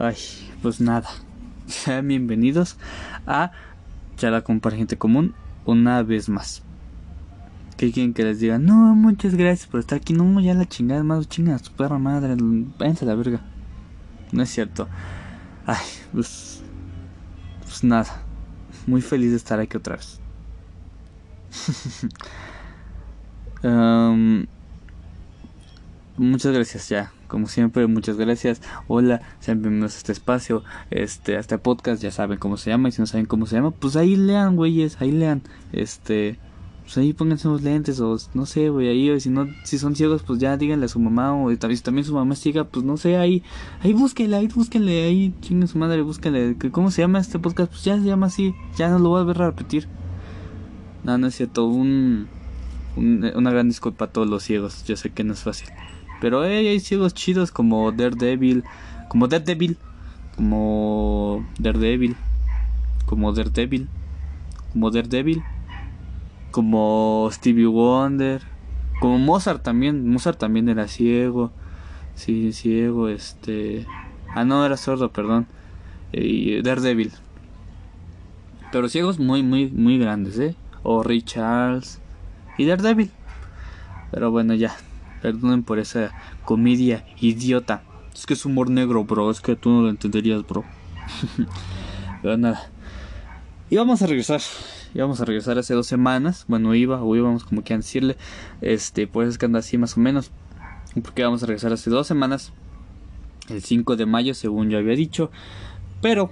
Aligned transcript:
Ay, 0.00 0.14
pues 0.62 0.80
nada. 0.80 1.08
Sean 1.66 2.06
bienvenidos 2.06 2.76
a 3.26 3.50
Charla 4.16 4.42
con 4.42 4.60
Gente 4.60 4.96
Común 4.96 5.34
una 5.64 6.04
vez 6.04 6.28
más. 6.28 6.62
¿Qué 7.76 7.90
quieren 7.90 8.14
que 8.14 8.22
les 8.22 8.38
diga? 8.38 8.60
No, 8.60 8.94
muchas 8.94 9.34
gracias 9.34 9.66
por 9.66 9.80
estar 9.80 9.98
aquí. 9.98 10.12
No, 10.12 10.38
ya 10.38 10.54
la 10.54 10.68
chingada, 10.68 11.02
más 11.02 11.28
chingas, 11.28 11.62
tu 11.62 11.72
perra 11.72 11.98
madre. 11.98 12.36
Váyanse 12.78 13.06
la 13.06 13.16
verga. 13.16 13.40
No 14.30 14.44
es 14.44 14.50
cierto. 14.50 14.88
Ay, 15.66 15.84
pues. 16.12 16.62
Pues 17.62 17.82
nada. 17.82 18.22
Muy 18.86 19.00
feliz 19.00 19.30
de 19.30 19.36
estar 19.36 19.58
aquí 19.58 19.76
otra 19.76 19.96
vez. 19.96 20.20
um, 23.64 24.46
muchas 26.16 26.52
gracias 26.52 26.88
ya. 26.88 27.10
Como 27.28 27.46
siempre, 27.46 27.86
muchas 27.86 28.16
gracias. 28.16 28.62
Hola, 28.86 29.20
sean 29.38 29.60
bienvenidos 29.60 29.94
a 29.94 29.98
este 29.98 30.12
espacio, 30.12 30.64
este, 30.90 31.36
a 31.36 31.40
este 31.40 31.58
podcast, 31.58 32.02
ya 32.02 32.10
saben 32.10 32.38
cómo 32.38 32.56
se 32.56 32.70
llama, 32.70 32.88
y 32.88 32.92
si 32.92 33.02
no 33.02 33.06
saben 33.06 33.26
cómo 33.26 33.44
se 33.44 33.56
llama, 33.56 33.70
pues 33.70 33.96
ahí 33.96 34.16
lean, 34.16 34.56
güeyes, 34.56 34.98
ahí 35.02 35.12
lean, 35.12 35.42
este, 35.72 36.38
pues 36.84 36.96
ahí 36.96 37.12
pónganse 37.12 37.46
unos 37.46 37.60
lentes, 37.60 38.00
o 38.00 38.16
no 38.32 38.46
sé, 38.46 38.70
güey, 38.70 38.88
ahí, 38.88 39.10
o 39.10 39.20
si 39.20 39.28
no, 39.28 39.46
si 39.64 39.78
son 39.78 39.94
ciegos, 39.94 40.22
pues 40.22 40.38
ya 40.38 40.56
díganle 40.56 40.86
a 40.86 40.88
su 40.88 41.00
mamá, 41.00 41.34
o 41.34 41.50
si 41.50 41.58
también 41.58 42.06
su 42.06 42.14
mamá 42.14 42.32
es 42.32 42.40
ciega, 42.40 42.64
pues 42.64 42.82
no 42.86 42.96
sé, 42.96 43.18
ahí, 43.18 43.42
ahí 43.82 43.92
búsquenle, 43.92 44.34
ahí 44.34 44.46
búsquenle, 44.46 45.04
ahí 45.04 45.34
chinguen 45.42 45.68
su 45.68 45.76
madre, 45.76 46.00
búsquenle, 46.00 46.56
¿cómo 46.72 46.90
se 46.90 47.02
llama 47.02 47.18
este 47.18 47.38
podcast? 47.38 47.70
Pues 47.70 47.84
ya 47.84 47.98
se 47.98 48.04
llama 48.04 48.28
así, 48.28 48.54
ya 48.78 48.88
no 48.88 48.98
lo 48.98 49.10
voy 49.10 49.20
a 49.20 49.24
ver 49.24 49.42
a 49.42 49.46
repetir. 49.48 49.86
No, 51.04 51.18
no 51.18 51.26
es 51.26 51.34
cierto, 51.34 51.66
un, 51.66 52.26
un 52.96 53.30
una 53.36 53.50
gran 53.50 53.68
disculpa 53.68 54.06
a 54.06 54.08
todos 54.08 54.26
los 54.26 54.44
ciegos, 54.44 54.86
yo 54.86 54.96
sé 54.96 55.10
que 55.10 55.24
no 55.24 55.34
es 55.34 55.42
fácil. 55.42 55.68
Pero 56.20 56.42
hay 56.42 56.80
ciegos 56.80 57.14
chidos 57.14 57.50
como 57.50 57.92
Daredevil, 57.92 58.64
como 59.08 59.28
Daredevil, 59.28 59.78
como 60.36 61.44
Daredevil, 61.58 62.16
como 63.06 63.32
Daredevil, 63.32 63.88
como 64.72 64.90
Daredevil, 64.90 65.42
como 66.50 67.28
Stevie 67.32 67.66
Wonder, 67.66 68.42
como 69.00 69.18
Mozart 69.18 69.62
también, 69.62 70.08
Mozart 70.10 70.38
también 70.38 70.68
era 70.68 70.88
ciego, 70.88 71.52
sí, 72.14 72.52
ciego, 72.52 73.08
este, 73.08 73.86
ah 74.34 74.44
no, 74.44 74.66
era 74.66 74.76
sordo, 74.76 75.12
perdón, 75.12 75.46
y 76.12 76.60
Daredevil. 76.62 77.12
Pero 78.72 78.88
ciegos 78.88 79.18
muy, 79.18 79.42
muy, 79.42 79.70
muy 79.70 79.98
grandes, 79.98 80.38
¿eh? 80.38 80.54
O 80.82 81.02
Ray 81.02 81.22
Charles 81.22 82.00
y 82.58 82.66
Daredevil. 82.66 83.10
Pero 84.10 84.30
bueno, 84.30 84.54
ya, 84.54 84.76
Perdonen 85.22 85.62
por 85.62 85.78
esa 85.78 86.12
comedia 86.44 87.04
idiota. 87.20 87.82
Es 88.14 88.26
que 88.26 88.34
es 88.34 88.44
humor 88.44 88.70
negro, 88.70 89.04
bro. 89.04 89.30
Es 89.30 89.40
que 89.40 89.56
tú 89.56 89.70
no 89.70 89.82
lo 89.82 89.90
entenderías, 89.90 90.46
bro. 90.46 90.64
Pero 92.22 92.36
nada. 92.36 92.70
Y 93.70 93.76
vamos 93.76 94.02
a 94.02 94.06
regresar. 94.06 94.40
Íbamos 94.94 95.20
a 95.20 95.24
regresar 95.24 95.58
hace 95.58 95.74
dos 95.74 95.86
semanas. 95.86 96.44
Bueno, 96.48 96.74
iba 96.74 97.02
o 97.02 97.14
íbamos 97.14 97.44
como 97.44 97.62
quieran 97.62 97.80
decirle. 97.80 98.16
Este, 98.60 99.06
pues 99.06 99.28
es 99.28 99.38
que 99.38 99.46
anda 99.46 99.58
así 99.58 99.78
más 99.78 99.96
o 99.96 100.00
menos. 100.00 100.30
Porque 101.02 101.22
vamos 101.22 101.42
a 101.42 101.46
regresar 101.46 101.72
hace 101.72 101.90
dos 101.90 102.06
semanas. 102.06 102.52
El 103.48 103.62
5 103.62 103.96
de 103.96 104.06
mayo, 104.06 104.34
según 104.34 104.70
yo 104.70 104.78
había 104.78 104.94
dicho. 104.94 105.30
Pero. 106.00 106.30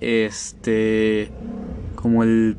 Este. 0.00 1.30
Como 1.94 2.22
el 2.22 2.56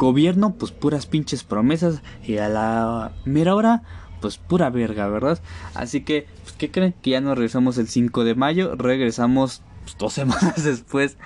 gobierno, 0.00 0.54
pues 0.54 0.72
puras 0.72 1.04
pinches 1.06 1.44
promesas 1.44 2.02
y 2.24 2.38
a 2.38 2.48
la 2.48 3.12
mera 3.26 3.54
hora, 3.54 3.82
pues 4.20 4.38
pura 4.38 4.70
verga, 4.70 5.06
¿verdad? 5.08 5.38
Así 5.74 6.00
que, 6.00 6.26
pues, 6.42 6.54
¿qué 6.54 6.70
creen? 6.70 6.94
Que 7.02 7.10
ya 7.10 7.20
nos 7.20 7.36
regresamos 7.36 7.76
el 7.76 7.86
5 7.86 8.24
de 8.24 8.34
mayo, 8.34 8.74
regresamos 8.76 9.62
pues, 9.84 9.96
dos 9.98 10.12
semanas 10.14 10.64
después. 10.64 11.18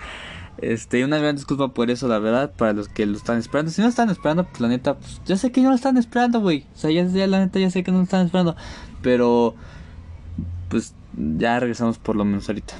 Este, 0.58 1.04
una 1.04 1.18
gran 1.18 1.36
disculpa 1.36 1.68
por 1.68 1.90
eso, 1.90 2.08
la 2.08 2.18
verdad, 2.18 2.52
para 2.56 2.72
los 2.72 2.88
que 2.88 3.06
lo 3.06 3.16
están 3.16 3.38
esperando. 3.38 3.70
Si 3.70 3.80
no 3.80 3.88
están 3.88 4.10
esperando, 4.10 4.44
pues 4.44 4.60
la 4.60 4.68
neta, 4.68 4.98
pues 4.98 5.20
ya 5.24 5.36
sé 5.36 5.52
que 5.52 5.62
no 5.62 5.70
lo 5.70 5.76
están 5.76 5.96
esperando, 5.96 6.40
güey. 6.40 6.66
O 6.74 6.78
sea, 6.78 6.90
ya, 6.90 7.06
ya 7.06 7.26
la 7.28 7.38
neta 7.38 7.60
ya 7.60 7.70
sé 7.70 7.84
que 7.84 7.92
no 7.92 7.98
lo 7.98 8.04
están 8.04 8.26
esperando. 8.26 8.56
Pero, 9.02 9.54
pues 10.68 10.94
ya 11.16 11.60
regresamos 11.60 11.98
por 11.98 12.16
lo 12.16 12.24
menos 12.24 12.48
ahorita. 12.48 12.74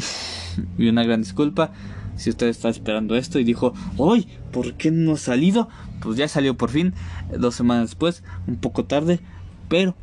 y 0.78 0.88
una 0.88 1.04
gran 1.04 1.20
disculpa. 1.20 1.72
Si 2.16 2.28
usted 2.28 2.48
está 2.48 2.68
esperando 2.68 3.16
esto 3.16 3.38
y 3.38 3.44
dijo, 3.44 3.72
hoy, 3.96 4.28
¿por 4.52 4.74
qué 4.74 4.90
no 4.90 5.12
ha 5.12 5.16
salido? 5.16 5.68
Pues 6.00 6.16
ya 6.16 6.28
salió 6.28 6.56
por 6.56 6.70
fin, 6.70 6.94
dos 7.36 7.54
semanas 7.54 7.90
después, 7.90 8.22
un 8.46 8.56
poco 8.56 8.84
tarde, 8.84 9.20
pero 9.68 9.94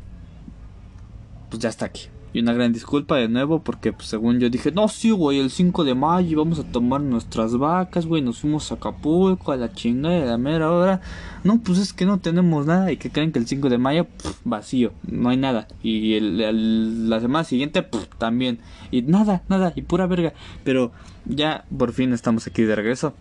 pues 1.50 1.62
ya 1.62 1.68
está 1.68 1.86
aquí. 1.86 2.08
Y 2.32 2.40
una 2.40 2.52
gran 2.52 2.74
disculpa 2.74 3.16
de 3.16 3.28
nuevo 3.28 3.60
porque 3.60 3.92
pues, 3.92 4.08
según 4.08 4.38
yo 4.38 4.50
dije, 4.50 4.70
no, 4.70 4.88
sí, 4.88 5.10
güey, 5.10 5.40
el 5.40 5.50
5 5.50 5.84
de 5.84 5.94
mayo 5.94 6.38
vamos 6.38 6.58
a 6.58 6.64
tomar 6.64 7.00
nuestras 7.00 7.56
vacas, 7.56 8.04
güey, 8.04 8.20
nos 8.20 8.40
fuimos 8.40 8.70
a 8.70 8.74
Acapulco, 8.74 9.50
a 9.50 9.56
la 9.56 9.72
chingada 9.72 10.20
de 10.20 10.26
la 10.26 10.36
mera 10.36 10.70
hora. 10.70 11.00
No, 11.42 11.58
pues 11.60 11.78
es 11.78 11.94
que 11.94 12.04
no 12.04 12.18
tenemos 12.18 12.66
nada 12.66 12.92
y 12.92 12.98
que 12.98 13.10
creen 13.10 13.32
que 13.32 13.38
el 13.38 13.46
5 13.46 13.70
de 13.70 13.78
mayo, 13.78 14.06
vacío, 14.44 14.92
no 15.10 15.30
hay 15.30 15.38
nada. 15.38 15.68
Y 15.82 16.14
el, 16.14 17.08
la 17.08 17.20
semana 17.20 17.44
siguiente, 17.44 17.86
también. 18.18 18.58
Y 18.90 19.02
nada, 19.02 19.42
nada, 19.48 19.72
y 19.74 19.82
pura 19.82 20.06
verga. 20.06 20.34
Pero 20.64 20.92
ya 21.24 21.64
por 21.76 21.92
fin 21.92 22.12
estamos 22.12 22.46
aquí 22.46 22.62
de 22.62 22.76
regreso. 22.76 23.14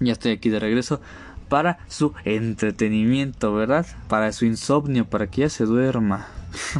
Ya 0.00 0.12
estoy 0.12 0.32
aquí 0.32 0.50
de 0.50 0.60
regreso 0.60 1.00
para 1.48 1.78
su 1.88 2.12
entretenimiento, 2.24 3.54
¿verdad? 3.54 3.86
Para 4.08 4.32
su 4.32 4.44
insomnio, 4.44 5.04
para 5.04 5.28
que 5.28 5.42
ya 5.42 5.48
se 5.48 5.64
duerma. 5.64 6.26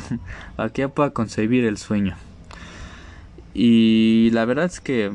para 0.56 0.70
que 0.70 0.82
ya 0.82 0.88
pueda 0.88 1.10
concebir 1.10 1.64
el 1.64 1.78
sueño. 1.78 2.16
Y 3.54 4.30
la 4.32 4.44
verdad 4.44 4.66
es 4.66 4.80
que 4.80 5.12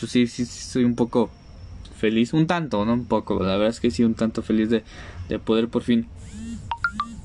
pues 0.00 0.12
sí, 0.12 0.26
sí, 0.26 0.46
sí 0.46 0.62
soy 0.62 0.84
un 0.84 0.94
poco 0.94 1.30
feliz, 1.96 2.32
un 2.32 2.46
tanto, 2.46 2.84
no 2.86 2.94
un 2.94 3.04
poco, 3.04 3.38
la 3.42 3.52
verdad 3.52 3.68
es 3.68 3.80
que 3.80 3.90
sí 3.90 4.02
un 4.02 4.14
tanto 4.14 4.42
feliz 4.42 4.70
de, 4.70 4.82
de 5.28 5.38
poder 5.38 5.68
por 5.68 5.82
fin 5.82 6.08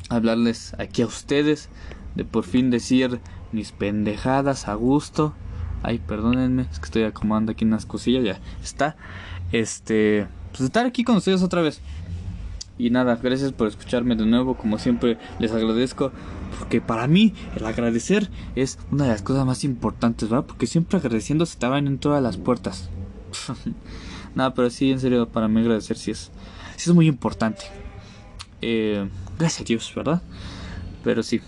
hablarles 0.09 0.73
aquí 0.77 1.01
a 1.01 1.05
ustedes, 1.05 1.69
de 2.15 2.25
por 2.25 2.43
fin 2.43 2.69
decir 2.69 3.19
mis 3.53 3.71
pendejadas 3.71 4.67
a 4.67 4.73
gusto 4.75 5.33
Ay, 5.87 5.99
perdónenme, 5.99 6.63
es 6.63 6.79
que 6.79 6.85
estoy 6.85 7.03
acomodando 7.03 7.51
aquí 7.51 7.63
unas 7.63 7.85
cosillas, 7.85 8.23
ya 8.23 8.39
está. 8.63 8.95
Este, 9.51 10.25
pues 10.49 10.61
estar 10.61 10.83
aquí 10.83 11.03
con 11.03 11.17
ustedes 11.17 11.43
otra 11.43 11.61
vez. 11.61 11.79
Y 12.79 12.89
nada, 12.89 13.19
gracias 13.21 13.51
por 13.51 13.67
escucharme 13.67 14.15
de 14.15 14.25
nuevo, 14.25 14.57
como 14.57 14.79
siempre 14.79 15.19
les 15.37 15.51
agradezco, 15.51 16.11
porque 16.57 16.81
para 16.81 17.05
mí 17.05 17.35
el 17.55 17.67
agradecer 17.67 18.31
es 18.55 18.79
una 18.91 19.03
de 19.03 19.11
las 19.11 19.21
cosas 19.21 19.45
más 19.45 19.63
importantes, 19.63 20.27
¿verdad? 20.27 20.47
Porque 20.47 20.65
siempre 20.65 20.97
agradeciendo 20.97 21.45
se 21.45 21.59
te 21.59 21.67
en 21.67 21.99
todas 21.99 22.23
las 22.23 22.37
puertas. 22.37 22.89
nada, 24.33 24.55
pero 24.55 24.71
sí, 24.71 24.91
en 24.91 24.99
serio, 24.99 25.29
para 25.29 25.47
mí 25.47 25.61
agradecer 25.61 25.99
sí 25.99 26.09
es, 26.09 26.31
sí 26.77 26.89
es 26.89 26.95
muy 26.95 27.07
importante. 27.07 27.65
Eh, 28.59 29.07
gracias 29.37 29.61
a 29.61 29.65
Dios, 29.65 29.93
¿verdad? 29.95 30.23
Pero 31.03 31.21
sí. 31.21 31.41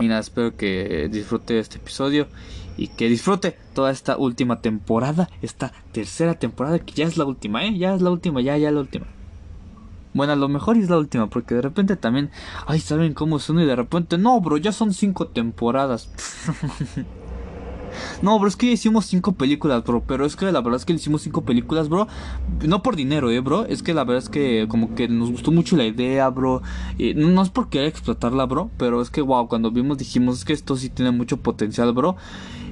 Y 0.00 0.06
nada, 0.06 0.20
espero 0.20 0.54
que 0.54 1.08
disfrute 1.10 1.58
este 1.58 1.78
episodio 1.78 2.28
y 2.76 2.88
que 2.88 3.08
disfrute 3.08 3.56
toda 3.74 3.90
esta 3.90 4.16
última 4.16 4.60
temporada, 4.60 5.28
esta 5.42 5.72
tercera 5.92 6.34
temporada 6.34 6.78
que 6.78 6.92
ya 6.94 7.06
es 7.06 7.16
la 7.16 7.24
última, 7.24 7.64
¿eh? 7.64 7.76
Ya 7.76 7.94
es 7.94 8.02
la 8.02 8.10
última, 8.10 8.40
ya, 8.40 8.56
ya 8.56 8.70
la 8.70 8.80
última. 8.80 9.06
Bueno, 10.14 10.32
a 10.32 10.36
lo 10.36 10.48
mejor 10.48 10.78
es 10.78 10.88
la 10.88 10.96
última, 10.96 11.28
porque 11.28 11.54
de 11.54 11.62
repente 11.62 11.96
también, 11.96 12.30
ay, 12.66 12.80
¿saben 12.80 13.12
cómo 13.12 13.38
son? 13.38 13.60
Y 13.60 13.66
de 13.66 13.76
repente, 13.76 14.16
no, 14.16 14.40
bro, 14.40 14.56
ya 14.56 14.72
son 14.72 14.94
cinco 14.94 15.28
temporadas. 15.28 16.10
No, 18.22 18.38
bro, 18.38 18.48
es 18.48 18.56
que 18.56 18.72
hicimos 18.72 19.06
cinco 19.06 19.32
películas, 19.32 19.84
bro. 19.84 20.02
Pero 20.06 20.26
es 20.26 20.36
que 20.36 20.50
la 20.52 20.60
verdad 20.60 20.76
es 20.76 20.84
que 20.84 20.92
hicimos 20.92 21.22
cinco 21.22 21.42
películas, 21.42 21.88
bro. 21.88 22.06
No 22.66 22.82
por 22.82 22.96
dinero, 22.96 23.30
eh, 23.30 23.40
bro. 23.40 23.66
Es 23.66 23.82
que 23.82 23.94
la 23.94 24.04
verdad 24.04 24.22
es 24.22 24.28
que 24.28 24.66
como 24.68 24.94
que 24.94 25.08
nos 25.08 25.30
gustó 25.30 25.52
mucho 25.52 25.76
la 25.76 25.84
idea, 25.84 26.28
bro. 26.28 26.62
Y 26.98 27.14
no 27.14 27.42
es 27.42 27.50
por 27.50 27.68
querer 27.68 27.88
explotarla, 27.88 28.46
bro. 28.46 28.70
Pero 28.78 29.00
es 29.02 29.10
que, 29.10 29.22
wow, 29.22 29.48
cuando 29.48 29.70
vimos 29.70 29.98
dijimos 29.98 30.38
es 30.38 30.44
que 30.44 30.52
esto 30.52 30.76
sí 30.76 30.88
tiene 30.90 31.10
mucho 31.10 31.38
potencial, 31.38 31.92
bro. 31.92 32.16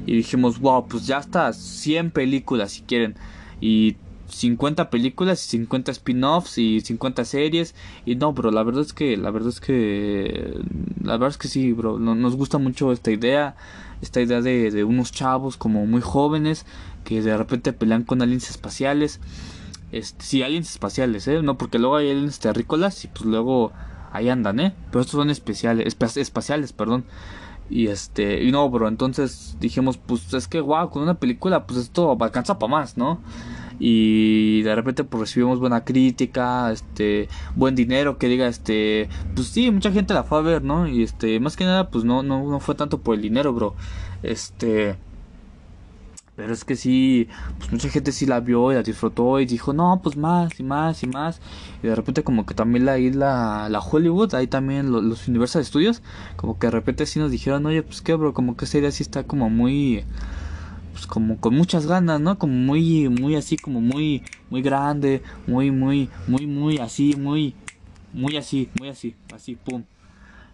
Y 0.07 0.17
dijimos, 0.17 0.61
wow, 0.61 0.87
pues 0.87 1.07
ya 1.07 1.19
está, 1.19 1.53
100 1.53 2.11
películas 2.11 2.73
si 2.73 2.83
quieren. 2.83 3.15
Y 3.61 3.97
50 4.29 4.91
películas 4.91 5.45
y 5.47 5.51
50 5.51 5.93
spin-offs 5.93 6.59
y 6.59 6.81
50 6.81 7.25
series 7.25 7.75
y 8.05 8.17
no 8.17 8.33
bro 8.33 8.51
la 8.51 8.65
verdad 8.65 8.83
es 8.83 8.93
que 8.93 9.17
la 9.17 9.31
verdad 9.31 9.51
es 9.51 9.61
que 9.61 10.59
la 11.03 11.13
verdad 11.13 11.29
es 11.29 11.39
que 11.39 11.47
sí 11.47 11.73
bro 11.73 12.01
nos 12.01 12.35
gusta 12.35 12.59
mucho 12.59 12.91
esta 12.91 13.13
idea 13.13 13.55
esta 14.03 14.21
idea 14.21 14.41
de, 14.41 14.73
de 14.73 14.83
unos 14.83 15.13
chavos 15.13 15.57
como 15.57 15.87
muy 15.87 16.01
jóvenes 16.01 16.67
que 17.05 17.23
de 17.23 17.37
repente 17.37 17.73
pelean 17.73 18.03
con 18.03 18.23
aliens 18.23 18.51
espaciales. 18.51 19.21
Este, 19.93 20.25
sí, 20.25 20.43
aliens 20.43 20.71
espaciales, 20.71 21.29
¿eh? 21.29 21.43
No, 21.43 21.57
porque 21.57 21.79
luego 21.79 21.97
hay 21.97 22.11
aliens 22.11 22.41
terrícolas 22.41 23.05
y 23.05 23.09
pues 23.09 23.25
luego 23.27 23.73
ahí 24.13 24.29
andan, 24.29 24.59
¿eh? 24.59 24.75
Pero 24.91 25.03
estos 25.03 25.19
son 25.19 25.31
especiales, 25.31 25.87
espaciales, 26.17 26.73
perdón. 26.73 27.05
Y 27.71 27.87
este, 27.89 28.45
y 28.45 28.53
no, 28.53 28.69
bro, 28.69 28.89
entonces 28.89 29.57
dijimos, 29.59 29.97
pues 29.99 30.33
es 30.35 30.49
que 30.49 30.61
wow, 30.61 30.91
con 30.91 31.03
una 31.03 31.15
película, 31.15 31.67
pues 31.67 31.81
esto 31.81 32.17
alcanza 32.21 32.59
para 32.59 32.71
más, 32.71 32.97
¿no? 32.97 33.21
y 33.79 34.63
de 34.63 34.75
repente 34.75 35.05
pues 35.05 35.21
recibimos 35.21 35.59
buena 35.59 35.85
crítica, 35.85 36.71
este, 36.73 37.29
buen 37.57 37.75
dinero, 37.75 38.19
que 38.19 38.29
diga, 38.29 38.47
este, 38.47 39.09
pues 39.35 39.49
sí, 39.49 39.71
mucha 39.71 39.93
gente 39.93 40.15
la 40.15 40.25
fue 40.25 40.39
a 40.39 40.43
ver, 40.43 40.63
¿no? 40.63 40.87
Y 40.87 41.03
este, 41.03 41.41
más 41.41 41.57
que 41.57 41.65
nada, 41.65 41.91
pues 41.91 42.05
no, 42.05 42.23
no, 42.23 42.49
no 42.49 42.61
fue 42.61 42.75
tanto 42.75 42.99
por 42.99 43.15
el 43.17 43.23
dinero, 43.23 43.53
bro. 43.53 43.75
Este, 44.23 44.97
pero 46.37 46.53
es 46.53 46.65
que 46.65 46.75
sí, 46.75 47.29
pues 47.59 47.71
mucha 47.71 47.89
gente 47.89 48.11
sí 48.11 48.27
la 48.27 48.41
vio 48.41 48.73
y 48.73 48.75
la 48.75 48.83
disfrutó 48.83 49.39
y 49.39 49.47
dijo, 49.47 49.73
no, 49.73 50.01
pues 50.03 50.17
más 50.17 50.59
y 50.59 50.65
más 50.65 51.03
y 51.05 51.07
más. 51.07 51.41
Y 51.83 51.87
de 51.87 51.95
repente 51.95 52.25
como 52.25 52.45
que 52.45 52.55
también 52.55 52.85
la 52.85 52.99
isla, 52.99 53.69
la 53.71 53.79
Hollywood, 53.79 54.35
ahí 54.35 54.49
también 54.49 54.91
los, 54.91 55.29
Universal 55.29 55.65
Studios, 55.65 56.03
como 56.37 56.59
que 56.59 56.67
de 56.67 56.73
repente 56.73 57.07
sí 57.07 57.21
nos 57.21 57.31
dijeron, 57.31 57.65
oye, 57.67 57.83
pues 57.85 58.03
qué, 58.03 58.15
bro, 58.15 58.35
como 58.35 58.57
que 58.57 58.65
esa 58.65 58.79
idea 58.79 58.91
sí 58.91 59.05
está 59.05 59.25
como 59.25 59.49
muy, 59.49 60.05
pues 60.93 61.07
como 61.07 61.39
con 61.39 61.55
muchas 61.55 61.87
ganas, 61.87 62.21
¿no? 62.21 62.37
Como 62.37 62.55
muy, 62.55 63.09
muy 63.09 63.37
así, 63.37 63.57
como 63.57 63.81
muy, 63.81 64.25
muy 64.51 64.61
grande, 64.61 65.23
muy, 65.47 65.71
muy, 65.71 66.11
muy, 66.27 66.49
muy 66.49 66.79
así, 66.79 67.15
muy, 67.17 67.55
muy 68.13 68.37
así, 68.37 68.71
muy 68.81 68.89
así, 68.89 69.15
así, 69.33 69.55
pum. 69.55 69.85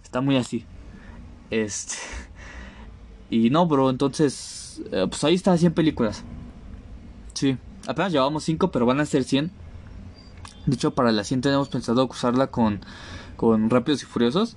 Está 0.02 0.20
muy 0.20 0.36
así. 0.36 0.64
Este... 1.50 1.96
Y 3.30 3.48
no, 3.48 3.64
bro, 3.66 3.90
entonces 3.90 4.59
eh, 4.92 5.06
pues 5.08 5.22
ahí 5.24 5.34
está 5.34 5.56
100 5.56 5.72
películas. 5.72 6.24
Sí, 7.34 7.56
apenas 7.86 8.12
llevamos 8.12 8.44
5, 8.44 8.70
pero 8.70 8.86
van 8.86 9.00
a 9.00 9.06
ser 9.06 9.24
100. 9.24 9.50
De 10.66 10.74
hecho, 10.74 10.94
para 10.94 11.12
la 11.12 11.24
100 11.24 11.40
tenemos 11.40 11.68
pensado 11.68 12.06
usarla 12.06 12.48
con, 12.48 12.80
con 13.36 13.70
Rápidos 13.70 14.02
y 14.02 14.06
Furiosos. 14.06 14.56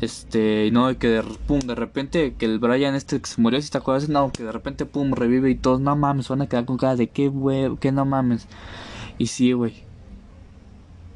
Este, 0.00 0.66
y 0.66 0.70
no, 0.70 0.96
que 0.98 1.08
de, 1.08 1.22
pum, 1.22 1.60
de 1.60 1.74
repente, 1.74 2.34
que 2.34 2.46
el 2.46 2.58
Brian 2.58 2.94
este 2.94 3.20
se 3.22 3.40
murió, 3.40 3.60
si 3.60 3.70
te 3.70 3.78
acuerdas, 3.78 4.08
no, 4.08 4.32
que 4.32 4.42
de 4.42 4.52
repente, 4.52 4.86
pum, 4.86 5.12
revive 5.12 5.50
y 5.50 5.54
todos, 5.54 5.80
no 5.80 5.94
mames, 5.94 6.28
van 6.28 6.40
a 6.40 6.46
quedar 6.46 6.64
con 6.64 6.78
cara 6.78 6.96
de 6.96 7.08
qué, 7.08 7.28
güey, 7.28 7.76
que 7.76 7.92
no 7.92 8.06
mames. 8.06 8.46
Y 9.18 9.26
sí, 9.26 9.52
güey. 9.52 9.84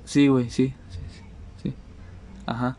Sí, 0.05 0.29
güey, 0.29 0.51
sí, 0.51 0.75
sí, 0.91 0.99
sí, 1.63 1.75
Ajá. 2.45 2.77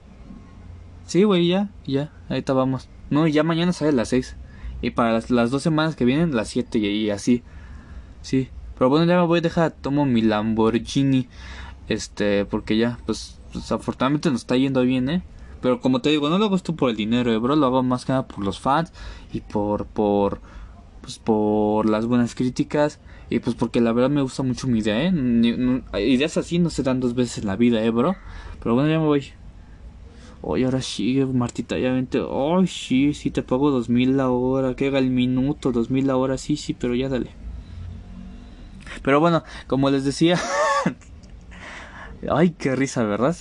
Sí, 1.07 1.23
güey, 1.23 1.47
ya, 1.47 1.69
ya, 1.88 2.12
ahí 2.29 2.44
vamos. 2.47 2.88
No, 3.09 3.27
ya 3.27 3.44
mañana 3.44 3.73
sale 3.73 3.89
a 3.89 3.94
las 3.94 4.09
6. 4.09 4.35
Y 4.86 4.92
para 4.92 5.14
las, 5.14 5.50
dos 5.50 5.64
semanas 5.64 5.96
que 5.96 6.06
vienen, 6.06 6.36
las 6.36 6.50
siete 6.50 6.78
y, 6.78 7.10
así. 7.10 7.42
Sí. 8.22 8.50
Pero 8.78 8.88
bueno, 8.88 9.08
ya 9.08 9.20
me 9.20 9.26
voy 9.26 9.40
a 9.40 9.42
dejar, 9.42 9.72
tomo 9.72 10.06
mi 10.06 10.22
Lamborghini. 10.22 11.28
Este, 11.88 12.46
porque 12.46 12.78
ya, 12.78 13.00
pues, 13.08 13.40
pues, 13.52 13.72
afortunadamente 13.72 14.30
nos 14.30 14.42
está 14.42 14.56
yendo 14.58 14.84
bien, 14.84 15.10
¿eh? 15.10 15.24
Pero 15.60 15.82
como 15.82 16.02
te 16.02 16.12
digo, 16.12 16.30
no 16.30 16.38
lo 16.38 16.46
hago 16.46 16.56
esto 16.56 16.76
por 16.76 16.92
el 16.92 16.96
dinero, 16.96 17.34
¿eh, 17.34 17.40
bro. 17.40 17.56
Lo 17.56 17.66
hago 17.66 17.82
más 17.82 18.06
que 18.06 18.12
nada 18.12 18.28
por 18.28 18.46
los 18.46 18.60
fans 18.60 18.94
y 19.34 19.42
por, 19.42 19.88
por, 19.88 20.40
pues, 21.02 21.18
por 21.18 21.90
las 21.90 22.06
buenas 22.06 22.36
críticas. 22.36 23.00
Y 23.32 23.40
pues 23.40 23.56
porque 23.56 23.82
la 23.82 23.92
verdad 23.92 24.12
me 24.12 24.22
gusta 24.22 24.44
mucho 24.44 24.68
mi 24.68 24.80
idea, 24.80 25.02
¿eh? 25.02 25.12
ideas 26.00 26.38
así 26.38 26.60
no 26.60 26.70
se 26.70 26.84
dan 26.84 27.00
dos 27.00 27.16
veces 27.16 27.40
en 27.40 27.48
la 27.48 27.56
vida, 27.56 27.84
¿eh, 27.84 27.90
bro? 27.90 28.16
Pero 28.62 28.76
bueno, 28.76 28.88
ya 28.88 29.00
me 29.00 29.06
voy. 29.08 29.34
Oye, 30.47 30.65
ahora 30.65 30.83
sí, 30.83 31.25
Martita, 31.25 31.75
ya 31.80 31.92
vente. 31.92 32.19
Ay, 32.19 32.68
sí, 32.68 33.15
sí, 33.15 33.31
te 33.31 33.42
pago 33.42 33.71
dos 33.71 33.89
mil 33.89 34.15
la 34.15 34.30
hora. 34.30 34.75
Que 34.75 34.89
haga 34.89 35.00
el 35.00 35.09
minuto, 35.09 35.71
dos 35.71 35.89
mil 35.89 36.06
la 36.06 36.18
hora. 36.18 36.38
Sí, 36.38 36.56
sí, 36.56 36.75
pero 36.75 36.94
ya 36.94 37.09
dale. 37.09 37.31
Pero 39.01 39.19
bueno, 39.19 39.44
como 39.65 39.89
les 39.89 40.06
decía. 40.06 40.39
Ay, 42.31 42.51
qué 42.51 42.75
risa, 42.75 43.03
¿verdad? 43.03 43.36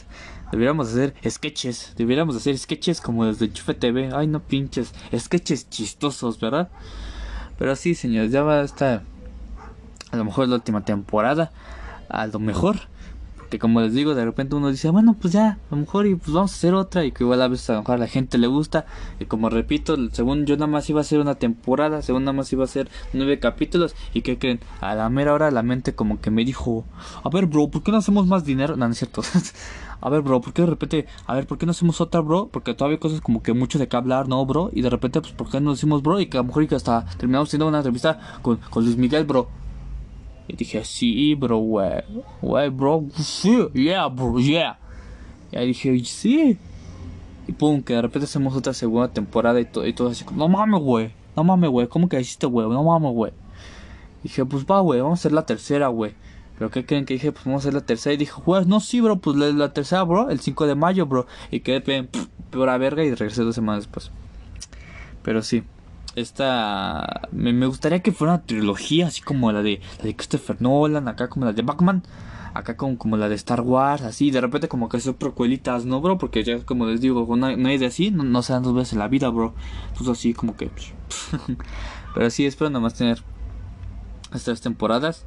Deberíamos 0.50 0.88
hacer 0.88 1.12
sketches. 1.28 1.92
Deberíamos 1.94 2.36
hacer 2.36 2.56
sketches 2.56 3.02
como 3.02 3.26
desde 3.26 3.52
Chufe 3.52 3.74
TV. 3.74 4.08
Ay, 4.14 4.26
no 4.26 4.40
pinches. 4.40 4.94
Sketches 5.14 5.68
chistosos, 5.68 6.40
¿verdad? 6.40 6.70
Pero 7.58 7.76
sí, 7.76 7.94
señores, 7.94 8.32
ya 8.32 8.42
va 8.42 8.60
a 8.60 8.64
estar. 8.64 9.02
A 10.10 10.16
lo 10.16 10.24
mejor 10.24 10.48
la 10.48 10.54
última 10.54 10.86
temporada. 10.86 11.52
A 12.08 12.26
lo 12.28 12.38
mejor 12.38 12.76
que 13.48 13.58
como 13.58 13.80
les 13.80 13.94
digo, 13.94 14.14
de 14.14 14.24
repente 14.24 14.54
uno 14.54 14.70
dice, 14.70 14.90
bueno, 14.90 15.16
pues 15.20 15.32
ya, 15.32 15.48
a 15.48 15.58
lo 15.70 15.76
mejor 15.78 16.06
y 16.06 16.14
pues 16.14 16.32
vamos 16.32 16.52
a 16.52 16.54
hacer 16.54 16.74
otra 16.74 17.04
y 17.04 17.12
que 17.12 17.24
igual 17.24 17.42
a 17.42 17.48
veces 17.48 17.70
a 17.70 17.74
lo 17.74 17.80
mejor 17.80 17.94
a 17.96 17.98
la 17.98 18.06
gente 18.06 18.38
le 18.38 18.46
gusta. 18.46 18.86
Y 19.20 19.26
como 19.26 19.48
repito, 19.50 19.96
según 20.12 20.46
yo 20.46 20.56
nada 20.56 20.66
más 20.66 20.88
iba 20.90 21.00
a 21.00 21.04
ser 21.04 21.20
una 21.20 21.36
temporada, 21.36 22.02
según 22.02 22.24
nada 22.24 22.32
más 22.32 22.52
iba 22.52 22.64
a 22.64 22.68
ser 22.68 22.88
nueve 23.12 23.38
capítulos. 23.38 23.94
¿Y 24.12 24.22
qué 24.22 24.38
creen? 24.38 24.60
A 24.80 24.94
la 24.94 25.08
mera 25.08 25.32
hora 25.32 25.50
la 25.50 25.62
mente 25.62 25.94
como 25.94 26.20
que 26.20 26.30
me 26.30 26.44
dijo, 26.44 26.84
a 27.22 27.28
ver, 27.28 27.46
bro, 27.46 27.68
¿por 27.68 27.82
qué 27.82 27.92
no 27.92 27.98
hacemos 27.98 28.26
más 28.26 28.44
dinero? 28.44 28.76
No, 28.76 28.86
no 28.86 28.92
es 28.92 28.98
cierto. 28.98 29.22
a 30.00 30.10
ver, 30.10 30.22
bro, 30.22 30.40
¿por 30.40 30.52
qué 30.52 30.62
de 30.62 30.68
repente, 30.68 31.06
a 31.26 31.34
ver, 31.34 31.46
¿por 31.46 31.58
qué 31.58 31.66
no 31.66 31.70
hacemos 31.70 32.00
otra, 32.00 32.20
bro? 32.20 32.48
Porque 32.52 32.74
todavía 32.74 32.96
hay 32.96 33.00
cosas 33.00 33.20
como 33.20 33.42
que 33.42 33.52
mucho 33.52 33.78
de 33.78 33.88
qué 33.88 33.96
hablar, 33.96 34.28
¿no, 34.28 34.44
bro? 34.44 34.70
Y 34.72 34.82
de 34.82 34.90
repente, 34.90 35.20
pues, 35.20 35.32
¿por 35.32 35.50
qué 35.50 35.60
no 35.60 35.72
decimos, 35.72 36.02
bro? 36.02 36.20
Y 36.20 36.26
que 36.26 36.38
a 36.38 36.40
lo 36.40 36.44
mejor 36.44 36.62
y 36.62 36.68
que 36.68 36.74
hasta 36.74 37.06
terminamos 37.16 37.48
haciendo 37.48 37.66
una 37.66 37.78
entrevista 37.78 38.38
con, 38.42 38.56
con 38.56 38.84
Luis 38.84 38.96
Miguel, 38.96 39.24
bro. 39.24 39.63
Y 40.46 40.56
dije, 40.56 40.84
sí, 40.84 41.34
bro, 41.34 41.58
güey. 41.58 42.02
Güey, 42.42 42.68
bro, 42.68 43.04
sí, 43.16 43.66
yeah, 43.72 44.06
bro, 44.08 44.38
yeah. 44.38 44.78
Y 45.50 45.56
ahí 45.56 45.68
dije, 45.68 45.98
sí. 46.04 46.58
Y 47.46 47.52
pum, 47.52 47.82
que 47.82 47.94
de 47.94 48.02
repente 48.02 48.24
hacemos 48.24 48.54
otra 48.54 48.72
segunda 48.74 49.08
temporada 49.08 49.60
y, 49.60 49.64
todo 49.64 49.86
y 49.86 49.92
todo 49.92 50.08
así, 50.08 50.24
no 50.34 50.48
mames, 50.48 50.80
güey. 50.80 51.12
No 51.36 51.44
mames, 51.44 51.70
güey. 51.70 51.88
¿Cómo 51.88 52.08
que 52.08 52.20
hiciste, 52.20 52.46
güey? 52.46 52.68
No 52.68 52.84
mames, 52.84 53.12
güey. 53.12 53.32
Dije, 54.22 54.44
pues 54.44 54.64
va, 54.64 54.80
güey, 54.80 55.00
vamos 55.00 55.18
a 55.18 55.20
hacer 55.20 55.32
la 55.32 55.46
tercera, 55.46 55.88
güey. 55.88 56.12
Pero 56.58 56.70
¿qué 56.70 56.86
creen 56.86 57.04
que 57.04 57.14
dije? 57.14 57.32
Pues 57.32 57.44
vamos 57.44 57.62
a 57.62 57.68
hacer 57.68 57.74
la 57.74 57.84
tercera. 57.86 58.14
Y 58.14 58.16
dije, 58.16 58.32
güey, 58.44 58.64
no, 58.66 58.80
sí, 58.80 59.00
bro, 59.00 59.18
pues 59.18 59.36
la, 59.36 59.72
tercera, 59.72 60.02
bro, 60.04 60.30
el 60.30 60.40
5 60.40 60.66
de 60.66 60.74
mayo, 60.74 61.06
bro. 61.06 61.26
Y 61.50 61.60
quedé 61.60 61.80
peor 61.80 62.68
a 62.68 62.78
verga 62.78 63.02
y 63.02 63.14
regresé 63.14 63.42
dos 63.42 63.54
semanas 63.54 63.84
después. 63.84 64.10
Pero 65.22 65.42
sí 65.42 65.64
esta 66.16 67.28
me, 67.32 67.52
me, 67.52 67.66
gustaría 67.66 68.00
que 68.00 68.12
fuera 68.12 68.34
una 68.34 68.42
trilogía 68.42 69.08
así 69.08 69.20
como 69.20 69.50
la 69.52 69.62
de 69.62 69.80
la 69.98 70.04
de 70.04 70.16
Christopher 70.16 70.60
Nolan 70.60 71.08
acá 71.08 71.28
como 71.28 71.46
la 71.46 71.52
de 71.52 71.62
Batman 71.62 72.02
acá 72.54 72.76
como, 72.76 72.96
como 72.96 73.16
la 73.16 73.28
de 73.28 73.34
Star 73.34 73.60
Wars 73.62 74.02
así 74.02 74.30
de 74.30 74.40
repente 74.40 74.68
como 74.68 74.88
que 74.88 75.00
son 75.00 75.14
procuelitas 75.14 75.84
no 75.84 76.00
bro 76.00 76.18
porque 76.18 76.44
ya 76.44 76.60
como 76.60 76.86
les 76.86 77.00
digo 77.00 77.26
no, 77.36 77.56
no 77.56 77.68
hay 77.68 77.78
de 77.78 77.86
así 77.86 78.10
no, 78.10 78.22
no 78.22 78.42
se 78.42 78.52
dan 78.52 78.62
dos 78.62 78.74
veces 78.74 78.92
en 78.94 79.00
la 79.00 79.08
vida 79.08 79.28
bro. 79.28 79.54
Entonces 79.88 80.18
así 80.18 80.34
como 80.34 80.56
que 80.56 80.70
pero 82.14 82.30
sí 82.30 82.46
espero 82.46 82.70
nada 82.70 82.80
más 82.80 82.94
tener 82.94 83.22
estas 84.32 84.60
temporadas. 84.60 85.24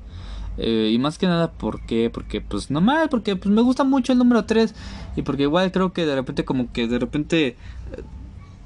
Eh, 0.59 0.89
y 0.91 0.97
más 0.97 1.19
que 1.19 1.27
nada 1.27 1.51
porque 1.51 2.09
porque 2.09 2.41
pues 2.41 2.71
nomás 2.71 3.09
porque 3.09 3.35
pues 3.35 3.53
me 3.53 3.61
gusta 3.61 3.83
mucho 3.83 4.11
el 4.11 4.17
número 4.17 4.45
3 4.45 4.73
y 5.15 5.21
porque 5.21 5.43
igual 5.43 5.71
creo 5.71 5.93
que 5.93 6.03
de 6.03 6.15
repente 6.15 6.45
como 6.45 6.71
que 6.71 6.87
de 6.87 6.97
repente 6.97 7.47
eh, 7.49 7.55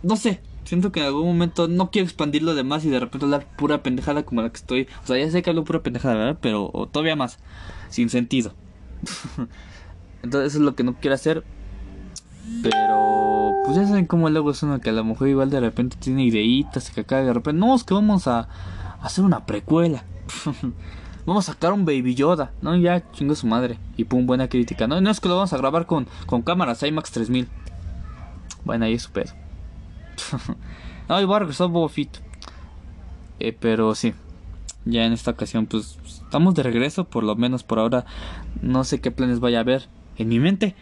no 0.01 0.15
sé 0.15 0.39
siento 0.63 0.91
que 0.91 0.99
en 0.99 1.07
algún 1.07 1.25
momento 1.25 1.67
no 1.67 1.91
quiero 1.91 2.05
expandirlo 2.05 2.55
de 2.55 2.63
más 2.63 2.85
y 2.85 2.89
de 2.89 2.99
repente 2.99 3.25
hablar 3.25 3.47
pura 3.57 3.83
pendejada 3.83 4.23
como 4.23 4.41
la 4.41 4.49
que 4.49 4.57
estoy. 4.57 4.87
O 5.03 5.07
sea, 5.07 5.17
ya 5.17 5.29
sé 5.29 5.41
que 5.41 5.49
hablo 5.49 5.63
pura 5.63 5.81
pendejada, 5.81 6.15
¿verdad? 6.15 6.37
Pero 6.41 6.71
todavía 6.91 7.15
más, 7.15 7.39
sin 7.89 8.09
sentido. 8.09 8.53
Entonces 10.23 10.51
eso 10.51 10.59
es 10.59 10.65
lo 10.65 10.75
que 10.75 10.83
no 10.83 10.95
quiero 10.95 11.15
hacer. 11.15 11.43
Pero, 12.63 13.51
pues 13.63 13.77
ya 13.77 13.87
saben 13.87 14.05
cómo 14.05 14.29
luego 14.29 14.51
es 14.51 14.63
uno 14.63 14.79
que 14.81 14.89
a 14.89 14.93
lo 14.93 15.03
mejor 15.03 15.27
igual 15.27 15.49
de 15.49 15.59
repente 15.59 15.95
tiene 15.99 16.25
ideitas 16.25 16.89
que 16.89 17.01
acá 17.01 17.23
de 17.23 17.31
repente, 17.31 17.59
no, 17.59 17.75
es 17.75 17.83
que 17.83 17.93
vamos 17.93 18.27
a, 18.27 18.47
hacer 19.01 19.23
una 19.23 19.45
precuela. 19.45 20.03
vamos 21.25 21.47
a 21.47 21.53
sacar 21.53 21.73
un 21.73 21.85
Baby 21.85 22.15
Yoda, 22.15 22.51
¿no? 22.61 22.75
Ya 22.75 23.11
chingo 23.11 23.35
su 23.35 23.47
madre. 23.47 23.77
Y 23.97 24.05
pum, 24.05 24.25
buena 24.25 24.47
crítica, 24.47 24.87
¿no? 24.87 25.01
No 25.01 25.09
es 25.09 25.19
que 25.19 25.29
lo 25.29 25.35
vamos 25.35 25.53
a 25.53 25.57
grabar 25.57 25.85
con, 25.85 26.07
con 26.25 26.41
cámaras 26.41 26.83
IMAX 26.83 27.11
3000. 27.11 27.47
Bueno, 28.63 28.85
ahí 28.85 28.93
es 28.93 29.03
su 29.03 29.11
pedo. 29.11 29.40
No, 31.09 31.25
voy 31.25 31.35
a 31.35 31.39
regresar 31.39 31.69
Boba. 31.69 31.91
Eh, 33.39 33.57
pero 33.59 33.95
sí, 33.95 34.13
ya 34.85 35.05
en 35.05 35.13
esta 35.13 35.31
ocasión, 35.31 35.65
pues 35.65 35.97
estamos 36.05 36.55
de 36.55 36.63
regreso, 36.63 37.05
por 37.05 37.23
lo 37.23 37.35
menos 37.35 37.63
por 37.63 37.79
ahora. 37.79 38.05
No 38.61 38.83
sé 38.83 39.01
qué 39.01 39.11
planes 39.11 39.39
vaya 39.39 39.59
a 39.59 39.61
haber 39.61 39.87
en 40.17 40.29
mi 40.29 40.39
mente. 40.39 40.75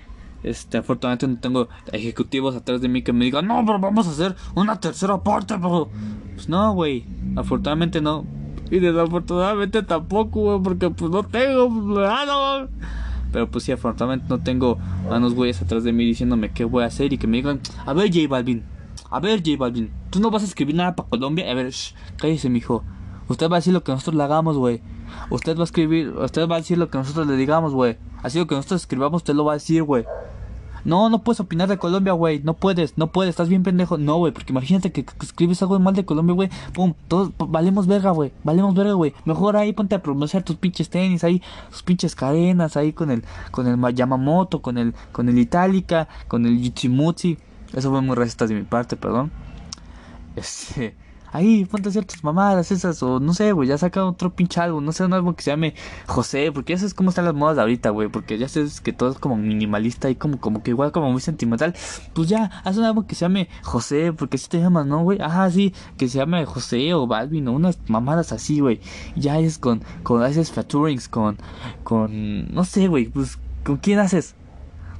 Este, 0.43 0.77
afortunadamente 0.77 1.27
no 1.27 1.37
tengo 1.39 1.69
ejecutivos 1.91 2.55
atrás 2.55 2.81
de 2.81 2.87
mí 2.87 3.01
que 3.01 3.11
me 3.11 3.25
digan, 3.25 3.47
no, 3.47 3.63
pero 3.65 3.79
vamos 3.79 4.07
a 4.07 4.11
hacer 4.11 4.35
una 4.55 4.79
tercera 4.79 5.21
parte, 5.21 5.55
bro. 5.57 5.89
Pues 6.35 6.47
no, 6.47 6.73
güey, 6.73 7.05
afortunadamente 7.35 8.01
no. 8.01 8.25
Y 8.71 8.79
desafortunadamente 8.79 9.83
tampoco, 9.83 10.41
güey, 10.41 10.61
porque 10.61 10.89
pues 10.89 11.11
no 11.11 11.23
tengo, 11.23 11.69
pues, 11.69 12.69
Pero 13.33 13.49
pues 13.49 13.63
sí, 13.63 13.71
afortunadamente 13.71 14.27
no 14.29 14.39
tengo 14.39 14.77
a 15.09 15.17
unos 15.17 15.33
güeyes 15.33 15.61
atrás 15.61 15.83
de 15.83 15.91
mí 15.91 16.05
diciéndome 16.05 16.51
qué 16.51 16.63
voy 16.63 16.83
a 16.83 16.87
hacer 16.87 17.11
y 17.11 17.17
que 17.17 17.27
me 17.27 17.37
digan, 17.37 17.59
a 17.85 17.93
ver, 17.93 18.07
J 18.13 18.27
Balvin, 18.29 18.63
a 19.11 19.19
ver, 19.19 19.39
J 19.39 19.57
Balvin, 19.57 19.91
tú 20.09 20.19
no 20.19 20.29
vas 20.29 20.43
a 20.43 20.45
escribir 20.45 20.75
nada 20.75 20.95
para 20.95 21.09
Colombia. 21.09 21.49
A 21.49 21.53
ver, 21.53 21.71
shh, 21.71 21.93
cállese, 22.17 22.49
mijo. 22.49 22.83
Usted 23.27 23.49
va 23.49 23.57
a 23.57 23.59
decir 23.59 23.73
lo 23.73 23.83
que 23.83 23.91
nosotros 23.91 24.15
le 24.15 24.23
hagamos, 24.23 24.57
güey. 24.57 24.81
Usted 25.29 25.55
va 25.55 25.61
a 25.61 25.63
escribir, 25.65 26.09
usted 26.09 26.47
va 26.47 26.55
a 26.55 26.59
decir 26.59 26.77
lo 26.77 26.89
que 26.89 26.97
nosotros 26.97 27.27
le 27.27 27.35
digamos, 27.35 27.73
güey. 27.73 27.97
Así 28.23 28.39
lo 28.39 28.47
que 28.47 28.55
nosotros 28.55 28.81
escribamos, 28.81 29.21
usted 29.21 29.33
lo 29.33 29.45
va 29.45 29.53
a 29.53 29.55
decir, 29.55 29.83
güey. 29.83 30.05
No, 30.85 31.09
no 31.09 31.19
puedes 31.19 31.39
opinar 31.39 31.67
de 31.67 31.77
Colombia, 31.77 32.13
güey. 32.13 32.41
No 32.43 32.53
puedes, 32.53 32.97
no 32.97 33.07
puedes, 33.11 33.31
estás 33.31 33.49
bien 33.49 33.63
pendejo. 33.63 33.97
No, 33.97 34.17
güey, 34.17 34.31
porque 34.31 34.53
imagínate 34.53 34.91
que, 34.91 35.05
escribes 35.21 35.61
algo 35.61 35.79
mal 35.79 35.93
de 35.93 36.05
Colombia, 36.05 36.35
güey. 36.35 36.49
Pum, 36.73 36.93
todos 37.07 37.31
valemos 37.37 37.87
verga, 37.87 38.11
güey. 38.11 38.31
Valemos 38.43 38.73
verga, 38.75 38.93
güey. 38.93 39.13
Mejor 39.25 39.57
ahí 39.57 39.73
ponte 39.73 39.95
a 39.95 40.01
pronunciar 40.01 40.43
tus 40.43 40.55
pinches 40.55 40.89
tenis, 40.89 41.23
ahí, 41.23 41.41
tus 41.69 41.83
pinches 41.83 42.15
cadenas, 42.15 42.77
ahí 42.77 42.93
con 42.93 43.11
el, 43.11 43.23
con 43.51 43.67
el 43.67 43.95
Yamamoto, 43.95 44.61
con 44.61 44.77
el, 44.77 44.93
con 45.11 45.29
el 45.29 45.37
Itálica, 45.37 46.07
con 46.27 46.45
el 46.45 46.59
Yichimutsi. 46.61 47.37
Eso 47.73 47.89
fue 47.91 48.01
muy 48.01 48.15
racista 48.15 48.47
de 48.47 48.55
mi 48.55 48.63
parte, 48.63 48.95
perdón. 48.95 49.31
Este, 50.35 50.95
ahí 51.31 51.65
ponte 51.65 51.89
a 51.89 51.91
hacer 51.91 52.05
tus 52.05 52.23
mamadas 52.23 52.71
esas, 52.71 53.01
o 53.03 53.19
no 53.19 53.33
sé, 53.33 53.51
güey, 53.51 53.67
ya 53.67 53.77
saca 53.77 54.05
otro 54.05 54.33
pinche 54.33 54.59
álbum, 54.59 54.83
no 54.83 54.91
sé, 54.91 55.05
un 55.05 55.13
álbum 55.13 55.33
que 55.33 55.43
se 55.43 55.51
llame 55.51 55.75
José, 56.07 56.51
porque 56.51 56.73
ya 56.73 56.79
sabes 56.79 56.93
cómo 56.93 57.09
están 57.09 57.25
las 57.25 57.33
modas 57.33 57.55
de 57.55 57.61
ahorita, 57.61 57.89
güey, 57.91 58.09
porque 58.09 58.37
ya 58.37 58.47
sabes 58.47 58.81
que 58.81 58.93
todo 58.93 59.11
es 59.11 59.19
como 59.19 59.35
minimalista 59.37 60.09
y 60.09 60.15
como, 60.15 60.39
como 60.39 60.63
que 60.63 60.71
igual 60.71 60.91
como 60.91 61.11
muy 61.11 61.21
sentimental, 61.21 61.75
pues 62.13 62.29
ya, 62.29 62.45
haz 62.63 62.77
un 62.77 62.85
álbum 62.85 63.05
que 63.05 63.15
se 63.15 63.21
llame 63.21 63.49
José, 63.63 64.13
porque 64.13 64.37
si 64.37 64.49
te 64.49 64.59
llamas, 64.59 64.85
¿no, 64.85 65.03
güey? 65.03 65.19
Ajá, 65.21 65.49
sí, 65.51 65.73
que 65.97 66.07
se 66.07 66.17
llame 66.17 66.45
José 66.45 66.93
o 66.93 67.07
Balvin 67.07 67.47
o 67.47 67.53
unas 67.53 67.79
mamadas 67.87 68.31
así, 68.31 68.59
güey, 68.59 68.79
ya 69.15 69.39
es 69.39 69.57
con, 69.57 69.81
con, 70.03 70.23
haces 70.23 70.51
featurings, 70.51 71.07
con, 71.07 71.37
con, 71.83 72.51
no 72.53 72.63
sé, 72.63 72.87
güey, 72.87 73.07
pues, 73.07 73.37
¿con 73.63 73.77
quién 73.77 73.99
haces? 73.99 74.35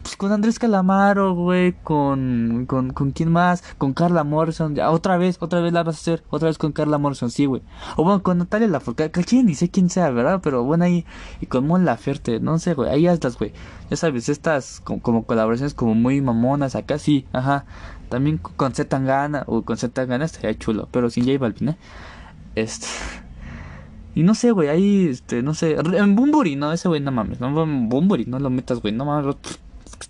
Pues 0.01 0.15
con 0.15 0.31
Andrés 0.31 0.59
Calamaro, 0.59 1.33
güey, 1.33 1.73
con, 1.83 2.65
con, 2.67 2.93
con 2.93 3.11
quién 3.11 3.31
más, 3.31 3.63
con 3.77 3.93
Carla 3.93 4.23
Morrison, 4.23 4.73
ya, 4.73 4.91
otra 4.91 5.17
vez, 5.17 5.37
otra 5.41 5.59
vez 5.59 5.73
la 5.73 5.83
vas 5.83 5.97
a 5.97 5.99
hacer, 5.99 6.23
otra 6.29 6.47
vez 6.47 6.57
con 6.57 6.71
Carla 6.71 6.97
Morrison, 6.97 7.29
sí, 7.29 7.45
güey. 7.45 7.61
O 7.97 8.03
bueno, 8.03 8.23
con 8.23 8.37
Natalia 8.37 8.67
Lafourcade, 8.67 9.11
que 9.11 9.43
ni 9.43 9.55
sé 9.55 9.69
quién 9.69 9.89
sea, 9.89 10.09
¿verdad? 10.09 10.39
Pero 10.41 10.63
bueno, 10.63 10.85
ahí, 10.85 11.05
y 11.41 11.47
con 11.47 11.67
Mon 11.67 11.83
Laferte, 11.83 12.39
no 12.39 12.59
sé, 12.59 12.75
güey, 12.75 12.89
ahí 12.89 13.07
estas, 13.07 13.37
güey. 13.37 13.51
Ya 13.89 13.97
sabes, 13.97 14.29
estas 14.29 14.79
como, 14.81 15.01
como, 15.01 15.23
colaboraciones 15.25 15.73
como 15.73 15.95
muy 15.95 16.21
mamonas 16.21 16.75
acá, 16.75 16.97
sí, 16.97 17.25
ajá. 17.33 17.65
También 18.07 18.37
con 18.37 18.73
Z 18.73 18.87
Tangana, 18.87 19.43
o 19.47 19.63
con 19.63 19.77
Z 19.77 19.93
Tangana 19.93 20.25
estaría 20.25 20.57
chulo, 20.57 20.87
pero 20.91 21.09
sin 21.09 21.25
J 21.25 21.37
Balvin, 21.39 21.69
¿eh? 21.69 21.77
Este... 22.55 22.87
Y 24.15 24.23
no 24.23 24.33
sé, 24.33 24.51
güey, 24.51 24.69
ahí, 24.69 25.07
este, 25.07 25.43
no 25.43 25.53
sé, 25.53 25.77
en 25.77 26.15
Bumburi, 26.15 26.55
no, 26.55 26.73
ese 26.73 26.87
güey, 26.87 26.99
no 26.99 27.11
mames, 27.11 27.39
no, 27.39 27.53
Bumburi, 27.53 28.25
no 28.25 28.39
lo 28.39 28.49
metas, 28.49 28.81
güey, 28.81 28.93
no 28.93 29.05
mames, 29.05 29.35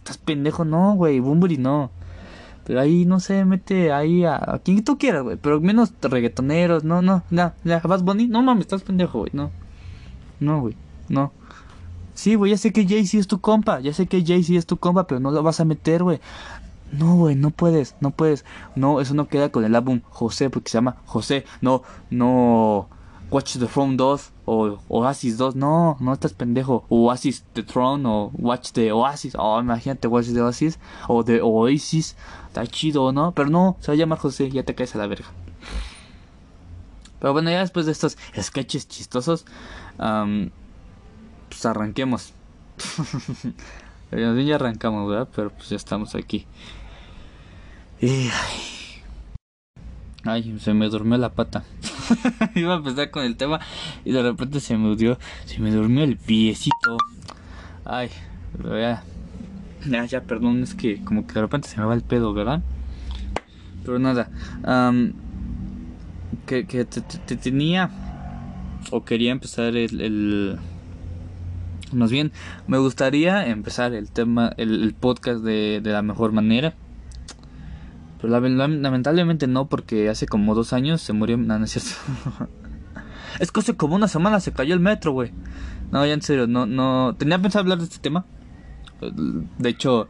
estás 0.09 0.17
pendejo, 0.17 0.65
no, 0.65 0.95
güey, 0.95 1.19
Bumburi 1.19 1.57
no. 1.57 1.91
Pero 2.65 2.81
ahí, 2.81 3.05
no 3.05 3.19
sé, 3.19 3.45
mete 3.45 3.91
ahí 3.91 4.25
a, 4.25 4.61
quien 4.63 4.83
tú 4.83 4.97
quieras, 4.97 5.23
güey. 5.23 5.37
Pero 5.37 5.61
menos 5.61 5.93
reggaetoneros, 6.01 6.83
no, 6.83 7.01
no, 7.01 7.23
no, 7.29 7.53
ya, 7.63 7.79
bonito, 7.79 8.31
no 8.31 8.41
mames, 8.41 8.61
estás 8.61 8.83
pendejo, 8.83 9.19
güey, 9.19 9.31
no. 9.33 9.51
No, 10.39 10.61
güey, 10.61 10.75
no. 11.09 11.31
Sí, 12.13 12.35
güey, 12.35 12.51
ya 12.51 12.57
sé 12.57 12.73
que 12.73 12.87
Jay-Z 12.87 13.17
es 13.17 13.27
tu 13.27 13.39
compa, 13.39 13.79
ya 13.79 13.93
sé 13.93 14.07
que 14.07 14.23
Jay-Z 14.25 14.57
es 14.57 14.65
tu 14.65 14.77
compa, 14.77 15.07
pero 15.07 15.19
no 15.19 15.31
lo 15.31 15.41
vas 15.43 15.59
a 15.59 15.65
meter, 15.65 16.03
güey. 16.03 16.19
No, 16.91 17.15
güey, 17.15 17.35
no 17.35 17.51
puedes, 17.51 17.95
no 18.01 18.11
puedes. 18.11 18.45
No, 18.75 18.99
eso 18.99 19.13
no 19.13 19.27
queda 19.27 19.49
con 19.49 19.63
el 19.63 19.75
álbum 19.75 20.01
José, 20.09 20.49
porque 20.49 20.69
se 20.69 20.77
llama 20.77 20.97
José. 21.05 21.45
No, 21.61 21.83
no. 22.09 22.89
Watch 23.31 23.57
the 23.57 23.67
Throne 23.67 23.95
2 23.95 24.31
o 24.45 24.79
Oasis 24.89 25.37
2. 25.37 25.55
No, 25.55 25.97
no 25.99 26.13
estás 26.13 26.33
pendejo. 26.33 26.85
Oasis 26.89 27.43
The 27.53 27.63
Throne 27.63 28.07
o 28.07 28.31
Watch 28.33 28.71
the 28.71 28.91
Oasis. 28.91 29.35
Oh, 29.37 29.59
imagínate 29.59 30.07
Watch 30.07 30.27
the 30.33 30.41
Oasis 30.41 30.79
o 31.07 31.23
The 31.23 31.41
Oasis. 31.41 32.15
Está 32.47 32.65
chido, 32.65 33.11
¿no? 33.11 33.31
Pero 33.33 33.49
no, 33.49 33.77
se 33.79 33.91
va 33.91 33.93
a 33.93 33.97
llamar 33.97 34.19
José, 34.19 34.49
ya 34.49 34.63
te 34.63 34.73
caes 34.73 34.95
a 34.95 34.97
la 34.97 35.07
verga. 35.07 35.27
Pero 37.19 37.33
bueno, 37.33 37.51
ya 37.51 37.59
después 37.59 37.85
de 37.85 37.91
estos 37.91 38.17
sketches 38.39 38.87
chistosos, 38.87 39.45
pues 39.97 41.65
arranquemos. 41.65 42.33
ya 44.11 44.55
arrancamos, 44.55 45.09
¿verdad? 45.09 45.27
Pero 45.35 45.51
pues 45.51 45.69
ya 45.69 45.75
estamos 45.75 46.15
aquí. 46.15 46.47
Y, 48.01 48.29
Ay, 50.25 50.59
se 50.59 50.73
me 50.73 50.89
durmió 50.89 51.17
la 51.17 51.29
pata. 51.29 51.63
Iba 52.55 52.75
a 52.75 52.77
empezar 52.77 53.11
con 53.11 53.23
el 53.23 53.35
tema 53.35 53.59
y 54.05 54.11
de 54.11 54.21
repente 54.21 54.59
se 54.59 54.77
me 54.77 54.87
durmió, 54.89 55.17
se 55.45 55.59
me 55.59 55.71
durmió 55.71 56.03
el 56.03 56.17
piecito. 56.17 56.97
Ay, 57.85 58.09
ya, 59.85 60.05
ya, 60.05 60.21
perdón, 60.21 60.63
es 60.63 60.75
que 60.75 61.03
como 61.03 61.25
que 61.25 61.33
de 61.33 61.41
repente 61.41 61.69
se 61.69 61.77
me 61.79 61.85
va 61.85 61.93
el 61.93 62.01
pedo, 62.01 62.33
¿verdad? 62.33 62.61
Pero 63.83 63.99
nada, 63.99 64.29
que, 66.45 66.65
que 66.65 66.85
te, 66.85 67.35
tenía 67.35 67.89
o 68.91 69.03
quería 69.03 69.31
empezar 69.31 69.75
el, 69.75 70.59
más 71.91 72.11
bien 72.11 72.31
me 72.67 72.77
gustaría 72.77 73.47
empezar 73.47 73.93
el 73.93 74.11
tema, 74.11 74.53
el, 74.57 74.93
podcast 74.99 75.41
de 75.43 75.81
la 75.83 76.01
mejor 76.01 76.31
manera 76.31 76.73
pero 78.21 78.33
lamentablemente 78.33 79.47
no, 79.47 79.67
porque 79.67 80.09
hace 80.09 80.27
como 80.27 80.53
dos 80.53 80.73
años 80.73 81.01
se 81.01 81.13
murió. 81.13 81.37
No, 81.37 81.57
no 81.57 81.65
es 81.65 81.71
cierto. 81.71 81.91
es 83.39 83.51
que 83.51 83.59
hace 83.61 83.75
como 83.75 83.95
una 83.95 84.07
semana 84.07 84.39
se 84.39 84.51
cayó 84.51 84.73
el 84.73 84.81
metro, 84.81 85.13
güey. 85.13 85.31
No, 85.91 86.05
ya 86.05 86.13
en 86.13 86.21
serio, 86.21 86.45
no, 86.45 86.65
no. 86.65 87.15
Tenía 87.17 87.41
pensado 87.41 87.63
hablar 87.63 87.77
de 87.77 87.85
este 87.85 87.99
tema. 87.99 88.25
De 89.57 89.69
hecho, 89.69 90.09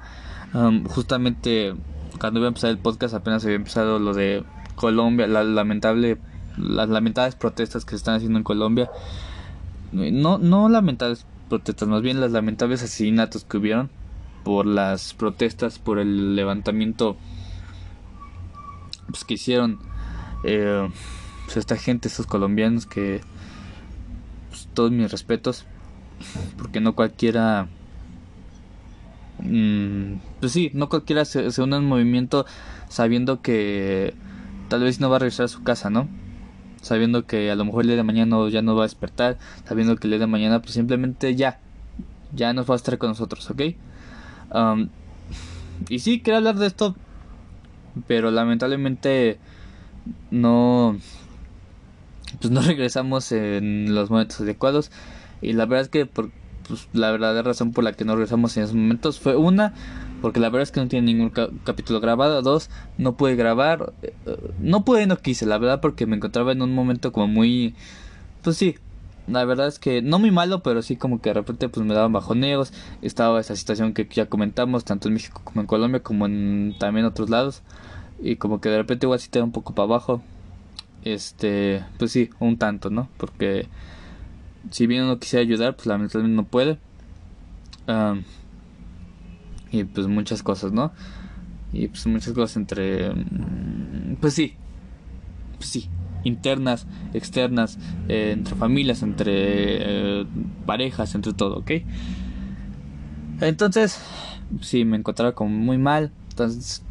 um, 0.53 0.85
justamente 0.85 1.75
cuando 2.19 2.39
iba 2.39 2.47
a 2.47 2.49
empezar 2.49 2.71
el 2.71 2.79
podcast 2.79 3.13
apenas 3.13 3.45
había 3.45 3.57
empezado 3.57 3.99
lo 3.99 4.13
de 4.13 4.43
Colombia, 4.75 5.27
la 5.27 5.43
lamentable, 5.43 6.17
las 6.57 6.89
lamentables 6.89 7.35
protestas 7.35 7.85
que 7.85 7.91
se 7.91 7.97
están 7.97 8.15
haciendo 8.15 8.39
en 8.39 8.43
Colombia. 8.43 8.89
No, 9.91 10.39
no 10.39 10.67
lamentables 10.67 11.27
protestas, 11.47 11.87
más 11.87 12.01
bien 12.01 12.19
las 12.19 12.31
lamentables 12.31 12.81
asesinatos 12.81 13.43
que 13.43 13.57
hubieron 13.57 13.89
por 14.43 14.65
las 14.65 15.13
protestas, 15.13 15.77
por 15.77 15.99
el 15.99 16.35
levantamiento 16.35 17.17
pues, 19.09 19.25
que 19.25 19.35
hicieron 19.35 19.79
eh, 20.43 20.89
pues, 21.45 21.57
esta 21.57 21.75
gente, 21.75 22.07
estos 22.07 22.27
colombianos 22.27 22.85
que 22.85 23.21
pues, 24.49 24.67
todos 24.73 24.91
mis 24.91 25.11
respetos, 25.11 25.65
porque 26.57 26.79
no 26.79 26.95
cualquiera, 26.95 27.67
mm, 29.39 30.13
pues 30.39 30.51
sí, 30.51 30.71
no 30.73 30.89
cualquiera 30.89 31.25
se, 31.25 31.49
une 31.61 31.75
a 31.75 31.79
un 31.79 31.85
movimiento 31.85 32.45
sabiendo 32.87 33.41
que 33.41 34.13
tal 34.69 34.83
vez 34.83 34.99
no 34.99 35.09
va 35.09 35.17
a 35.17 35.19
regresar 35.19 35.45
a 35.45 35.49
su 35.49 35.63
casa, 35.63 35.89
¿no? 35.89 36.07
Sabiendo 36.81 37.25
que 37.25 37.51
a 37.51 37.55
lo 37.55 37.65
mejor 37.65 37.81
el 37.81 37.87
día 37.87 37.97
de 37.97 38.03
mañana 38.03 38.37
ya 38.49 38.61
no 38.61 38.75
va 38.75 38.83
a 38.83 38.87
despertar, 38.87 39.37
sabiendo 39.65 39.95
que 39.97 40.07
el 40.07 40.11
día 40.11 40.19
de 40.19 40.27
mañana 40.27 40.61
pues 40.61 40.73
simplemente 40.73 41.35
ya, 41.35 41.59
ya 42.33 42.53
no 42.53 42.63
va 42.63 42.75
a 42.75 42.77
estar 42.77 42.97
con 42.97 43.09
nosotros, 43.09 43.49
¿ok? 43.49 43.61
Y 45.89 45.99
sí, 45.99 46.21
quiero 46.21 46.37
hablar 46.37 46.55
de 46.55 46.67
esto 46.67 46.95
pero 48.07 48.31
lamentablemente 48.31 49.39
no 50.31 50.97
pues 52.39 52.51
no 52.51 52.61
regresamos 52.65 53.31
en 53.31 53.93
los 53.93 54.09
momentos 54.09 54.41
adecuados. 54.41 54.91
Y 55.41 55.53
la 55.53 55.65
verdad 55.65 55.81
es 55.81 55.89
que 55.89 56.05
por 56.05 56.31
pues, 56.67 56.87
la 56.93 57.11
verdadera 57.11 57.43
razón 57.43 57.71
por 57.71 57.83
la 57.83 57.93
que 57.93 58.05
no 58.05 58.13
regresamos 58.13 58.55
en 58.57 58.63
esos 58.63 58.75
momentos 58.75 59.19
fue 59.19 59.35
una 59.35 59.73
porque 60.21 60.39
la 60.39 60.49
verdad 60.49 60.63
es 60.63 60.71
que 60.71 60.81
no 60.81 60.87
tiene 60.87 61.13
ningún 61.13 61.31
capítulo 61.63 61.99
grabado. 62.01 62.41
Dos 62.41 62.69
no 62.97 63.15
pude 63.15 63.35
grabar 63.35 63.93
eh, 64.01 64.13
no 64.59 64.85
pude 64.85 65.07
no 65.07 65.17
quise 65.17 65.45
la 65.45 65.57
verdad 65.57 65.81
porque 65.81 66.05
me 66.05 66.15
encontraba 66.15 66.51
en 66.51 66.61
un 66.61 66.73
momento 66.73 67.11
como 67.11 67.27
muy 67.27 67.75
pues 68.43 68.57
sí 68.57 68.75
la 69.29 69.45
verdad 69.45 69.67
es 69.67 69.79
que 69.79 70.01
no 70.01 70.19
muy 70.19 70.31
malo, 70.31 70.63
pero 70.63 70.81
sí 70.81 70.95
como 70.95 71.21
que 71.21 71.29
de 71.29 71.35
repente 71.35 71.69
pues 71.69 71.85
me 71.85 71.93
daban 71.93 72.13
bajoneos. 72.13 72.73
Estaba 73.01 73.39
esa 73.39 73.55
situación 73.55 73.93
que 73.93 74.07
ya 74.09 74.27
comentamos, 74.27 74.85
tanto 74.85 75.07
en 75.07 75.15
México 75.15 75.41
como 75.43 75.61
en 75.61 75.67
Colombia, 75.67 76.01
como 76.01 76.25
en 76.25 76.75
también 76.79 77.05
otros 77.05 77.29
lados. 77.29 77.61
Y 78.21 78.37
como 78.37 78.59
que 78.61 78.69
de 78.69 78.77
repente 78.77 79.05
igual 79.05 79.19
sí 79.19 79.29
te 79.29 79.39
da 79.39 79.45
un 79.45 79.51
poco 79.51 79.73
para 79.73 79.85
abajo. 79.85 80.21
Este, 81.03 81.83
pues 81.97 82.11
sí, 82.11 82.29
un 82.39 82.57
tanto, 82.57 82.89
¿no? 82.89 83.09
Porque 83.17 83.67
si 84.71 84.87
bien 84.87 85.03
uno 85.03 85.19
quisiera 85.19 85.41
ayudar, 85.43 85.75
pues 85.75 85.87
lamentablemente 85.87 86.35
no 86.35 86.47
puede. 86.47 86.77
y 89.71 89.83
pues 89.83 90.07
muchas 90.07 90.43
cosas, 90.43 90.71
¿no? 90.71 90.91
Y 91.71 91.87
pues 91.87 92.07
muchas 92.07 92.33
cosas 92.33 92.57
entre... 92.57 93.13
Mm, 93.13 94.15
pues 94.19 94.33
sí, 94.33 94.55
pues 95.57 95.69
sí, 95.69 95.89
internas, 96.23 96.87
externas, 97.13 97.77
eh, 98.07 98.31
entre 98.33 98.55
familias, 98.55 99.03
entre 99.03 99.31
eh, 99.33 100.25
parejas, 100.65 101.15
entre 101.15 101.33
todo, 101.33 101.57
¿ok? 101.57 101.71
Entonces, 103.41 104.01
sí, 104.61 104.85
me 104.85 104.97
encontraba 104.97 105.33
como 105.33 105.51
muy 105.51 105.77
mal. 105.77 106.11
Entonces, 106.29 106.83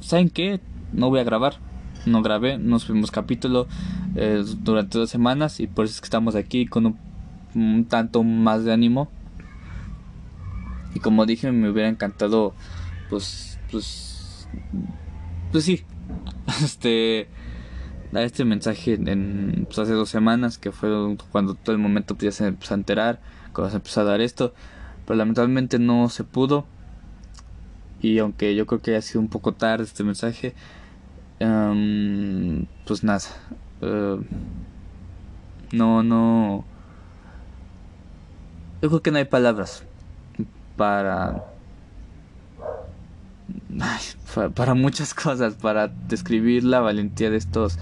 ¿saben 0.00 0.28
qué? 0.28 0.60
No 0.92 1.10
voy 1.10 1.20
a 1.20 1.24
grabar. 1.24 1.54
No 2.06 2.20
grabé, 2.20 2.58
no 2.58 2.78
subimos 2.78 3.10
capítulo 3.10 3.66
eh, 4.14 4.44
durante 4.58 4.98
dos 4.98 5.08
semanas 5.08 5.58
y 5.60 5.66
por 5.66 5.86
eso 5.86 5.94
es 5.94 6.00
que 6.02 6.06
estamos 6.06 6.34
aquí 6.34 6.66
con 6.66 6.98
un, 7.54 7.84
tanto 7.86 8.22
más 8.22 8.64
de 8.64 8.72
ánimo. 8.72 9.08
Y 10.94 11.00
como 11.00 11.24
dije, 11.24 11.50
me 11.50 11.70
hubiera 11.70 11.88
encantado, 11.88 12.54
pues, 13.08 13.58
pues, 13.70 14.48
pues 15.50 15.64
sí, 15.64 15.82
este, 16.62 17.28
dar 18.14 18.24
este 18.24 18.44
mensaje 18.44 18.94
en 18.94 19.64
pues, 19.66 19.78
hace 19.78 19.92
dos 19.92 20.08
semanas, 20.08 20.56
que 20.56 20.72
fue 20.72 21.16
cuando 21.30 21.54
todo 21.54 21.74
el 21.74 21.82
momento 21.82 22.14
pues, 22.14 22.24
ya 22.24 22.32
se 22.32 22.46
empezó 22.46 22.74
a 22.74 22.76
enterar, 22.78 23.20
cuando 23.52 23.70
se 23.70 23.76
empezó 23.76 24.00
a 24.00 24.04
dar 24.04 24.20
esto, 24.20 24.54
pero 25.04 25.16
lamentablemente 25.16 25.78
no 25.78 26.08
se 26.08 26.24
pudo. 26.24 26.64
Y 28.00 28.18
aunque 28.18 28.54
yo 28.54 28.66
creo 28.66 28.80
que 28.80 28.96
ha 28.96 29.02
sido 29.02 29.20
un 29.20 29.28
poco 29.28 29.52
tarde 29.52 29.84
este 29.84 30.04
mensaje, 30.04 30.54
em, 31.40 32.66
pues 32.86 33.02
nada, 33.02 33.20
eh, 33.80 34.20
no, 35.72 36.02
no, 36.02 36.64
yo 38.82 38.88
creo 38.90 39.02
que 39.02 39.10
no 39.10 39.18
hay 39.18 39.24
palabras 39.24 39.84
para 40.76 41.44
para 44.54 44.74
muchas 44.74 45.14
cosas, 45.24 45.54
para 45.54 45.88
describir 45.88 46.64
la 46.64 46.80
valentía 46.80 47.30
de 47.30 47.36
estos 47.36 47.78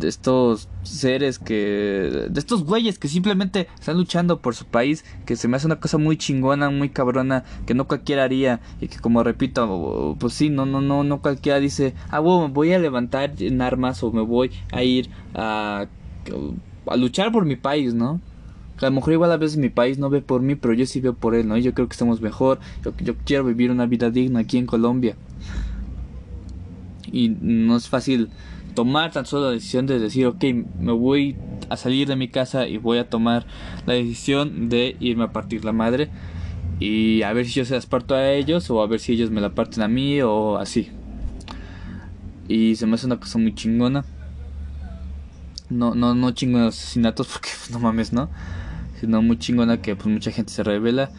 de 0.00 0.08
estos 0.08 0.68
seres 0.82 1.38
que 1.38 2.28
de 2.30 2.40
estos 2.40 2.64
güeyes 2.64 2.98
que 2.98 3.08
simplemente 3.08 3.68
están 3.78 3.96
luchando 3.96 4.40
por 4.40 4.54
su 4.54 4.64
país 4.64 5.04
que 5.26 5.36
se 5.36 5.46
me 5.46 5.56
hace 5.56 5.66
una 5.66 5.78
cosa 5.78 5.98
muy 5.98 6.16
chingona 6.16 6.70
muy 6.70 6.88
cabrona 6.88 7.44
que 7.66 7.74
no 7.74 7.86
cualquiera 7.86 8.24
haría 8.24 8.60
y 8.80 8.88
que 8.88 8.98
como 8.98 9.22
repito 9.22 10.16
pues 10.18 10.32
sí 10.34 10.50
no 10.50 10.66
no 10.66 10.80
no 10.80 11.04
no 11.04 11.20
cualquiera 11.20 11.60
dice 11.60 11.94
ah 12.08 12.18
bueno 12.18 12.48
me 12.48 12.54
voy 12.54 12.72
a 12.72 12.78
levantar 12.78 13.34
en 13.38 13.60
armas 13.62 14.02
o 14.02 14.10
me 14.10 14.22
voy 14.22 14.50
a 14.72 14.82
ir 14.82 15.10
a 15.34 15.86
a 16.86 16.96
luchar 16.96 17.30
por 17.30 17.44
mi 17.44 17.56
país 17.56 17.94
no 17.94 18.20
a 18.80 18.86
lo 18.86 18.92
mejor 18.92 19.12
igual 19.12 19.30
a 19.30 19.36
veces 19.36 19.58
mi 19.58 19.68
país 19.68 19.98
no 19.98 20.08
ve 20.08 20.22
por 20.22 20.40
mí 20.40 20.54
pero 20.54 20.72
yo 20.72 20.86
sí 20.86 21.00
veo 21.00 21.14
por 21.14 21.34
él 21.34 21.46
no 21.46 21.58
yo 21.58 21.74
creo 21.74 21.86
que 21.86 21.92
estamos 21.92 22.20
mejor 22.22 22.58
yo, 22.82 22.94
yo 22.98 23.14
quiero 23.24 23.44
vivir 23.44 23.70
una 23.70 23.86
vida 23.86 24.10
digna 24.10 24.40
aquí 24.40 24.58
en 24.58 24.66
Colombia. 24.66 25.16
Y 27.12 27.28
no 27.28 27.76
es 27.76 27.88
fácil 27.88 28.30
tomar 28.80 29.10
tan 29.10 29.26
solo 29.26 29.44
la 29.44 29.50
decisión 29.50 29.86
de 29.86 29.98
decir, 29.98 30.24
ok, 30.24 30.42
me 30.78 30.92
voy 30.92 31.36
a 31.68 31.76
salir 31.76 32.08
de 32.08 32.16
mi 32.16 32.28
casa 32.28 32.66
y 32.66 32.78
voy 32.78 32.96
a 32.96 33.10
tomar 33.10 33.44
la 33.84 33.92
decisión 33.92 34.70
de 34.70 34.96
irme 35.00 35.24
a 35.24 35.32
partir 35.32 35.66
la 35.66 35.72
madre 35.72 36.08
y 36.78 37.20
a 37.20 37.34
ver 37.34 37.44
si 37.44 37.52
yo 37.52 37.66
se 37.66 37.74
las 37.74 37.84
parto 37.84 38.14
a 38.14 38.30
ellos 38.30 38.70
o 38.70 38.80
a 38.80 38.86
ver 38.86 38.98
si 38.98 39.12
ellos 39.12 39.30
me 39.30 39.42
la 39.42 39.50
parten 39.50 39.82
a 39.82 39.88
mí 39.88 40.22
o 40.22 40.56
así. 40.56 40.88
Y 42.48 42.74
se 42.76 42.86
me 42.86 42.94
hace 42.94 43.04
una 43.04 43.20
cosa 43.20 43.38
muy 43.38 43.54
chingona. 43.54 44.06
No, 45.68 45.94
no, 45.94 46.14
no 46.14 46.30
chingona 46.30 46.68
asesinatos 46.68 47.26
porque 47.26 47.50
pues, 47.54 47.70
no 47.72 47.80
mames, 47.80 48.14
¿no? 48.14 48.30
Sino 48.98 49.20
muy 49.20 49.38
chingona 49.38 49.82
que 49.82 49.94
pues 49.94 50.06
mucha 50.06 50.30
gente 50.30 50.54
se 50.54 50.62
revela. 50.62 51.10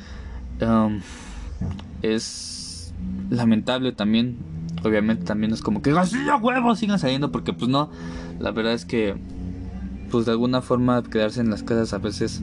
Es 2.02 2.92
lamentable 3.30 3.92
también 3.92 4.40
obviamente 4.84 5.26
también 5.26 5.54
es 5.54 5.62
como 5.62 5.82
que 5.82 5.92
así 5.92 6.18
a 6.30 6.38
huevos 6.38 6.80
sigan 6.80 7.00
saliendo 7.00 7.32
porque 7.32 7.54
pues 7.54 7.70
no, 7.70 7.90
la 8.40 8.52
verdad 8.52 8.74
es 8.74 8.86
que 8.86 9.16
pues 10.10 10.26
de 10.26 10.32
alguna 10.32 10.62
forma 10.62 11.04
quedarse 11.04 11.42
en 11.42 11.50
las 11.50 11.64
casas 11.64 11.94
a 11.94 11.98
veces 11.98 12.42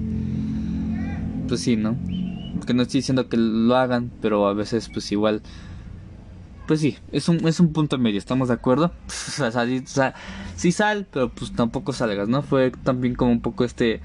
pues 1.47 1.61
sí, 1.61 1.77
¿no? 1.77 1.97
Que 2.67 2.75
no 2.75 2.83
estoy 2.83 3.01
diciendo 3.01 3.29
que 3.29 3.37
lo 3.37 3.77
hagan, 3.77 4.11
pero 4.21 4.47
a 4.47 4.55
veces 4.55 4.89
pues 4.93 5.11
igual 5.13 5.43
pues 6.67 6.81
sí, 6.81 6.99
es 7.13 7.29
un, 7.31 7.47
es 7.49 7.61
un 7.61 7.73
punto 7.73 7.97
medio, 7.97 8.19
¿estamos 8.19 8.49
de 8.49 8.55
acuerdo? 8.55 8.93
o 9.07 9.51
sea, 9.51 10.15
sí, 10.55 10.73
sal, 10.73 11.07
pero 11.11 11.31
pues 11.31 11.53
tampoco 11.53 11.93
salgas, 11.93 12.29
¿no? 12.29 12.43
Fue 12.43 12.71
también 12.71 13.15
como 13.15 13.33
un 13.33 13.41
poco 13.41 13.65
este 13.65 14.01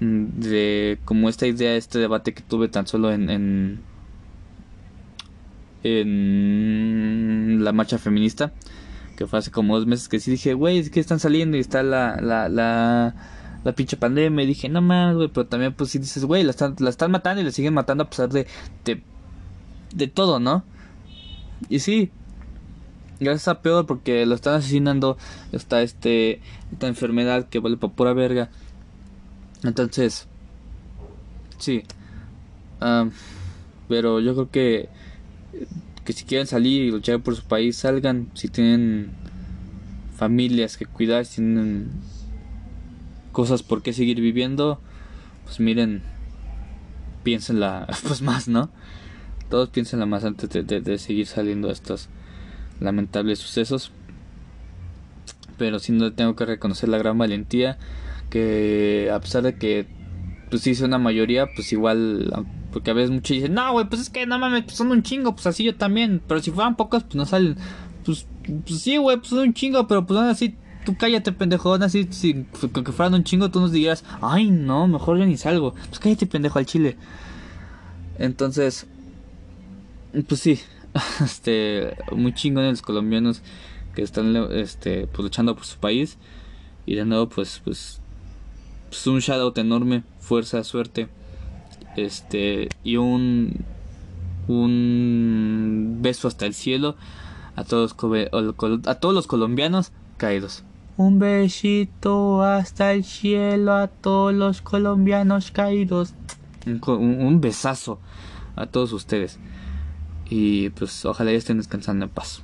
mm, 0.00 0.24
de 0.40 0.98
como 1.04 1.28
esta 1.28 1.46
idea, 1.46 1.76
este 1.76 2.00
debate 2.00 2.34
que 2.34 2.42
tuve 2.42 2.68
tan 2.68 2.86
solo 2.86 3.12
en 3.12 3.30
en 3.30 3.93
la 5.84 7.72
marcha 7.72 7.98
feminista, 7.98 8.52
que 9.16 9.26
fue 9.26 9.38
hace 9.38 9.50
como 9.50 9.76
dos 9.76 9.86
meses 9.86 10.08
que 10.08 10.18
sí 10.18 10.30
dije, 10.30 10.54
güey, 10.54 10.78
es 10.78 10.90
que 10.90 11.00
están 11.00 11.20
saliendo 11.20 11.56
y 11.56 11.60
está 11.60 11.82
la, 11.82 12.16
la, 12.20 12.48
la, 12.48 13.14
la 13.62 13.72
pinche 13.74 13.96
pandemia. 13.96 14.44
Y 14.44 14.46
dije, 14.46 14.68
no 14.68 14.80
mames, 14.80 15.16
güey, 15.16 15.28
pero 15.28 15.46
también 15.46 15.74
pues 15.74 15.90
sí 15.90 15.98
dices, 15.98 16.24
güey, 16.24 16.42
la 16.42 16.50
están, 16.50 16.74
la 16.78 16.90
están 16.90 17.10
matando 17.10 17.42
y 17.42 17.44
la 17.44 17.50
siguen 17.50 17.74
matando 17.74 18.04
a 18.04 18.10
pesar 18.10 18.30
de, 18.30 18.46
de, 18.84 19.02
de 19.94 20.08
todo, 20.08 20.40
¿no? 20.40 20.64
Y 21.68 21.80
sí, 21.80 22.10
gracias 23.20 23.48
a 23.48 23.62
peor 23.62 23.86
porque 23.86 24.26
lo 24.26 24.34
están 24.34 24.54
asesinando, 24.54 25.16
está 25.52 25.82
este, 25.82 26.40
esta 26.72 26.86
enfermedad 26.88 27.48
que 27.48 27.58
vale 27.58 27.76
por 27.76 27.92
pura 27.92 28.12
verga. 28.12 28.50
Entonces, 29.62 30.28
sí. 31.58 31.84
pero 33.88 34.20
yo 34.20 34.34
creo 34.34 34.50
que 34.50 34.88
que 36.04 36.12
si 36.12 36.24
quieren 36.24 36.46
salir 36.46 36.82
y 36.82 36.90
luchar 36.90 37.20
por 37.20 37.34
su 37.34 37.42
país, 37.42 37.76
salgan. 37.76 38.28
Si 38.34 38.48
tienen 38.48 39.10
familias 40.16 40.76
que 40.76 40.86
cuidar, 40.86 41.24
si 41.24 41.36
tienen 41.36 41.90
cosas 43.32 43.62
por 43.62 43.82
qué 43.82 43.92
seguir 43.92 44.20
viviendo, 44.20 44.80
pues 45.44 45.60
miren, 45.60 46.02
piénsenla 47.22 47.86
pues 48.06 48.22
más, 48.22 48.48
¿no? 48.48 48.70
Todos 49.50 49.70
piénsenla 49.70 50.06
más 50.06 50.24
antes 50.24 50.48
de, 50.50 50.62
de, 50.62 50.98
seguir 50.98 51.26
saliendo 51.26 51.70
estos 51.70 52.08
lamentables 52.80 53.38
sucesos. 53.38 53.92
Pero 55.58 55.78
si 55.78 55.92
no 55.92 56.12
tengo 56.12 56.34
que 56.34 56.46
reconocer 56.46 56.88
la 56.88 56.98
gran 56.98 57.18
valentía 57.18 57.78
que 58.30 59.10
a 59.12 59.20
pesar 59.20 59.42
de 59.42 59.56
que 59.56 59.86
pues 60.54 60.62
sí 60.62 60.70
es 60.70 60.82
una 60.82 60.98
mayoría, 60.98 61.48
pues 61.52 61.72
igual 61.72 62.32
porque 62.72 62.92
a 62.92 62.94
veces 62.94 63.10
muchos 63.10 63.34
dicen, 63.34 63.54
no, 63.54 63.72
güey, 63.72 63.88
pues 63.88 64.02
es 64.02 64.08
que 64.08 64.24
no 64.24 64.38
mames, 64.38 64.62
pues 64.62 64.76
son 64.76 64.92
un 64.92 65.02
chingo, 65.02 65.34
pues 65.34 65.48
así 65.48 65.64
yo 65.64 65.74
también. 65.74 66.22
Pero 66.28 66.40
si 66.40 66.52
fueran 66.52 66.76
pocos, 66.76 67.02
pues 67.02 67.16
no 67.16 67.26
salen. 67.26 67.56
Pues, 68.04 68.28
pues 68.64 68.80
sí, 68.80 68.96
güey, 68.96 69.16
pues 69.16 69.30
son 69.30 69.40
un 69.40 69.52
chingo, 69.52 69.88
pero 69.88 70.06
pues 70.06 70.16
aún 70.16 70.28
así, 70.28 70.54
tú 70.86 70.96
cállate, 70.96 71.32
pendejo. 71.32 71.72
Aún 71.72 71.82
así, 71.82 72.06
si 72.10 72.44
con 72.72 72.84
que 72.84 72.92
fueran 72.92 73.14
un 73.14 73.24
chingo, 73.24 73.50
tú 73.50 73.58
nos 73.58 73.72
dirías, 73.72 74.04
ay, 74.22 74.48
no, 74.48 74.86
mejor 74.86 75.18
yo 75.18 75.26
ni 75.26 75.36
salgo. 75.36 75.74
Pues 75.88 75.98
cállate, 75.98 76.26
pendejo, 76.26 76.60
al 76.60 76.66
chile. 76.66 76.96
Entonces, 78.20 78.86
pues 80.28 80.40
sí, 80.40 80.60
este, 81.20 81.96
muy 82.12 82.32
chingones 82.32 82.70
los 82.70 82.82
colombianos 82.82 83.42
que 83.96 84.02
están, 84.02 84.36
este, 84.52 85.08
pues 85.08 85.24
luchando 85.24 85.56
por 85.56 85.64
su 85.64 85.78
país. 85.78 86.16
Y 86.86 86.94
de 86.94 87.04
nuevo, 87.04 87.28
pues, 87.28 87.60
pues, 87.64 88.00
pues 88.94 89.06
un 89.08 89.18
shoutout 89.18 89.58
enorme, 89.58 90.04
fuerza, 90.20 90.62
suerte 90.62 91.08
este 91.96 92.68
y 92.84 92.96
un 92.96 93.64
un 94.46 95.98
beso 96.00 96.28
hasta 96.28 96.46
el 96.46 96.54
cielo 96.54 96.94
a 97.56 97.64
todos 97.64 97.96
a 98.86 98.94
todos 98.94 99.14
los 99.14 99.26
colombianos 99.26 99.90
caídos. 100.16 100.62
Un 100.96 101.18
besito 101.18 102.42
hasta 102.42 102.92
el 102.92 103.02
cielo 103.02 103.72
a 103.72 103.88
todos 103.88 104.32
los 104.32 104.62
colombianos 104.62 105.50
caídos. 105.50 106.14
Un, 106.86 107.40
besazo 107.40 107.98
a 108.54 108.66
todos 108.66 108.92
ustedes. 108.92 109.40
Y 110.30 110.70
pues 110.70 111.04
ojalá 111.04 111.32
ya 111.32 111.38
estén 111.38 111.58
descansando 111.58 112.04
en 112.04 112.10
paz. 112.12 112.42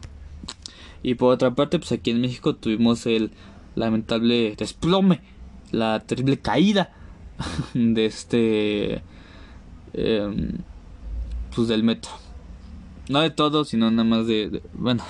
Y 1.04 1.14
por 1.14 1.32
otra 1.32 1.54
parte, 1.54 1.78
pues 1.78 1.92
aquí 1.92 2.10
en 2.10 2.20
México 2.20 2.56
tuvimos 2.56 3.06
el 3.06 3.30
lamentable 3.76 4.56
desplome, 4.56 5.20
la 5.70 6.00
terrible 6.00 6.38
caída 6.38 6.92
de 7.74 8.06
este 8.06 9.02
eh, 9.92 10.52
pues 11.54 11.68
del 11.68 11.82
metro. 11.82 12.12
No 13.08 13.20
de 13.20 13.30
todo, 13.30 13.64
sino 13.64 13.90
nada 13.90 14.04
más 14.04 14.26
de, 14.26 14.62
bueno, 14.72 15.02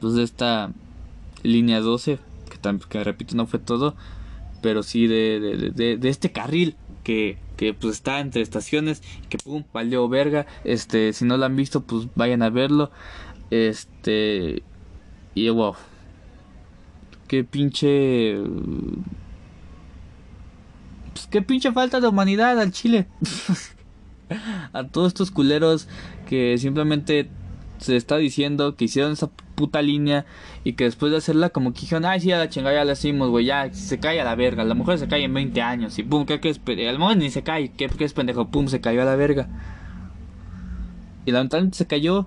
pues 0.00 0.14
de 0.14 0.24
esta 0.24 0.72
línea 1.42 1.80
12, 1.80 2.18
que, 2.50 2.78
que 2.88 3.04
repito 3.04 3.36
no 3.36 3.46
fue 3.46 3.60
todo, 3.60 3.94
pero 4.60 4.82
sí 4.82 5.06
de, 5.06 5.70
de, 5.72 5.96
de, 5.96 6.08
este 6.08 6.32
carril 6.32 6.76
que, 7.04 7.38
que 7.56 7.74
pues 7.74 7.94
está 7.94 8.18
entre 8.18 8.42
estaciones, 8.42 9.02
que 9.28 9.38
pum, 9.38 9.62
valió 9.72 10.08
verga, 10.08 10.46
este, 10.64 11.12
si 11.12 11.24
no 11.24 11.36
lo 11.36 11.46
han 11.46 11.54
visto, 11.54 11.82
pues 11.82 12.08
vayan 12.16 12.42
a 12.42 12.50
verlo, 12.50 12.90
este, 13.50 14.64
y 15.34 15.48
wow, 15.48 15.76
qué 17.30 17.44
pinche 17.44 18.34
pues, 21.12 21.28
qué 21.30 21.42
pinche 21.42 21.70
falta 21.70 22.00
de 22.00 22.08
humanidad 22.08 22.58
al 22.58 22.72
Chile. 22.72 23.06
a 24.72 24.82
todos 24.88 25.08
estos 25.08 25.30
culeros 25.30 25.86
que 26.28 26.58
simplemente 26.58 27.28
se 27.78 27.94
está 27.94 28.16
diciendo 28.16 28.74
que 28.74 28.86
hicieron 28.86 29.12
esa 29.12 29.28
puta 29.54 29.80
línea 29.80 30.26
y 30.64 30.72
que 30.72 30.84
después 30.84 31.12
de 31.12 31.18
hacerla 31.18 31.50
como 31.50 31.72
que 31.72 31.82
dijeron, 31.82 32.04
ay, 32.04 32.18
sí, 32.18 32.32
a 32.32 32.38
la 32.38 32.48
chingada 32.48 32.74
ya 32.74 32.84
la 32.84 32.94
hicimos, 32.94 33.28
güey, 33.28 33.44
ya 33.44 33.72
se 33.72 34.00
cae 34.00 34.20
a 34.20 34.24
la 34.24 34.34
verga, 34.34 34.64
la 34.64 34.74
mujer 34.74 34.98
se 34.98 35.06
cae 35.06 35.22
en 35.22 35.32
20 35.32 35.62
años 35.62 35.96
y 36.00 36.02
pum, 36.02 36.26
¿qué, 36.26 36.40
qué 36.40 36.48
es? 36.48 36.60
Al 36.88 36.98
momento 36.98 37.22
ni 37.22 37.30
se 37.30 37.44
cae, 37.44 37.70
¿qué, 37.70 37.88
¿qué, 37.88 38.04
es 38.04 38.12
pendejo? 38.12 38.48
Pum, 38.48 38.66
se 38.66 38.80
cayó 38.80 39.02
a 39.02 39.04
la 39.04 39.14
verga. 39.14 39.48
Y 41.26 41.30
lamentablemente 41.30 41.78
se 41.78 41.86
cayó 41.86 42.26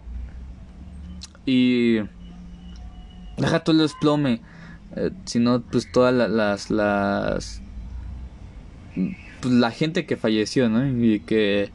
y 1.45 1.97
deja 3.35 3.59
todo 3.65 3.73
el 3.73 3.81
desplome, 3.81 4.39
eh, 4.95 5.11
sino 5.25 5.61
pues 5.61 5.91
todas 5.91 6.13
las, 6.13 6.69
las 6.69 7.61
pues, 9.43 9.53
la 9.53 9.71
gente 9.71 10.05
que 10.05 10.17
falleció, 10.17 10.69
¿no? 10.69 10.87
Y 10.87 11.19
que, 11.19 11.69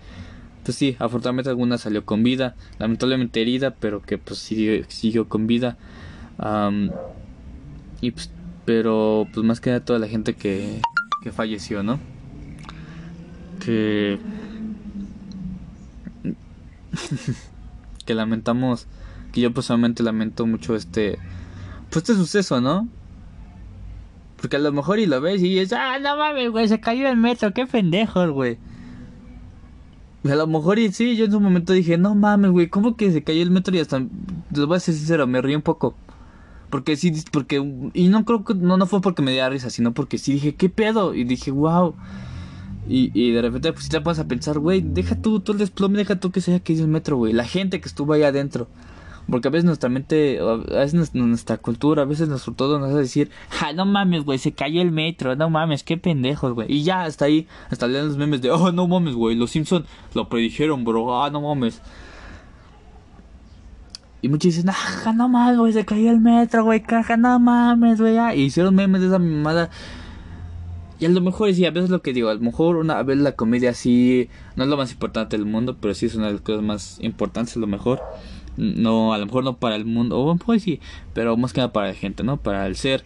pues 0.64 0.76
sí, 0.76 0.96
afortunadamente 0.98 1.50
alguna 1.50 1.76
salió 1.78 2.04
con 2.04 2.22
vida, 2.22 2.56
lamentablemente 2.78 3.42
herida, 3.42 3.74
pero 3.74 4.00
que 4.02 4.18
pues 4.18 4.38
siguió, 4.38 4.84
siguió 4.88 5.28
con 5.28 5.46
vida. 5.46 5.76
y 8.00 8.10
pues, 8.10 8.30
pero 8.64 9.26
pues 9.32 9.44
más 9.46 9.60
que 9.60 9.70
nada 9.70 9.84
toda 9.84 9.98
la 9.98 10.08
gente 10.08 10.34
que, 10.34 10.80
que 11.22 11.32
falleció, 11.32 11.82
¿no? 11.82 11.98
Que... 13.64 14.18
que 18.06 18.14
lamentamos, 18.14 18.86
que 19.32 19.42
yo 19.42 19.52
personalmente 19.52 20.02
lamento 20.02 20.46
mucho 20.46 20.74
este, 20.74 21.18
pues 21.90 22.04
este 22.04 22.14
suceso, 22.14 22.60
¿no? 22.60 22.88
Porque 24.40 24.56
a 24.56 24.60
lo 24.60 24.72
mejor 24.72 24.98
y 24.98 25.06
lo 25.06 25.20
ves 25.20 25.42
y 25.42 25.54
dices, 25.54 25.72
ah, 25.72 25.98
no 25.98 26.16
mames, 26.16 26.50
güey, 26.50 26.68
se 26.68 26.80
cayó 26.80 27.08
el 27.08 27.16
metro, 27.16 27.52
qué 27.52 27.66
pendejo, 27.66 28.30
güey. 28.32 28.58
A 30.24 30.34
lo 30.34 30.46
mejor 30.46 30.78
y 30.78 30.92
sí, 30.92 31.16
yo 31.16 31.24
en 31.24 31.32
su 31.32 31.40
momento 31.40 31.72
dije, 31.72 31.98
no 31.98 32.14
mames, 32.14 32.50
güey, 32.50 32.68
¿cómo 32.68 32.96
que 32.96 33.10
se 33.10 33.24
cayó 33.24 33.42
el 33.42 33.50
metro? 33.50 33.74
Y 33.74 33.80
hasta, 33.80 33.98
les 33.98 34.66
voy 34.66 34.76
a 34.76 34.80
ser 34.80 34.94
sincero, 34.94 35.26
me 35.26 35.42
río 35.42 35.56
un 35.56 35.62
poco. 35.62 35.94
Porque 36.70 36.96
sí, 36.96 37.12
porque, 37.32 37.56
y 37.94 38.08
no 38.08 38.24
creo 38.24 38.44
que, 38.44 38.54
no, 38.54 38.76
no 38.76 38.86
fue 38.86 39.00
porque 39.00 39.22
me 39.22 39.32
diera 39.32 39.48
risa, 39.48 39.70
sino 39.70 39.92
porque 39.92 40.18
sí 40.18 40.34
dije, 40.34 40.54
¿qué 40.54 40.68
pedo? 40.68 41.14
Y 41.14 41.24
dije, 41.24 41.50
wow. 41.50 41.94
Y, 42.88 43.10
y 43.14 43.32
de 43.32 43.42
repente, 43.42 43.72
pues 43.72 43.84
si 43.84 43.90
te 43.90 44.00
pones 44.00 44.18
a 44.18 44.28
pensar, 44.28 44.58
güey, 44.58 44.82
deja 44.82 45.20
tú 45.20 45.40
todo 45.40 45.54
el 45.54 45.58
desplome, 45.58 45.98
deja 45.98 46.20
tú 46.20 46.30
que 46.30 46.40
sea 46.40 46.60
que 46.60 46.74
es 46.74 46.80
el 46.80 46.88
metro, 46.88 47.16
güey. 47.16 47.32
La 47.32 47.44
gente 47.44 47.80
que 47.80 47.88
estuvo 47.88 48.12
ahí 48.12 48.22
adentro. 48.22 48.68
Porque 49.30 49.48
a 49.48 49.50
veces 49.50 49.64
nuestra 49.64 49.90
mente, 49.90 50.38
a 50.40 50.56
veces 50.56 51.14
nuestra 51.14 51.58
cultura, 51.58 52.02
a 52.02 52.06
veces 52.06 52.28
nuestro 52.28 52.54
todo 52.54 52.78
nos 52.78 52.90
hace 52.90 52.98
decir, 52.98 53.30
ja, 53.50 53.74
no 53.74 53.84
mames, 53.84 54.24
güey, 54.24 54.38
se 54.38 54.52
cayó 54.52 54.80
el 54.80 54.90
metro, 54.90 55.36
no 55.36 55.50
mames, 55.50 55.82
qué 55.82 55.98
pendejos, 55.98 56.54
güey. 56.54 56.72
Y 56.72 56.82
ya, 56.82 57.02
hasta 57.02 57.26
ahí, 57.26 57.46
hasta 57.70 57.86
leen 57.86 58.08
los 58.08 58.16
memes 58.16 58.40
de, 58.40 58.50
oh, 58.50 58.72
no 58.72 58.88
mames, 58.88 59.14
güey, 59.14 59.36
los 59.36 59.50
Simpsons 59.50 59.86
lo 60.14 60.30
predijeron, 60.30 60.82
bro, 60.82 61.22
ah, 61.22 61.28
no 61.28 61.42
mames. 61.42 61.82
Y 64.22 64.28
muchos 64.30 64.54
dicen, 64.54 64.70
ah, 64.70 65.12
no 65.12 65.28
mames, 65.28 65.58
güey, 65.58 65.72
se 65.74 65.84
cayó 65.84 66.10
el 66.10 66.20
metro, 66.20 66.64
güey, 66.64 66.82
caja, 66.82 67.18
no 67.18 67.38
mames, 67.38 68.00
güey. 68.00 68.16
Y 68.34 68.44
hicieron 68.44 68.74
memes 68.74 69.02
de 69.02 69.08
esa 69.08 69.18
mamada. 69.18 69.68
Y 71.00 71.04
a 71.04 71.08
lo 71.10 71.20
mejor, 71.20 71.52
sí, 71.52 71.66
a 71.66 71.70
veces 71.70 71.90
lo 71.90 72.00
que 72.00 72.12
digo, 72.12 72.30
a 72.30 72.34
lo 72.34 72.40
mejor 72.40 72.76
una 72.76 73.00
vez 73.02 73.18
la 73.18 73.32
comedia 73.32 73.74
sí 73.74 74.28
no 74.56 74.64
es 74.64 74.70
lo 74.70 74.76
más 74.76 74.90
importante 74.90 75.36
del 75.36 75.46
mundo, 75.46 75.76
pero 75.80 75.94
sí 75.94 76.06
es 76.06 76.14
una 76.14 76.26
de 76.26 76.32
las 76.32 76.40
cosas 76.40 76.62
más 76.62 76.98
importantes, 77.02 77.56
a 77.56 77.60
lo 77.60 77.68
mejor. 77.68 78.00
No, 78.58 79.12
a 79.12 79.18
lo 79.18 79.26
mejor 79.26 79.44
no 79.44 79.56
para 79.56 79.76
el 79.76 79.84
mundo, 79.84 80.18
o 80.18 80.36
pues 80.36 80.64
sí, 80.64 80.80
pero 81.14 81.36
más 81.36 81.52
que 81.52 81.60
nada 81.60 81.72
para 81.72 81.86
la 81.88 81.94
gente, 81.94 82.24
¿no? 82.24 82.38
Para 82.38 82.66
el 82.66 82.74
ser, 82.74 83.04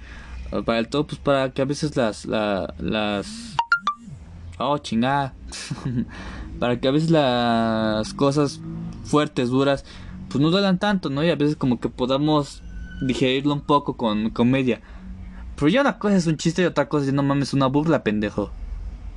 para 0.65 0.79
el 0.79 0.88
todo, 0.88 1.07
pues 1.07 1.19
para 1.21 1.51
que 1.53 1.61
a 1.61 1.67
veces 1.67 1.95
las, 1.95 2.25
la, 2.25 2.73
las... 2.79 3.55
Oh, 4.59 4.79
chingada. 4.79 5.35
para 6.59 6.81
que 6.81 6.88
a 6.88 6.91
veces 6.91 7.11
las 7.11 8.15
cosas 8.15 8.61
fuertes, 9.05 9.51
duras, 9.51 9.85
pues 10.31 10.41
no 10.41 10.51
duelan 10.51 10.79
tanto, 10.79 11.11
¿no? 11.11 11.23
Y 11.23 11.29
a 11.29 11.37
veces 11.37 11.57
como 11.57 11.81
que 11.81 11.91
podamos 11.91 12.62
digerirlo 13.03 13.53
un 13.53 13.61
poco 13.61 13.99
con 13.99 14.31
comedia. 14.31 14.81
Pero 15.57 15.69
ya 15.69 15.83
una 15.83 15.99
cosa 15.99 16.17
es 16.17 16.27
un 16.27 16.38
chiste 16.38 16.62
y 16.62 16.65
otra 16.65 16.88
cosa 16.88 17.07
es, 17.07 17.12
no 17.12 17.23
mames, 17.23 17.53
una 17.53 17.67
burla, 17.67 18.03
pendejo. 18.03 18.53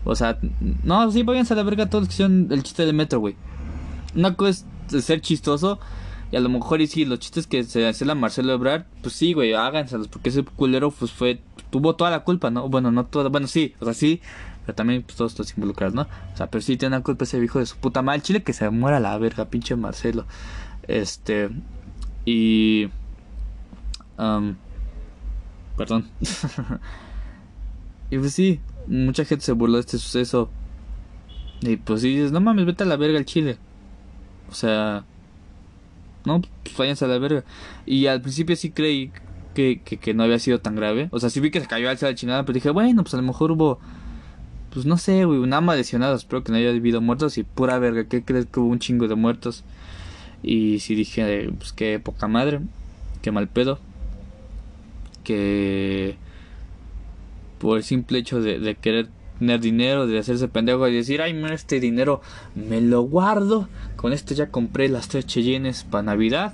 O 0.03 0.15
sea, 0.15 0.37
no, 0.83 1.09
sí, 1.11 1.23
váyanse 1.23 1.53
a 1.53 1.55
la 1.55 1.63
verga 1.63 1.89
todos 1.89 2.09
que 2.09 2.13
hicieron 2.13 2.49
el 2.51 2.61
chiste 2.61 2.85
del 2.85 2.93
metro, 2.93 3.21
güey. 3.21 3.37
Una 4.15 4.35
cosa 4.35 4.65
es 4.91 5.05
ser 5.05 5.21
chistoso 5.21 5.79
a 6.35 6.39
lo 6.39 6.49
mejor, 6.49 6.81
y 6.81 6.87
sí, 6.87 7.05
los 7.05 7.19
chistes 7.19 7.47
que 7.47 7.63
se 7.63 7.87
hace 7.87 8.05
la 8.05 8.15
Marcelo 8.15 8.53
Ebrard, 8.53 8.85
pues 9.01 9.15
sí, 9.15 9.33
güey, 9.33 9.53
háganselos, 9.53 10.07
porque 10.07 10.29
ese 10.29 10.43
culero, 10.43 10.91
pues 10.91 11.11
fue, 11.11 11.41
tuvo 11.69 11.95
toda 11.95 12.11
la 12.11 12.23
culpa, 12.23 12.49
¿no? 12.49 12.67
Bueno, 12.67 12.91
no 12.91 13.05
toda, 13.05 13.29
bueno, 13.29 13.47
sí, 13.47 13.73
o 13.79 13.85
sea, 13.85 13.93
sí, 13.93 14.21
pero 14.65 14.75
también 14.75 15.03
pues, 15.03 15.15
todos 15.15 15.31
estos 15.31 15.55
involucrados, 15.55 15.93
¿no? 15.93 16.03
O 16.33 16.37
sea, 16.37 16.49
pero 16.49 16.61
sí 16.61 16.77
tiene 16.77 16.97
la 16.97 17.03
culpa 17.03 17.23
ese 17.25 17.43
hijo 17.43 17.59
de 17.59 17.65
su 17.65 17.77
puta 17.77 18.01
madre, 18.01 18.21
chile 18.21 18.43
que 18.43 18.53
se 18.53 18.69
muera 18.69 18.99
la 18.99 19.17
verga, 19.17 19.45
pinche 19.45 19.75
Marcelo. 19.75 20.25
Este, 20.87 21.49
y, 22.25 22.89
perdón. 25.77 26.09
y 28.09 28.17
pues 28.17 28.33
sí, 28.33 28.59
mucha 28.87 29.25
gente 29.25 29.45
se 29.45 29.51
burló 29.51 29.75
de 29.75 29.81
este 29.81 29.97
suceso. 29.97 30.49
Y 31.61 31.77
pues 31.77 32.01
sí, 32.01 32.09
dices, 32.09 32.31
no 32.31 32.41
mames, 32.41 32.65
vete 32.65 32.83
a 32.83 32.87
la 32.87 32.97
verga 32.97 33.17
el 33.17 33.25
chile. 33.25 33.57
O 34.49 34.53
sea, 34.53 35.05
no, 36.25 36.41
pues 36.63 36.77
váyanse 36.77 37.05
a 37.05 37.07
la 37.07 37.17
verga. 37.17 37.43
Y 37.85 38.07
al 38.07 38.21
principio 38.21 38.55
sí 38.55 38.71
creí 38.71 39.11
que, 39.53 39.81
que, 39.81 40.13
no 40.13 40.23
había 40.23 40.39
sido 40.39 40.59
tan 40.59 40.75
grave. 40.75 41.07
O 41.11 41.19
sea, 41.19 41.29
sí 41.29 41.39
vi 41.39 41.51
que 41.51 41.61
se 41.61 41.67
cayó 41.67 41.89
al 41.89 41.97
la 41.99 42.15
chingada, 42.15 42.43
pero 42.43 42.53
dije, 42.53 42.69
bueno, 42.69 43.03
pues 43.03 43.13
a 43.13 43.17
lo 43.17 43.23
mejor 43.23 43.51
hubo, 43.51 43.79
pues 44.71 44.85
no 44.85 44.97
sé, 44.97 45.25
güey, 45.25 45.39
nada 45.41 45.61
más 45.61 45.77
lesionados. 45.77 46.21
Espero 46.21 46.43
que 46.43 46.51
no 46.51 46.57
haya 46.57 46.69
habido 46.69 47.01
muertos 47.01 47.37
y 47.37 47.43
pura 47.43 47.79
verga. 47.79 48.05
¿Qué 48.05 48.23
crees 48.23 48.45
que 48.45 48.59
hubo 48.59 48.69
un 48.69 48.79
chingo 48.79 49.07
de 49.07 49.15
muertos? 49.15 49.63
Y 50.43 50.79
sí 50.79 50.95
dije, 50.95 51.49
pues 51.57 51.73
qué 51.73 51.99
poca 51.99 52.27
madre, 52.27 52.59
qué 53.21 53.31
mal 53.31 53.47
pedo. 53.47 53.79
Que 55.23 56.17
por 57.59 57.77
el 57.77 57.83
simple 57.83 58.19
hecho 58.19 58.41
de, 58.41 58.59
de 58.59 58.75
querer 58.75 59.09
tener 59.39 59.59
dinero, 59.59 60.07
de 60.07 60.19
hacerse 60.19 60.47
pendejo 60.47 60.87
y 60.87 60.95
decir, 60.95 61.21
ay, 61.21 61.33
mira, 61.33 61.53
este 61.53 61.79
dinero 61.79 62.21
me 62.55 62.81
lo 62.81 63.01
guardo. 63.01 63.67
Con 64.05 64.13
esto 64.13 64.35
ya 64.35 64.51
compré 64.51 64.87
las 64.87 65.07
tres 65.07 65.25
Cheyennes 65.25 65.83
para 65.83 66.03
Navidad. 66.03 66.53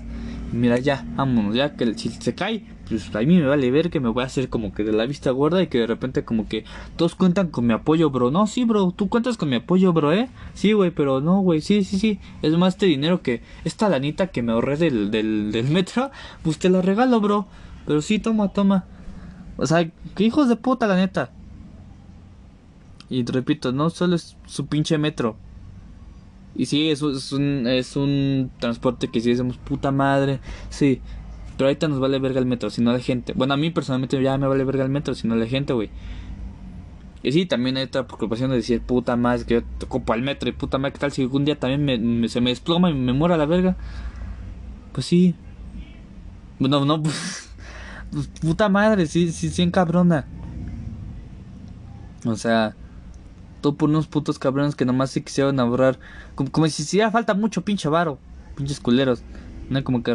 Mira, 0.54 0.80
ya, 0.80 1.06
vámonos, 1.18 1.54
ya 1.54 1.76
que 1.76 1.94
si 1.96 2.08
se 2.08 2.34
cae, 2.34 2.64
pues 2.88 3.14
a 3.14 3.20
mí 3.20 3.40
me 3.40 3.46
vale 3.46 3.70
ver 3.72 3.90
que 3.90 4.00
me 4.00 4.08
voy 4.08 4.24
a 4.24 4.28
hacer 4.28 4.48
como 4.48 4.74
que 4.74 4.86
de 4.86 4.94
la 4.94 5.06
vista 5.06 5.32
gorda 5.32 5.62
y 5.62 5.68
que 5.68 5.80
de 5.80 5.88
repente 5.88 6.24
como 6.24 6.48
que 6.48 6.64
todos 6.96 7.14
cuentan 7.14 7.50
con 7.50 7.68
mi 7.68 7.74
apoyo, 7.74 8.10
bro. 8.10 8.32
No, 8.32 8.48
sí, 8.48 8.64
bro, 8.64 8.94
tú 8.96 9.10
cuentas 9.10 9.36
con 9.36 9.50
mi 9.50 9.58
apoyo, 9.58 9.92
bro, 9.92 10.14
¿eh? 10.14 10.30
Sí, 10.54 10.72
güey, 10.72 10.92
pero 10.92 11.20
no, 11.20 11.42
güey, 11.42 11.60
sí, 11.60 11.84
sí, 11.84 12.00
sí. 12.00 12.22
Es 12.42 12.54
más 12.54 12.76
este 12.76 12.86
dinero 12.86 13.22
que 13.22 13.42
esta 13.66 13.90
lanita 13.90 14.28
que 14.28 14.42
me 14.44 14.54
ahorré 14.54 14.78
del, 14.78 15.12
del, 15.12 15.66
metro, 15.70 16.10
pues 16.44 16.58
te 16.58 16.70
la 16.70 16.82
regalo, 16.82 17.20
bro. 17.20 17.48
Pero 17.86 18.02
sí, 18.02 18.20
toma, 18.20 18.54
toma. 18.54 18.86
O 19.58 19.68
sea, 19.68 19.92
que 20.16 20.24
hijos 20.24 20.48
de 20.48 20.56
puta, 20.56 20.88
la 20.88 20.96
neta. 20.96 21.32
Y 23.10 23.26
repito, 23.26 23.74
no 23.74 23.90
solo 23.90 24.16
es 24.16 24.38
su 24.46 24.68
pinche 24.68 24.98
metro. 24.98 25.36
Y 26.56 26.66
sí, 26.66 26.90
es, 26.90 27.02
es, 27.02 27.32
un, 27.32 27.66
es 27.68 27.96
un 27.96 28.52
transporte 28.60 29.08
que 29.08 29.22
si 29.22 29.30
decimos 29.30 29.58
puta 29.58 29.92
madre, 29.92 30.40
sí. 30.70 31.02
Pero 31.58 31.68
ahorita 31.68 31.88
nos 31.88 32.00
vale 32.00 32.20
verga 32.20 32.40
el 32.40 32.46
metro, 32.46 32.70
si 32.70 32.82
no 32.82 32.92
la 32.92 33.00
gente. 33.00 33.34
Bueno, 33.34 33.54
a 33.54 33.58
mí 33.58 33.70
personalmente 33.70 34.22
ya 34.22 34.38
me 34.38 34.48
vale 34.48 34.64
verga 34.64 34.84
el 34.84 34.90
metro, 34.90 35.14
si 35.14 35.28
no 35.28 35.36
la 35.36 35.46
gente, 35.46 35.74
güey. 35.74 35.90
Y 37.24 37.32
sí, 37.32 37.46
también 37.46 37.78
hay 37.78 37.84
otra 37.84 38.08
preocupación 38.08 38.50
de 38.50 38.58
decir 38.58 38.82
puta 38.82 39.16
madre, 39.16 39.46
que 39.46 39.54
yo 39.56 39.64
te 39.78 39.86
ocupo 39.86 40.14
al 40.14 40.24
metro 40.24 40.50
y 40.50 40.54
puta 40.54 40.78
madre, 40.78 40.94
¿qué 40.94 41.00
tal 41.00 41.12
si 41.12 41.22
algún 41.22 41.46
día 41.46 41.60
también 41.60 42.22
me, 42.22 42.28
se 42.28 42.42
me 42.42 42.50
desploma 42.50 42.90
y 42.90 42.94
me 42.96 43.14
muera 43.14 43.38
la 43.38 43.46
verga? 43.46 43.76
Pues 44.92 45.06
sí. 45.06 45.36
Bueno, 46.58 46.84
no, 46.84 47.02
pues, 47.02 47.50
pues 48.12 48.28
puta 48.28 48.70
madre, 48.70 49.06
sí, 49.06 49.32
sí, 49.32 49.50
sí, 49.50 49.70
cabrona. 49.70 50.26
O 52.26 52.36
sea, 52.36 52.76
todo 53.62 53.76
por 53.76 53.90
unos 53.90 54.08
putos 54.08 54.40
cabrones 54.40 54.76
que 54.76 54.86
nomás 54.86 55.12
se 55.12 55.24
quisieron 55.24 55.60
ahorrar. 55.60 56.00
Como, 56.36 56.52
como 56.52 56.68
si 56.68 56.84
hiciera 56.84 57.12
falta 57.12 57.34
mucho 57.34 57.64
pinche 57.64 57.88
varo. 57.90 58.20
Pinches 58.56 58.80
culeros. 58.80 59.24
No 59.70 59.84
como 59.84 60.04
que. 60.04 60.12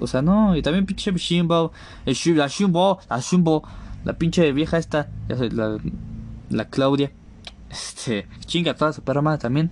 O 0.00 0.06
sea, 0.06 0.22
no. 0.22 0.56
Y 0.56 0.62
también 0.62 0.86
pinche 0.86 1.12
Shimbo. 1.12 1.72
La 2.04 2.12
Shimbo. 2.48 2.98
La 3.08 3.20
Shimbo. 3.20 3.62
La 4.04 4.14
pinche 4.14 4.50
vieja 4.52 4.78
esta. 4.78 5.08
La, 5.28 5.78
la 6.50 6.68
Claudia. 6.68 7.12
Este. 7.70 8.26
Chinga 8.46 8.74
toda 8.74 8.92
su 8.92 9.02
perra 9.02 9.22
madre 9.22 9.38
también. 9.38 9.70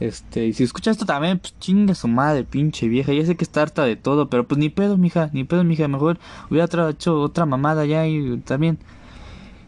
Este, 0.00 0.46
y 0.46 0.54
si 0.54 0.64
escucha 0.64 0.90
esto 0.90 1.04
también, 1.04 1.38
pues 1.38 1.54
chinga 1.58 1.94
su 1.94 2.08
madre, 2.08 2.44
pinche 2.44 2.88
vieja. 2.88 3.12
Ya 3.12 3.24
sé 3.26 3.36
que 3.36 3.44
está 3.44 3.60
harta 3.60 3.84
de 3.84 3.96
todo, 3.96 4.30
pero 4.30 4.48
pues 4.48 4.58
ni 4.58 4.70
pedo, 4.70 4.96
mija, 4.96 5.28
ni 5.34 5.44
pedo, 5.44 5.62
mija. 5.62 5.86
Mejor 5.88 6.18
hubiera 6.50 6.88
hecho 6.88 7.20
otra 7.20 7.44
mamada 7.44 7.84
ya 7.84 8.06
y 8.06 8.38
también. 8.38 8.78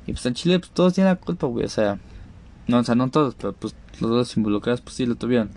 Y 0.07 0.12
pues 0.12 0.24
en 0.26 0.35
Chile, 0.35 0.59
pues 0.59 0.72
todos 0.72 0.94
tienen 0.94 1.12
la 1.12 1.20
culpa, 1.20 1.46
güey. 1.46 1.66
O 1.66 1.68
sea, 1.68 1.98
no, 2.68 2.79
o 2.79 2.85
sea, 2.85 2.94
no 2.94 3.11
todos, 3.11 3.35
pero 3.35 3.53
pues 3.53 3.75
los 4.01 4.11
dos 4.11 4.37
involucrados 4.37 4.81
pues 4.81 4.96
sí 4.96 5.07
lo 5.07 5.16
tuvieron. 5.16 5.51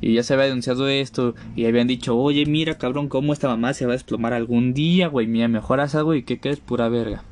Y 0.00 0.14
ya 0.14 0.22
se 0.22 0.34
había 0.34 0.46
denunciado 0.46 0.88
esto 0.88 1.34
y 1.54 1.64
habían 1.64 1.86
dicho, 1.86 2.16
oye, 2.16 2.44
mira 2.46 2.76
cabrón, 2.76 3.08
cómo 3.08 3.32
esta 3.32 3.48
mamá 3.48 3.72
se 3.74 3.86
va 3.86 3.92
a 3.92 3.96
desplomar 3.96 4.32
algún 4.32 4.74
día, 4.74 5.08
güey, 5.08 5.26
mira, 5.26 5.48
mejoras 5.48 5.94
algo 5.94 6.14
y 6.14 6.22
que 6.22 6.38
crees 6.38 6.60
pura 6.60 6.88
verga. 6.88 7.22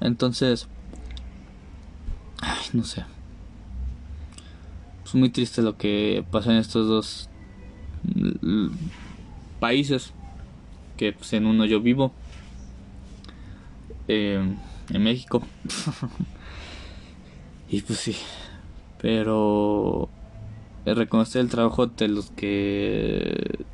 Entonces, 0.00 0.68
ay, 2.40 2.64
no 2.72 2.84
sé. 2.84 3.04
Es 5.04 5.14
muy 5.14 5.28
triste 5.28 5.60
lo 5.62 5.76
que 5.76 6.24
pasó 6.30 6.50
en 6.50 6.56
estos 6.56 6.88
dos 6.88 7.28
países, 9.60 10.12
que 10.96 11.12
pues, 11.12 11.32
en 11.34 11.46
uno 11.46 11.66
yo 11.66 11.80
vivo, 11.80 12.12
eh, 14.08 14.42
en 14.90 15.02
México. 15.02 15.42
Y 17.72 17.80
pues 17.80 17.98
sí. 17.98 18.16
Pero 19.00 20.08
reconocer 20.84 21.40
el 21.40 21.48
trabajo 21.48 21.86
de 21.86 22.06
los 22.08 22.30
que 22.30 23.64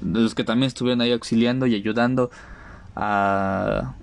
de 0.00 0.20
los 0.20 0.34
que 0.34 0.42
también 0.42 0.68
estuvieron 0.68 1.02
ahí 1.02 1.12
auxiliando 1.12 1.66
y 1.66 1.74
ayudando 1.74 2.30
a 2.96 3.94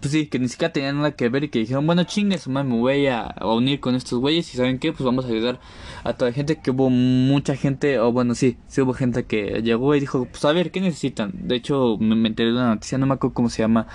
pues 0.00 0.12
sí, 0.12 0.26
que 0.26 0.38
ni 0.38 0.48
siquiera 0.48 0.72
tenían 0.72 0.98
nada 0.98 1.12
que 1.12 1.28
ver 1.28 1.44
y 1.44 1.48
que 1.48 1.60
dijeron, 1.60 1.86
bueno, 1.86 2.02
chingues, 2.04 2.48
me 2.48 2.62
voy 2.62 3.06
a, 3.06 3.34
unir 3.42 3.78
con 3.78 3.94
estos 3.94 4.18
güeyes 4.18 4.52
y 4.52 4.56
¿saben 4.56 4.80
qué? 4.80 4.92
Pues 4.92 5.04
vamos 5.04 5.24
a 5.24 5.28
ayudar 5.28 5.60
a 6.02 6.12
toda 6.14 6.30
la 6.32 6.34
gente, 6.34 6.58
que 6.60 6.72
hubo 6.72 6.90
mucha 6.90 7.54
gente, 7.54 8.00
o 8.00 8.10
bueno, 8.10 8.34
sí, 8.34 8.56
sí 8.66 8.80
hubo 8.80 8.94
gente 8.94 9.24
que 9.26 9.62
llegó 9.62 9.94
y 9.94 10.00
dijo, 10.00 10.26
pues 10.26 10.44
a 10.44 10.52
ver, 10.52 10.72
¿qué 10.72 10.80
necesitan? 10.80 11.32
De 11.34 11.54
hecho, 11.54 11.98
me, 12.00 12.16
me 12.16 12.28
enteré 12.28 12.48
de 12.48 12.56
una 12.56 12.74
noticia, 12.74 12.98
no 12.98 13.06
me 13.06 13.14
acuerdo 13.14 13.34
cómo 13.34 13.48
se 13.48 13.62
llama, 13.62 13.86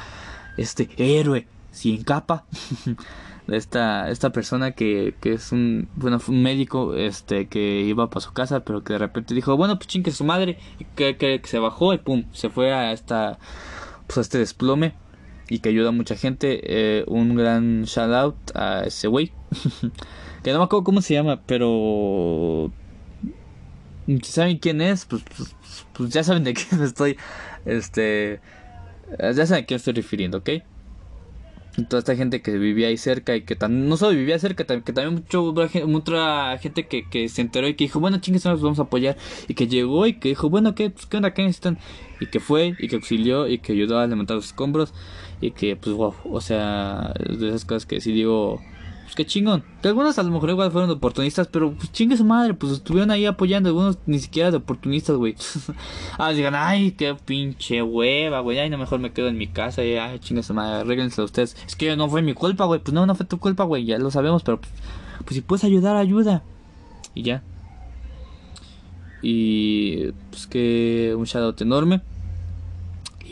este, 0.56 0.90
héroe, 0.98 1.46
sin 1.72 2.04
capa. 2.04 2.46
esta, 3.48 4.10
esta 4.10 4.32
persona 4.32 4.72
que, 4.72 5.16
que 5.22 5.34
es 5.34 5.52
un, 5.52 5.90
bueno, 5.96 6.20
un 6.28 6.44
médico 6.44 6.96
este, 6.96 7.48
que 7.48 7.82
iba 7.82 8.10
para 8.10 8.22
su 8.22 8.34
casa, 8.34 8.62
pero 8.62 8.84
que 8.84 8.94
de 8.94 9.00
repente 9.00 9.34
dijo, 9.34 9.56
bueno, 9.58 9.78
pues 9.78 9.88
chingue 9.88 10.12
su 10.12 10.24
madre, 10.24 10.58
que, 10.96 11.18
que, 11.18 11.42
se 11.44 11.60
bajó 11.60 11.94
y 11.94 11.98
pum, 12.00 12.26
se 12.34 12.50
fue 12.50 12.74
a 12.74 12.92
esta, 12.92 13.40
pues 14.08 14.18
a 14.18 14.22
este 14.22 14.38
desplome 14.40 14.94
y 15.50 15.60
que 15.60 15.70
ayuda 15.70 15.90
a 15.90 15.94
mucha 15.94 16.16
gente. 16.16 16.60
Eh, 16.64 17.06
un 17.08 17.36
gran 17.36 17.84
shout 17.84 18.14
out 18.14 18.36
a 18.56 18.84
ese 18.86 19.08
güey, 19.08 19.32
que 20.44 20.52
no 20.52 20.60
me 20.60 20.66
acuerdo 20.66 20.84
cómo 20.84 21.02
se 21.02 21.14
llama, 21.14 21.42
pero 21.46 22.72
si 24.08 24.32
saben 24.32 24.58
quién 24.58 24.82
es, 24.82 25.06
pues, 25.06 25.24
pues, 25.36 25.56
pues 25.94 26.10
ya 26.12 26.24
saben 26.24 26.44
de 26.44 26.54
quién 26.54 26.82
estoy, 26.82 27.18
este, 27.66 28.40
Ya 29.20 29.46
saben 29.46 29.64
a 29.64 29.68
me 29.70 29.76
estoy 29.76 29.94
refiriendo, 29.94 30.40
¿ok? 30.40 30.50
Toda 31.90 32.00
esta 32.00 32.16
gente 32.16 32.42
que 32.42 32.58
vivía 32.58 32.88
ahí 32.88 32.98
cerca 32.98 33.36
y 33.36 33.42
que 33.42 33.56
tan, 33.56 33.88
no 33.88 33.98
solo 33.98 34.18
vivía 34.18 34.40
cerca, 34.40 34.66
que 34.66 34.94
también 34.94 35.14
mucho, 35.14 35.54
mucha 35.86 36.58
gente 36.58 36.88
que, 36.88 37.08
que 37.08 37.30
se 37.30 37.42
enteró 37.42 37.68
y 37.68 37.76
que 37.76 37.84
dijo, 37.84 38.00
bueno, 38.00 38.18
chingues, 38.18 38.46
nos 38.46 38.62
vamos 38.62 38.80
a 38.80 38.84
apoyar. 38.84 39.16
Y 39.48 39.54
que 39.54 39.68
llegó 39.68 40.08
y 40.08 40.14
que 40.14 40.30
dijo, 40.30 40.50
bueno, 40.50 40.74
¿qué, 40.74 40.90
pues, 40.90 41.06
¿qué 41.06 41.18
onda? 41.18 41.34
¿Qué 41.34 41.44
necesitan? 41.44 41.78
Y 42.20 42.28
que 42.28 42.40
fue 42.40 42.76
y 42.80 42.88
que 42.88 42.96
auxilió 42.96 43.48
y 43.48 43.60
que 43.60 43.74
ayudó 43.74 44.00
a 44.00 44.08
levantar 44.08 44.38
los 44.38 44.48
escombros. 44.48 44.94
Y 45.40 45.52
que, 45.52 45.76
pues, 45.76 45.96
wow, 45.96 46.16
o 46.24 46.42
sea, 46.42 47.14
de 47.30 47.50
esas 47.50 47.66
cosas 47.66 47.86
que 47.86 48.02
sí 48.02 48.12
digo, 48.12 48.60
pues 49.08 49.16
qué 49.16 49.26
chingón. 49.26 49.64
Que 49.82 49.88
algunos 49.88 50.20
a 50.20 50.24
lo 50.24 50.32
mejor 50.32 50.50
igual 50.50 50.70
fueron 50.70 50.90
oportunistas, 50.90 51.48
pero 51.48 51.72
pues 51.72 51.90
chingue 51.94 52.18
su 52.18 52.26
madre, 52.26 52.54
pues 52.54 52.74
estuvieron 52.74 53.10
ahí 53.10 53.26
apoyando. 53.26 53.70
Algunos 53.70 53.98
ni 54.06 54.20
siquiera 54.20 54.52
de 54.52 54.58
oportunistas, 54.58 55.16
güey. 55.16 55.34
ah, 56.18 56.34
digan, 56.34 56.56
ay, 56.56 56.92
qué 56.92 57.16
pinche 57.16 57.82
hueva, 57.82 58.42
güey. 58.42 58.60
Ay, 58.60 58.70
no, 58.70 58.78
mejor 58.78 59.00
me 59.00 59.14
quedo 59.14 59.30
en 59.30 59.38
mi 59.38 59.48
casa. 59.48 59.82
Y, 59.86 59.96
ay, 59.96 60.20
chingue 60.20 60.44
su 60.44 60.54
madre, 60.54 60.82
arréglense 60.82 61.22
ustedes. 61.22 61.56
Es 61.66 61.78
que 61.78 61.96
no 61.96 62.10
fue 62.10 62.22
mi 62.22 62.34
culpa, 62.34 62.66
güey. 62.66 62.82
Pues 62.82 62.94
no, 62.94 63.06
no 63.06 63.16
fue 63.16 63.26
tu 63.26 63.38
culpa, 63.40 63.64
güey. 63.64 63.86
Ya 63.86 63.98
lo 63.98 64.12
sabemos, 64.12 64.44
pero 64.44 64.60
pues, 64.60 64.74
pues 65.24 65.36
si 65.36 65.42
puedes 65.42 65.64
ayudar, 65.64 65.96
ayuda. 65.96 66.44
Y 67.16 67.24
ya. 67.24 67.44
Y 69.22 70.12
pues 70.32 70.48
que 70.48 71.16
un 71.18 71.24
shoutout 71.24 71.62
enorme. 71.62 72.02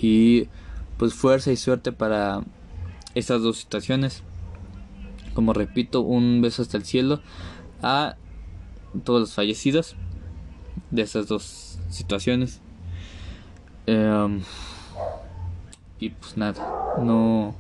Y 0.02 0.48
pues 0.96 1.14
fuerza 1.14 1.52
y 1.52 1.58
suerte 1.58 1.92
para 1.92 2.44
estas 3.14 3.42
dos 3.42 3.58
situaciones. 3.58 4.24
Como 5.36 5.54
repito, 5.54 6.02
un 6.02 6.42
beso 6.42 6.64
hasta 6.64 6.78
el 6.78 6.86
cielo 6.86 7.22
a 7.84 8.16
todos 9.04 9.20
los 9.20 9.34
fallecidos 9.34 9.96
de 10.90 11.04
estas 11.04 11.28
dos 11.28 11.78
situaciones. 11.90 12.62
Em, 13.86 14.42
y 16.00 16.10
pues 16.10 16.38
nada, 16.38 16.96
no, 17.00 17.54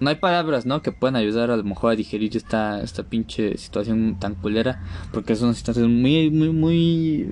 no 0.00 0.10
hay 0.10 0.16
palabras, 0.16 0.66
¿no? 0.66 0.82
Que 0.82 0.92
puedan 0.92 1.16
ayudar 1.16 1.50
a 1.50 1.56
lo 1.56 1.64
mejor 1.64 1.92
a 1.92 1.96
digerir 1.96 2.36
esta, 2.36 2.82
esta 2.82 3.02
pinche 3.02 3.56
situación 3.56 4.18
tan 4.20 4.34
culera. 4.34 4.82
Porque 5.12 5.32
es 5.32 5.42
una 5.42 5.54
situación 5.54 6.00
muy, 6.00 6.30
muy, 6.30 6.50
muy, 6.50 7.28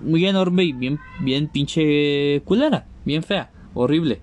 muy 0.00 0.26
enorme 0.26 0.64
y 0.64 0.72
bien, 0.72 0.98
bien 1.20 1.48
pinche 1.48 2.42
culera, 2.44 2.86
bien 3.04 3.22
fea, 3.22 3.50
horrible. 3.74 4.22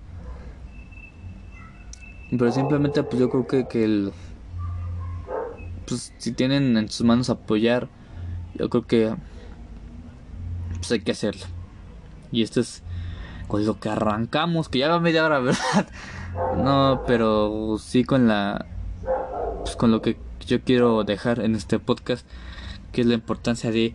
Pero 2.30 2.50
simplemente 2.50 3.02
pues 3.02 3.20
yo 3.20 3.30
creo 3.30 3.46
que, 3.46 3.68
que 3.68 3.84
el 3.84 4.12
pues 5.86 6.12
si 6.18 6.32
tienen 6.32 6.76
en 6.76 6.88
sus 6.88 7.06
manos 7.06 7.30
apoyar, 7.30 7.88
yo 8.54 8.68
creo 8.68 8.86
que 8.86 9.14
pues 10.76 10.92
hay 10.92 11.00
que 11.00 11.12
hacerlo. 11.12 11.46
Y 12.32 12.42
esto 12.42 12.60
es 12.60 12.82
con 13.48 13.64
lo 13.64 13.78
que 13.78 13.88
arrancamos, 13.88 14.68
que 14.68 14.80
ya 14.80 14.88
va 14.88 15.00
media 15.00 15.24
hora, 15.24 15.38
¿verdad? 15.40 15.88
No, 16.56 17.02
pero 17.06 17.78
sí 17.78 18.04
con 18.04 18.26
la 18.26 18.66
pues 19.64 19.76
con 19.76 19.90
lo 19.90 20.02
que 20.02 20.16
yo 20.46 20.60
quiero 20.60 21.04
dejar 21.04 21.40
en 21.40 21.54
este 21.54 21.78
podcast, 21.78 22.26
que 22.92 23.00
es 23.02 23.06
la 23.06 23.14
importancia 23.14 23.70
de 23.70 23.94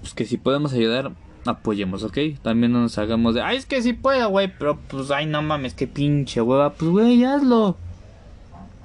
pues 0.00 0.14
que 0.14 0.24
si 0.26 0.36
podemos 0.36 0.72
ayudar, 0.72 1.12
apoyemos, 1.46 2.02
¿ok? 2.04 2.18
También 2.42 2.72
no 2.72 2.80
nos 2.80 2.98
hagamos 2.98 3.34
de, 3.34 3.42
ay, 3.42 3.56
es 3.56 3.66
que 3.66 3.82
sí 3.82 3.92
puedo, 3.92 4.28
güey, 4.28 4.52
pero 4.58 4.78
pues, 4.78 5.10
ay, 5.10 5.26
no 5.26 5.42
mames, 5.42 5.74
qué 5.74 5.86
pinche 5.86 6.40
hueva, 6.42 6.74
pues, 6.74 6.90
güey, 6.90 7.24
hazlo. 7.24 7.76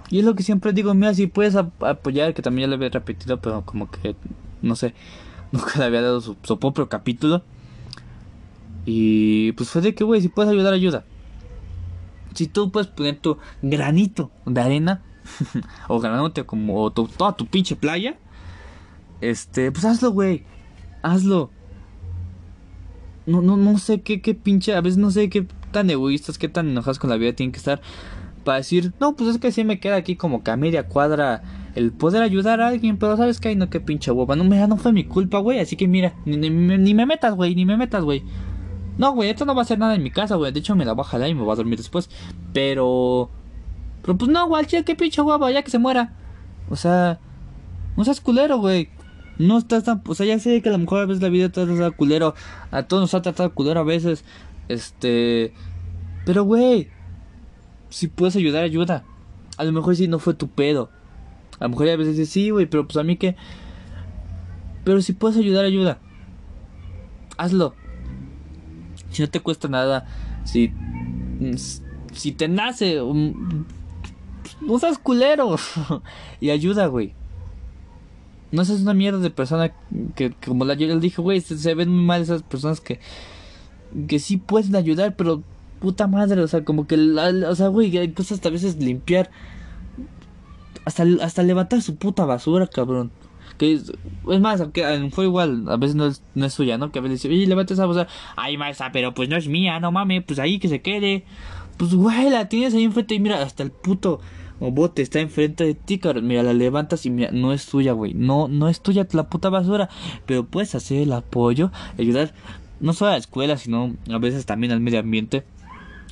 Y 0.09 0.19
es 0.19 0.25
lo 0.25 0.35
que 0.35 0.43
siempre 0.43 0.71
digo, 0.71 0.93
mira, 0.93 1.13
si 1.13 1.27
puedes 1.27 1.55
ap- 1.55 1.83
apoyar, 1.83 2.33
que 2.33 2.41
también 2.41 2.67
ya 2.67 2.69
lo 2.69 2.75
había 2.75 2.89
repetido, 2.89 3.39
pero 3.41 3.63
como 3.65 3.89
que, 3.89 4.15
no 4.61 4.75
sé, 4.75 4.93
nunca 5.51 5.79
le 5.79 5.85
había 5.85 6.01
dado 6.01 6.21
su, 6.21 6.35
propio 6.35 6.87
capítulo. 6.89 7.43
Y 8.85 9.51
pues 9.53 9.69
fue 9.69 9.81
de 9.81 9.95
que, 9.95 10.03
güey, 10.03 10.21
si 10.21 10.29
puedes 10.29 10.51
ayudar, 10.51 10.73
ayuda. 10.73 11.05
Si 12.35 12.47
tú 12.47 12.71
puedes 12.71 12.87
poner 12.87 13.17
tu 13.17 13.37
granito 13.61 14.29
de 14.45 14.61
arena, 14.61 15.01
o 15.87 15.99
granito 15.99 16.45
como 16.45 16.83
o 16.83 16.91
tu- 16.91 17.07
toda 17.07 17.35
tu 17.35 17.47
pinche 17.47 17.75
playa, 17.75 18.15
este, 19.21 19.71
pues 19.71 19.85
hazlo, 19.85 20.11
güey, 20.11 20.43
hazlo. 21.01 21.49
No, 23.25 23.41
no, 23.41 23.57
no 23.57 23.77
sé 23.77 24.01
qué, 24.01 24.21
qué 24.21 24.35
pinche, 24.35 24.75
a 24.75 24.81
veces 24.81 24.97
no 24.97 25.11
sé 25.11 25.29
qué 25.29 25.47
tan 25.71 25.89
egoístas, 25.89 26.37
qué 26.37 26.47
tan 26.47 26.69
enojados 26.69 26.99
con 26.99 27.09
la 27.09 27.17
vida 27.17 27.33
tienen 27.33 27.51
que 27.51 27.57
estar 27.57 27.81
para 28.45 28.59
decir, 28.59 28.93
no, 28.99 29.15
pues 29.15 29.31
es 29.31 29.41
que 29.41 29.51
sí 29.51 29.65
me 29.65 29.79
queda 29.79 29.97
aquí 29.97 30.15
como 30.15 30.43
que 30.43 30.51
a 30.51 30.55
media 30.55 30.87
cuadra 30.87 31.41
el 31.73 31.91
poder 31.91 32.21
ayudar 32.21 32.61
a 32.61 32.69
alguien, 32.69 32.97
pero 32.97 33.17
sabes 33.17 33.41
que 33.41 33.49
ay, 33.49 33.55
no, 33.57 33.69
qué 33.69 33.81
pinche 33.81 34.11
hueva, 34.11 34.37
no, 34.37 34.45
mira, 34.45 34.67
no 34.67 34.77
fue 34.77 34.93
mi 34.93 35.03
culpa, 35.03 35.39
güey, 35.39 35.59
así 35.59 35.75
que 35.75 35.87
mira, 35.87 36.13
ni, 36.25 36.37
ni, 36.37 36.49
ni 36.49 36.93
me 36.93 37.05
metas, 37.05 37.35
güey, 37.35 37.55
ni 37.55 37.65
me 37.65 37.75
metas, 37.75 38.03
güey. 38.03 38.23
No, 38.97 39.11
güey, 39.11 39.29
esto 39.29 39.43
no 39.43 39.55
va 39.55 39.61
a 39.61 39.63
hacer 39.63 39.77
nada 39.77 39.95
en 39.95 40.03
mi 40.03 40.11
casa, 40.11 40.35
güey, 40.35 40.53
de 40.53 40.59
hecho 40.59 40.75
me 40.75 40.85
la 40.85 40.93
voy 40.93 41.03
a 41.03 41.09
jalar 41.09 41.29
y 41.29 41.35
me 41.35 41.41
voy 41.41 41.51
a 41.51 41.55
dormir 41.55 41.77
después, 41.77 42.09
pero... 42.53 43.29
Pero 44.03 44.17
pues 44.17 44.29
no, 44.29 44.47
güey, 44.47 44.65
qué 44.67 44.95
pinche 44.95 45.21
hueva, 45.21 45.51
ya 45.51 45.63
que 45.63 45.71
se 45.71 45.79
muera. 45.79 46.13
O 46.69 46.75
sea, 46.75 47.19
no 47.97 48.05
seas 48.05 48.21
culero, 48.21 48.59
güey. 48.59 48.89
No 49.37 49.57
estás 49.57 49.83
tan. 49.83 50.01
O 50.07 50.15
sea, 50.15 50.25
ya 50.25 50.39
sé 50.39 50.61
que 50.61 50.69
a 50.69 50.71
lo 50.71 50.77
mejor 50.77 51.01
a 51.01 51.05
veces 51.05 51.21
la 51.21 51.29
vida 51.29 51.49
te 51.49 51.61
ha 51.61 51.65
tratado 51.65 51.95
culero. 51.95 52.35
A 52.71 52.83
todos 52.83 53.01
nos 53.01 53.13
ha 53.13 53.21
tratado 53.21 53.53
culero 53.53 53.81
a 53.81 53.83
veces. 53.83 54.23
Este. 54.69 55.53
Pero, 56.25 56.43
güey. 56.43 56.89
Si 57.89 58.07
puedes 58.07 58.35
ayudar, 58.35 58.63
ayuda. 58.63 59.03
A 59.57 59.63
lo 59.63 59.71
mejor 59.71 59.95
si 59.95 60.07
no 60.07 60.19
fue 60.19 60.33
tu 60.33 60.47
pedo. 60.47 60.89
A 61.59 61.65
lo 61.65 61.69
mejor 61.69 61.89
a 61.89 61.95
veces 61.95 62.17
dices, 62.17 62.29
sí, 62.29 62.49
güey, 62.49 62.65
pero 62.65 62.85
pues 62.85 62.97
a 62.97 63.03
mí 63.03 63.17
que. 63.17 63.35
Pero 64.83 65.01
si 65.01 65.13
puedes 65.13 65.37
ayudar, 65.37 65.65
ayuda. 65.65 65.99
Hazlo. 67.37 67.75
Si 69.09 69.21
no 69.21 69.29
te 69.29 69.39
cuesta 69.39 69.67
nada. 69.67 70.07
Si. 70.45 70.71
Si 72.13 72.31
te 72.31 72.47
nace. 72.47 73.01
no 74.61 74.79
seas 74.79 74.97
culero. 74.97 75.57
y 76.39 76.51
ayuda, 76.51 76.87
güey. 76.87 77.13
No 78.55 78.65
seas 78.65 78.81
una 78.81 78.93
mierda 78.93 79.19
de 79.19 79.29
persona 79.29 79.73
que, 80.15 80.31
como 80.45 80.65
la 80.65 80.73
yo 80.75 80.87
le 80.87 80.99
dije, 80.99 81.21
güey, 81.21 81.41
se, 81.41 81.75
ven 81.75 81.89
muy 81.89 82.05
mal 82.05 82.21
esas 82.21 82.41
personas 82.43 82.81
que 82.81 82.99
que 84.07 84.19
sí 84.19 84.37
pueden 84.37 84.75
ayudar, 84.75 85.15
pero 85.15 85.41
puta 85.79 86.07
madre, 86.07 86.41
o 86.41 86.47
sea, 86.47 86.65
como 86.65 86.87
que 86.87 86.97
la- 86.97 87.49
o 87.49 87.55
sea, 87.55 87.67
güey, 87.69 87.97
hay 87.97 88.11
cosas 88.11 88.45
a 88.45 88.49
veces 88.49 88.77
limpiar 88.77 89.29
hasta 90.85 91.03
hasta 91.21 91.43
levantar 91.43 91.81
su 91.81 91.95
puta 91.95 92.25
basura, 92.25 92.67
cabrón. 92.67 93.11
Que 93.57 93.73
es, 93.73 93.91
más, 94.41 94.59
aunque 94.59 95.09
fue 95.13 95.25
igual, 95.25 95.65
a 95.69 95.77
veces 95.77 95.95
no 95.95 96.07
es, 96.07 96.21
no 96.33 96.45
es 96.45 96.53
suya, 96.53 96.77
¿no? 96.77 96.91
Que 96.91 96.99
a 96.99 97.01
veces 97.01 97.21
dice, 97.21 97.33
oye, 97.33 97.47
levanta 97.47 97.73
esa 97.73 97.85
basura. 97.85 98.07
Ay, 98.35 98.57
maestra, 98.57 98.91
pero 98.91 99.13
pues 99.13 99.29
no 99.29 99.37
es 99.37 99.47
mía, 99.47 99.79
no 99.79 99.91
mames, 99.93 100.23
pues 100.25 100.39
ahí 100.39 100.59
que 100.59 100.67
se 100.67 100.81
quede. 100.81 101.23
Pues, 101.77 101.93
güey, 101.93 102.29
la 102.29 102.49
tienes 102.49 102.73
ahí 102.73 102.83
enfrente 102.83 103.15
y 103.15 103.19
mira, 103.19 103.41
hasta 103.41 103.63
el 103.63 103.71
puto 103.71 104.19
bote 104.59 105.01
está 105.01 105.19
enfrente 105.19 105.63
de 105.63 105.73
ti, 105.73 105.99
cabrón. 105.99 106.27
Mira, 106.27 106.43
la 106.43 106.53
levantas 106.53 107.05
y 107.05 107.09
mira, 107.09 107.31
no 107.31 107.53
es 107.53 107.65
tuya, 107.65 107.93
güey. 107.93 108.13
No, 108.13 108.47
no 108.47 108.69
es 108.69 108.81
tuya 108.81 109.07
la 109.11 109.29
puta 109.29 109.49
basura. 109.49 109.89
Pero 110.25 110.45
puedes 110.45 110.75
hacer 110.75 111.01
el 111.01 111.13
apoyo, 111.13 111.71
ayudar 111.97 112.33
no 112.79 112.93
solo 112.93 113.09
a 113.09 113.13
la 113.13 113.19
escuela, 113.19 113.57
sino 113.57 113.95
a 114.11 114.17
veces 114.17 114.45
también 114.45 114.71
al 114.71 114.79
medio 114.79 114.99
ambiente. 114.99 115.43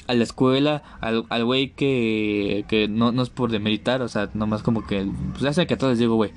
A 0.08 0.13
la 0.13 0.23
escuela, 0.23 0.84
al 0.99 1.25
al 1.29 1.45
güey 1.45 1.69
que, 1.71 2.65
que 2.67 2.89
no, 2.89 3.13
no 3.13 3.21
es 3.21 3.29
por 3.29 3.51
demeritar, 3.51 4.01
o 4.01 4.10
sea, 4.10 4.29
nomás 4.34 4.62
como 4.62 4.86
que, 4.86 5.08
pues 5.32 5.43
ya 5.43 5.53
sé 5.53 5.65
que 5.65 5.75
a 5.75 5.77
todos 5.77 5.91
les 5.91 5.99
digo, 5.99 6.15
güey, 6.15 6.32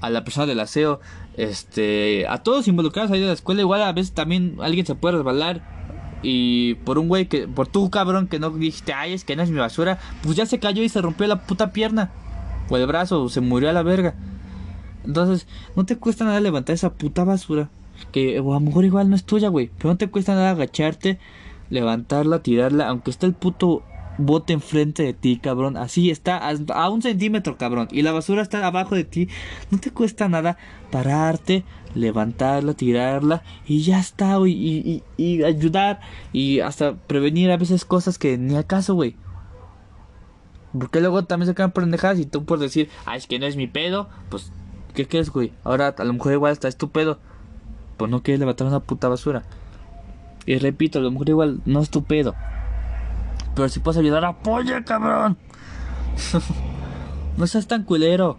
a 0.00 0.10
la 0.10 0.24
persona 0.24 0.46
del 0.46 0.58
aseo, 0.58 0.98
este, 1.36 2.26
a 2.26 2.42
todos 2.42 2.66
involucrados 2.66 3.12
ahí 3.12 3.20
de 3.20 3.26
la 3.26 3.32
escuela, 3.32 3.60
igual 3.60 3.82
a 3.82 3.92
veces 3.92 4.12
también 4.14 4.56
alguien 4.60 4.84
se 4.84 4.96
puede 4.96 5.16
resbalar 5.16 5.83
y 6.24 6.74
por 6.84 6.98
un 6.98 7.06
güey 7.08 7.26
que, 7.26 7.46
por 7.46 7.68
tu 7.68 7.90
cabrón 7.90 8.26
que 8.26 8.38
no 8.38 8.50
dijiste, 8.50 8.92
ay, 8.92 9.12
es 9.12 9.24
que 9.24 9.36
no 9.36 9.42
es 9.42 9.50
mi 9.50 9.58
basura, 9.58 9.98
pues 10.22 10.36
ya 10.36 10.46
se 10.46 10.58
cayó 10.58 10.82
y 10.82 10.88
se 10.88 11.02
rompió 11.02 11.26
la 11.26 11.46
puta 11.46 11.70
pierna, 11.72 12.10
o 12.68 12.76
el 12.76 12.86
brazo, 12.86 13.22
o 13.22 13.28
se 13.28 13.40
murió 13.40 13.68
a 13.68 13.72
la 13.72 13.82
verga. 13.82 14.14
Entonces, 15.04 15.46
no 15.76 15.84
te 15.84 15.96
cuesta 15.96 16.24
nada 16.24 16.40
levantar 16.40 16.74
esa 16.74 16.92
puta 16.92 17.24
basura. 17.24 17.68
Que 18.10 18.40
o 18.40 18.52
a 18.52 18.54
lo 18.54 18.60
mejor 18.60 18.84
igual 18.84 19.10
no 19.10 19.16
es 19.16 19.24
tuya, 19.24 19.48
güey. 19.48 19.70
Pero 19.78 19.90
no 19.90 19.96
te 19.96 20.08
cuesta 20.08 20.34
nada 20.34 20.50
agacharte, 20.50 21.18
levantarla, 21.70 22.40
tirarla. 22.40 22.88
Aunque 22.88 23.10
esté 23.10 23.26
el 23.26 23.34
puto 23.34 23.82
bote 24.18 24.52
enfrente 24.52 25.02
de 25.02 25.12
ti, 25.12 25.38
cabrón. 25.38 25.76
Así 25.76 26.10
está, 26.10 26.38
a, 26.38 26.90
un 26.90 27.02
centímetro, 27.02 27.56
cabrón. 27.56 27.88
Y 27.90 28.02
la 28.02 28.12
basura 28.12 28.42
está 28.42 28.66
abajo 28.66 28.94
de 28.94 29.04
ti. 29.04 29.28
No 29.70 29.78
te 29.78 29.90
cuesta 29.90 30.28
nada 30.28 30.56
pararte, 30.90 31.64
levantarla, 31.94 32.74
tirarla. 32.74 33.42
Y 33.66 33.82
ya 33.82 33.98
está. 34.00 34.38
Y, 34.46 35.02
ayudar. 35.44 36.00
Y 36.32 36.60
hasta 36.60 36.94
prevenir 36.94 37.50
a 37.50 37.56
veces 37.56 37.84
cosas 37.84 38.18
que 38.18 38.38
ni 38.38 38.56
acaso, 38.56 38.94
güey. 38.94 39.16
Porque 40.78 41.00
luego 41.00 41.24
también 41.24 41.48
se 41.48 41.54
quedan 41.54 41.70
pendejadas 41.70 42.18
y 42.18 42.26
tú 42.26 42.44
por 42.44 42.58
decir, 42.58 42.88
ah, 43.06 43.16
es 43.16 43.28
que 43.28 43.38
no 43.38 43.46
es 43.46 43.54
mi 43.54 43.68
pedo, 43.68 44.08
pues, 44.28 44.50
¿qué 44.92 45.06
crees, 45.06 45.30
güey? 45.30 45.52
Ahora 45.62 45.94
a 45.96 46.04
lo 46.04 46.12
mejor 46.12 46.32
igual 46.32 46.52
está 46.52 46.66
es 46.66 46.76
tu 46.76 46.90
pedo, 46.90 47.20
pues 47.96 48.10
no 48.10 48.24
quieres 48.24 48.40
levantar 48.40 48.66
una 48.66 48.80
puta 48.80 49.08
basura. 49.08 49.44
Y 50.46 50.58
repito, 50.58 50.98
a 50.98 51.02
lo 51.02 51.12
mejor 51.12 51.28
igual 51.28 51.60
no 51.64 51.80
es 51.80 51.90
tu 51.90 52.02
pedo. 52.02 52.34
Pero 53.54 53.68
si 53.68 53.80
puedes 53.80 53.98
ayudar, 53.98 54.24
apoya, 54.24 54.84
cabrón. 54.84 55.36
no 57.36 57.46
seas 57.46 57.66
tan 57.66 57.84
culero. 57.84 58.38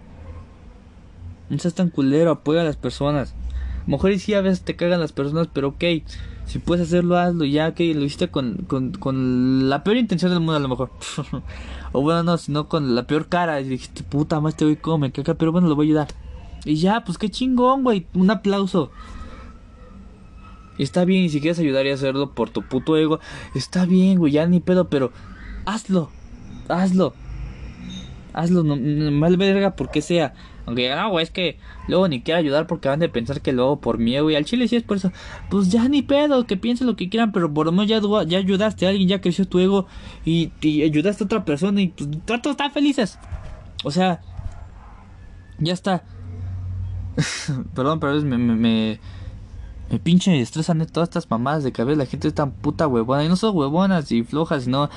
No 1.50 1.60
seas 1.60 1.74
tan 1.74 1.90
culero, 1.90 2.32
apoya 2.32 2.62
a 2.62 2.66
las 2.66 2.78
personas. 2.78 3.32
A 3.32 3.82
lo 3.88 3.92
mejor 3.92 4.12
y 4.12 4.20
sí 4.20 4.34
a 4.34 4.42
veces 4.42 4.62
te 4.62 4.76
cagan 4.76 5.00
las 5.00 5.14
personas, 5.14 5.48
pero 5.52 5.70
ok. 5.70 5.84
Si 6.46 6.60
puedes 6.60 6.88
hacerlo, 6.88 7.18
hazlo. 7.18 7.46
Ya 7.46 7.74
que 7.74 7.94
lo 7.94 8.04
hiciste 8.04 8.30
con, 8.30 8.66
con, 8.68 8.92
con 8.92 9.70
la 9.70 9.84
peor 9.84 9.98
intención 9.98 10.32
del 10.32 10.40
mundo, 10.40 10.56
a 10.56 10.60
lo 10.60 10.68
mejor. 10.68 10.92
o 11.92 12.02
bueno, 12.02 12.24
no, 12.24 12.38
sino 12.38 12.68
con 12.68 12.96
la 12.96 13.08
peor 13.08 13.28
cara. 13.28 13.62
Y 13.62 13.70
dijiste, 13.70 14.04
puta 14.04 14.40
más 14.42 14.56
te 14.56 14.66
voy 14.66 14.76
come, 14.76 15.12
caca, 15.12 15.36
pero 15.36 15.52
bueno, 15.52 15.68
lo 15.68 15.76
voy 15.76 15.88
a 15.88 15.90
ayudar. 15.90 16.08
Y 16.66 16.76
ya, 16.76 17.04
pues 17.04 17.18
qué 17.18 17.30
chingón, 17.30 17.84
güey. 17.84 18.08
Un 18.14 18.32
aplauso. 18.32 18.92
Está 20.78 21.06
bien, 21.06 21.24
y 21.24 21.30
si 21.30 21.40
quieres 21.40 21.60
ayudar 21.60 21.86
y 21.86 21.92
hacerlo 21.92 22.32
por 22.32 22.50
tu 22.50 22.62
puto 22.64 22.98
ego, 22.98 23.20
está 23.54 23.86
bien, 23.86 24.20
güey, 24.20 24.34
ya 24.34 24.46
ni 24.46 24.60
pedo, 24.60 24.90
pero 24.90 25.12
hazlo, 25.66 26.10
hazlo, 26.68 27.14
hazlo, 28.34 28.64
no, 28.64 28.76
mal 29.12 29.38
verga 29.38 29.76
porque 29.76 30.02
sea. 30.02 30.34
Aunque 30.66 30.94
no, 30.94 31.12
güey, 31.12 31.24
es 31.24 31.30
que 31.30 31.60
luego 31.88 32.08
ni 32.08 32.24
quiero 32.24 32.40
ayudar 32.40 32.66
porque 32.66 32.90
van 32.90 33.02
a 33.04 33.08
pensar 33.08 33.40
que 33.42 33.54
luego 33.54 33.80
por 33.80 34.00
miedo, 34.00 34.30
y 34.30 34.36
al 34.36 34.46
chile 34.46 34.68
sí 34.68 34.76
es 34.76 34.84
por 34.84 34.98
eso. 34.98 35.12
Pues 35.50 35.70
ya 35.70 35.88
ni 35.88 36.02
pedo, 36.02 36.46
que 36.46 36.58
piensen 36.58 36.88
lo 36.88 36.96
que 36.96 37.08
quieran, 37.08 37.32
pero 37.32 37.54
por 37.54 37.68
lo 37.68 37.72
menos 37.72 37.88
ya, 37.88 38.02
ya 38.26 38.40
ayudaste 38.40 38.86
a 38.86 38.90
alguien, 38.90 39.08
ya 39.08 39.22
creció 39.22 39.48
tu 39.48 39.60
ego 39.60 39.86
y, 40.26 40.52
ayudaste 40.84 41.24
a 41.24 41.26
otra 41.26 41.46
persona 41.46 41.82
y 41.82 41.90
pues 41.90 42.10
todos 42.26 42.48
están 42.48 42.72
felices. 42.72 43.20
O 43.84 43.92
sea, 43.92 44.22
ya 45.60 45.74
está. 45.74 46.04
Perdón, 47.76 48.00
pero 48.00 48.20
me 48.22 48.38
me 48.38 49.00
pinche 50.04 50.40
estresan 50.42 50.86
todas 50.88 51.10
estas 51.10 51.30
mamadas 51.30 51.64
de 51.64 51.72
que 51.72 51.82
a 51.82 51.86
veces 51.86 51.98
la 51.98 52.06
gente 52.06 52.28
es 52.28 52.34
tan 52.34 52.52
puta 52.52 52.88
huevona. 52.88 53.24
Y 53.24 53.30
no 53.30 53.36
son 53.36 53.56
huevonas 53.56 54.12
y 54.12 54.24
flojas, 54.24 54.64
sino, 54.64 54.90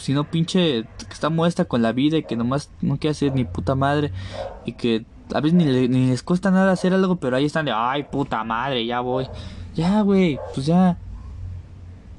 sino 0.00 0.24
pinche 0.24 0.84
que 0.98 1.12
está 1.12 1.30
muestra 1.30 1.64
con 1.64 1.82
la 1.82 1.92
vida 1.92 2.18
y 2.18 2.24
que 2.24 2.36
nomás 2.36 2.70
no 2.80 2.96
quiere 2.98 3.12
hacer 3.12 3.34
ni 3.34 3.44
puta 3.44 3.74
madre. 3.74 4.12
Y 4.64 4.72
que 4.72 5.04
a 5.32 5.40
veces 5.40 5.54
ni, 5.54 5.64
ni 5.88 6.08
les 6.08 6.22
cuesta 6.22 6.50
nada 6.50 6.72
hacer 6.72 6.92
algo, 6.94 7.16
pero 7.16 7.36
ahí 7.36 7.44
están 7.44 7.64
de, 7.64 7.72
ay 7.72 8.04
puta 8.04 8.44
madre, 8.44 8.86
ya 8.86 9.00
voy. 9.00 9.26
Ya, 9.74 10.02
güey, 10.02 10.38
pues 10.54 10.66
ya. 10.66 10.96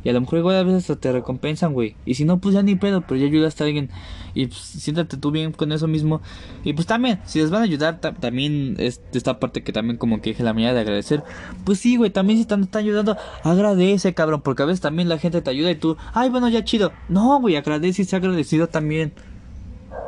Y 0.05 0.09
a 0.09 0.13
lo 0.13 0.21
mejor 0.21 0.37
igual 0.37 0.55
a 0.55 0.63
veces 0.63 0.99
te 0.99 1.11
recompensan, 1.11 1.73
güey. 1.73 1.95
Y 2.05 2.13
si 2.13 2.25
no, 2.25 2.37
pues 2.37 2.53
ya 2.53 2.61
ni 2.61 2.75
pedo, 2.75 3.01
pero 3.01 3.19
ya 3.19 3.25
ayudaste 3.25 3.63
a 3.63 3.65
alguien. 3.65 3.89
Y 4.35 4.45
pues 4.45 4.59
siéntate 4.59 5.17
tú 5.17 5.31
bien 5.31 5.51
con 5.51 5.71
eso 5.71 5.87
mismo. 5.87 6.21
Y 6.63 6.73
pues 6.73 6.85
también, 6.85 7.21
si 7.25 7.39
les 7.39 7.49
van 7.49 7.61
a 7.61 7.63
ayudar, 7.63 7.99
también 7.99 8.75
es 8.77 9.01
esta 9.13 9.39
parte 9.39 9.63
que 9.63 9.73
también 9.73 9.97
como 9.97 10.21
que 10.21 10.29
dije 10.29 10.43
la 10.43 10.53
manera 10.53 10.75
de 10.75 10.81
agradecer. 10.81 11.23
Pues 11.63 11.79
sí, 11.79 11.97
güey, 11.97 12.11
también 12.11 12.37
si 12.37 12.41
están, 12.41 12.61
están 12.61 12.83
ayudando, 12.83 13.17
agradece, 13.41 14.13
cabrón. 14.13 14.41
Porque 14.41 14.61
a 14.61 14.67
veces 14.67 14.79
también 14.79 15.09
la 15.09 15.17
gente 15.17 15.41
te 15.41 15.49
ayuda 15.49 15.71
y 15.71 15.75
tú, 15.75 15.97
ay, 16.13 16.29
bueno, 16.29 16.49
ya 16.49 16.63
chido. 16.63 16.91
No, 17.09 17.41
güey, 17.41 17.55
agradece 17.55 18.03
y 18.03 18.05
sea 18.05 18.19
agradecido 18.19 18.67
también. 18.67 19.11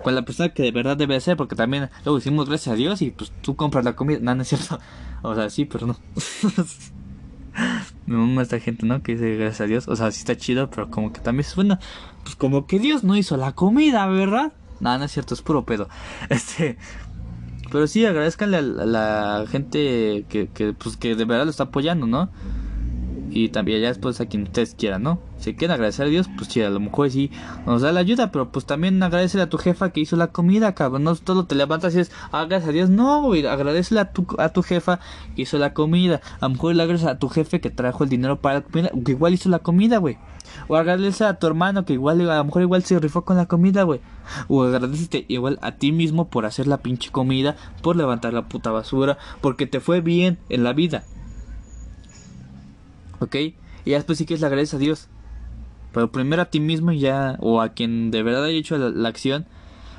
Con 0.04 0.14
la 0.14 0.22
persona 0.22 0.50
que 0.50 0.62
de 0.62 0.72
verdad 0.72 0.96
debe 0.96 1.20
ser, 1.22 1.38
porque 1.38 1.56
también 1.56 1.90
luego 2.06 2.20
decimos 2.20 2.48
gracias 2.48 2.74
a 2.74 2.76
Dios 2.76 3.02
y 3.02 3.10
pues 3.10 3.34
tú 3.42 3.56
compras 3.56 3.84
la 3.84 3.96
comida. 3.96 4.20
No, 4.22 4.36
no 4.36 4.44
es 4.44 4.48
cierto. 4.50 4.80
O 5.24 5.34
sea, 5.34 5.50
sí, 5.50 5.66
pero 5.66 5.88
no. 5.88 5.98
me 8.08 8.18
mama 8.18 8.42
esta 8.42 8.60
gente, 8.60 8.86
¿no? 8.86 9.04
Que 9.04 9.14
dice 9.14 9.36
gracias 9.36 9.62
a 9.62 9.66
Dios. 9.66 9.88
O 9.88 9.96
sea, 9.96 10.12
sí 10.12 10.20
está 10.20 10.36
chido, 10.36 10.70
pero 10.70 10.90
como 10.90 11.14
que 11.14 11.20
también 11.20 11.44
suena. 11.44 11.80
Pues 12.24 12.36
como 12.36 12.66
que 12.66 12.80
Dios 12.80 13.04
no 13.04 13.16
hizo 13.16 13.38
la 13.38 13.52
comida, 13.52 14.08
¿verdad? 14.08 14.54
Nada, 14.80 14.98
no 14.98 15.06
es 15.06 15.12
cierto, 15.12 15.34
es 15.34 15.42
puro 15.42 15.66
pedo. 15.66 15.88
Este. 16.30 16.78
Pero 17.70 17.86
sí, 17.86 18.06
agradezcanle 18.06 18.58
a 18.58 18.62
la, 18.62 19.46
gente 19.50 20.26
que, 20.30 20.48
que, 20.54 20.72
pues, 20.72 20.96
que 20.96 21.16
de 21.16 21.26
verdad 21.26 21.44
lo 21.44 21.52
está 21.52 21.64
apoyando, 21.64 22.08
¿no? 22.08 22.30
Y 23.30 23.50
también 23.50 23.82
ya 23.82 23.88
después 23.90 24.20
a 24.22 24.26
quien 24.26 24.44
ustedes 24.44 24.76
quieran, 24.76 25.04
¿no? 25.04 25.20
Si 25.38 25.54
quieren 25.54 25.76
agradecer 25.76 26.08
a 26.08 26.10
Dios, 26.10 26.30
pues 26.36 26.50
sí, 26.50 26.62
a 26.62 26.70
lo 26.70 26.80
mejor 26.80 27.12
sí 27.12 27.30
nos 27.66 27.82
da 27.82 27.92
la 27.92 28.00
ayuda, 28.00 28.32
pero 28.32 28.52
pues 28.52 28.66
también 28.66 29.02
agradecele 29.04 29.44
a 29.44 29.50
tu 29.50 29.58
jefa 29.58 29.92
que 29.92 30.00
hizo 30.00 30.16
la 30.16 30.28
comida, 30.28 30.74
cabrón. 30.74 31.04
No 31.04 31.16
todo 31.16 31.46
te 31.46 31.56
levantas 31.56 31.96
y 31.96 32.00
es, 32.00 32.12
ah, 32.32 32.48
a 32.50 32.72
Dios, 32.72 32.90
no, 32.90 33.22
güey, 33.22 33.46
agradecele 33.46 34.00
a 34.00 34.12
tu, 34.12 34.26
a 34.40 34.50
tu 34.50 34.64
jefa 34.64 35.00
que 35.36 35.44
hizo 35.44 35.58
la 35.58 35.74
comida. 35.74 36.22
A 36.40 36.48
lo 36.48 36.54
mejor 36.54 36.76
le 36.76 36.84
agradeces 36.84 37.08
a 37.08 37.20
tu 37.20 37.30
jefe 37.30 37.62
que 37.62 37.70
trajo 37.70 38.04
el 38.04 38.10
dinero 38.10 38.42
para 38.42 38.56
la 38.56 38.62
comida, 38.62 38.92
que 39.06 39.12
igual 39.12 39.34
hizo 39.34 39.50
la 39.50 39.60
comida, 39.60 39.98
güey. 39.98 40.18
O 40.68 40.76
agradece 40.76 41.26
a 41.26 41.38
tu 41.38 41.48
hermano 41.48 41.86
que 41.86 41.94
igual, 41.94 42.22
a 42.30 42.38
lo 42.38 42.46
mejor 42.46 42.62
igual 42.62 42.84
se 42.84 42.98
rifó 43.00 43.24
con 43.24 43.38
la 43.38 43.46
comida, 43.46 43.84
güey. 43.84 44.00
O 44.48 44.64
agradecete 44.64 45.26
igual 45.28 45.60
a 45.62 45.74
ti 45.74 45.92
mismo 45.92 46.30
por 46.30 46.46
hacer 46.46 46.68
la 46.68 46.78
pinche 46.78 47.12
comida, 47.12 47.56
por 47.82 47.96
levantar 47.96 48.34
la 48.34 48.48
puta 48.48 48.72
basura, 48.72 49.18
porque 49.42 49.68
te 49.68 49.80
fue 49.80 50.02
bien 50.02 50.40
en 50.50 50.64
la 50.64 50.74
vida. 50.74 51.04
¿Ok? 53.20 53.36
Y 53.86 53.92
después 53.92 54.18
sí 54.18 54.26
que 54.26 54.34
es 54.34 54.42
le 54.42 54.48
agradeces 54.48 54.76
a 54.76 54.80
Dios. 54.80 55.08
Pero 55.94 56.12
primero 56.12 56.42
a 56.42 56.46
ti 56.46 56.60
mismo 56.60 56.92
y 56.92 57.00
ya, 57.00 57.38
o 57.40 57.62
a 57.62 57.70
quien 57.70 58.12
de 58.12 58.24
verdad 58.24 58.46
haya 58.46 58.58
hecho 58.58 58.78
la, 58.78 59.10
acción. 59.10 59.46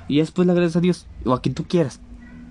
Y 0.07 0.18
después 0.18 0.46
le 0.46 0.52
agradeces 0.52 0.76
a 0.76 0.81
Dios, 0.81 1.07
o 1.24 1.33
a 1.33 1.42
quien 1.42 1.54
tú 1.54 1.64
quieras. 1.64 2.00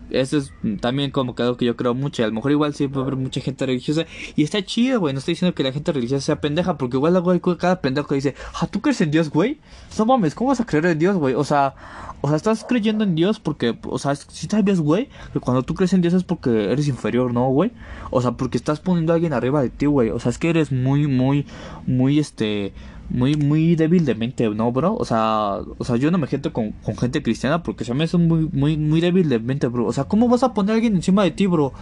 Eso 0.10 0.38
es 0.38 0.54
también 0.80 1.12
como 1.12 1.36
que 1.36 1.43
algo 1.43 1.58
que 1.58 1.65
yo 1.65 1.76
creo 1.76 1.93
mucho. 1.93 2.24
A 2.24 2.28
lo 2.28 2.34
mejor 2.34 2.52
igual 2.52 2.74
sí 2.74 2.88
puede 2.88 3.06
haber 3.06 3.17
mucha 3.17 3.41
gente 3.41 3.65
religiosa. 3.65 4.06
Y 4.36 4.43
está 4.43 4.63
chido, 4.63 5.00
güey. 5.00 5.13
No 5.13 5.20
estoy 5.20 5.34
diciendo 5.34 5.56
que 5.56 5.63
la 5.63 5.72
gente 5.72 5.91
religiosa 5.91 6.26
sea 6.26 6.41
pendeja. 6.41 6.78
Porque 6.78 6.98
igual 6.98 7.15
hay 7.15 7.39
cada 7.58 7.82
pendejo 7.82 8.08
que 8.08 8.15
dice, 8.15 8.36
ah, 8.60 8.67
¿tú 8.67 8.82
crees 8.82 9.02
en 9.02 9.12
Dios, 9.12 9.30
güey? 9.30 9.60
No 9.98 10.06
mames, 10.06 10.36
¿cómo 10.36 10.50
vas 10.50 10.60
a 10.60 10.65
creer 10.65 10.86
en 10.86 11.00
Dios, 11.00 11.15
güey? 11.17 11.34
O 11.34 11.43
sea, 11.43 11.76
o 12.22 12.28
sea, 12.28 12.38
estás 12.38 12.65
creyendo 12.67 13.04
en 13.04 13.15
Dios 13.15 13.39
porque, 13.39 13.78
o 13.84 14.00
sea, 14.00 14.15
si 14.15 14.48
sabes, 14.48 14.80
güey, 14.80 15.10
que 15.34 15.39
cuando 15.39 15.63
tú 15.63 15.76
crees 15.76 15.93
en 15.93 16.02
Dios 16.02 16.13
es 16.13 16.24
porque 16.24 16.72
eres 16.72 16.88
inferior, 16.88 17.32
¿no, 17.32 17.48
güey? 17.50 17.72
O 18.10 18.22
sea, 18.22 18.32
porque 18.32 18.58
estás 18.58 18.80
poniendo 18.80 19.13
a 19.13 19.15
alguien 19.15 19.34
arriba 19.34 19.62
de 19.62 19.70
ti, 19.70 19.86
güey. 19.86 20.10
O 20.10 20.20
sea, 20.20 20.32
es 20.32 20.38
que 20.38 20.50
eres 20.50 20.72
muy, 20.72 21.08
muy, 21.08 21.46
muy, 21.86 22.20
este, 22.20 22.74
muy, 23.10 23.36
muy 23.36 23.76
débil 23.76 24.06
de 24.06 24.15
mente, 24.15 24.50
¿no, 24.50 24.72
bro? 24.72 24.96
O 24.96 25.06
sea, 25.06 25.60
o 25.78 25.84
sea, 25.84 25.96
yo 25.96 26.12
no 26.12 26.17
me 26.17 26.28
gente 26.28 26.52
con, 26.52 26.72
con 26.72 26.98
gente 26.98 27.24
cristiana 27.24 27.63
porque 27.63 27.86
se 27.86 27.93
me 27.93 28.04
hace 28.04 28.17
muy, 28.17 28.50
muy, 28.52 28.78
muy 28.78 29.02
débil 29.02 29.30
de 29.30 29.39
mente, 29.39 29.67
bro. 29.67 29.86
O 29.86 29.93
sea, 29.93 30.06
¿cómo 30.06 30.28
vas 30.28 30.43
a 30.43 30.54
poner 30.54 30.72
a 30.72 30.76
alguien 30.76 30.96
encima 30.96 31.24
de 31.24 31.32
ti, 31.32 31.48
bro? 31.48 31.74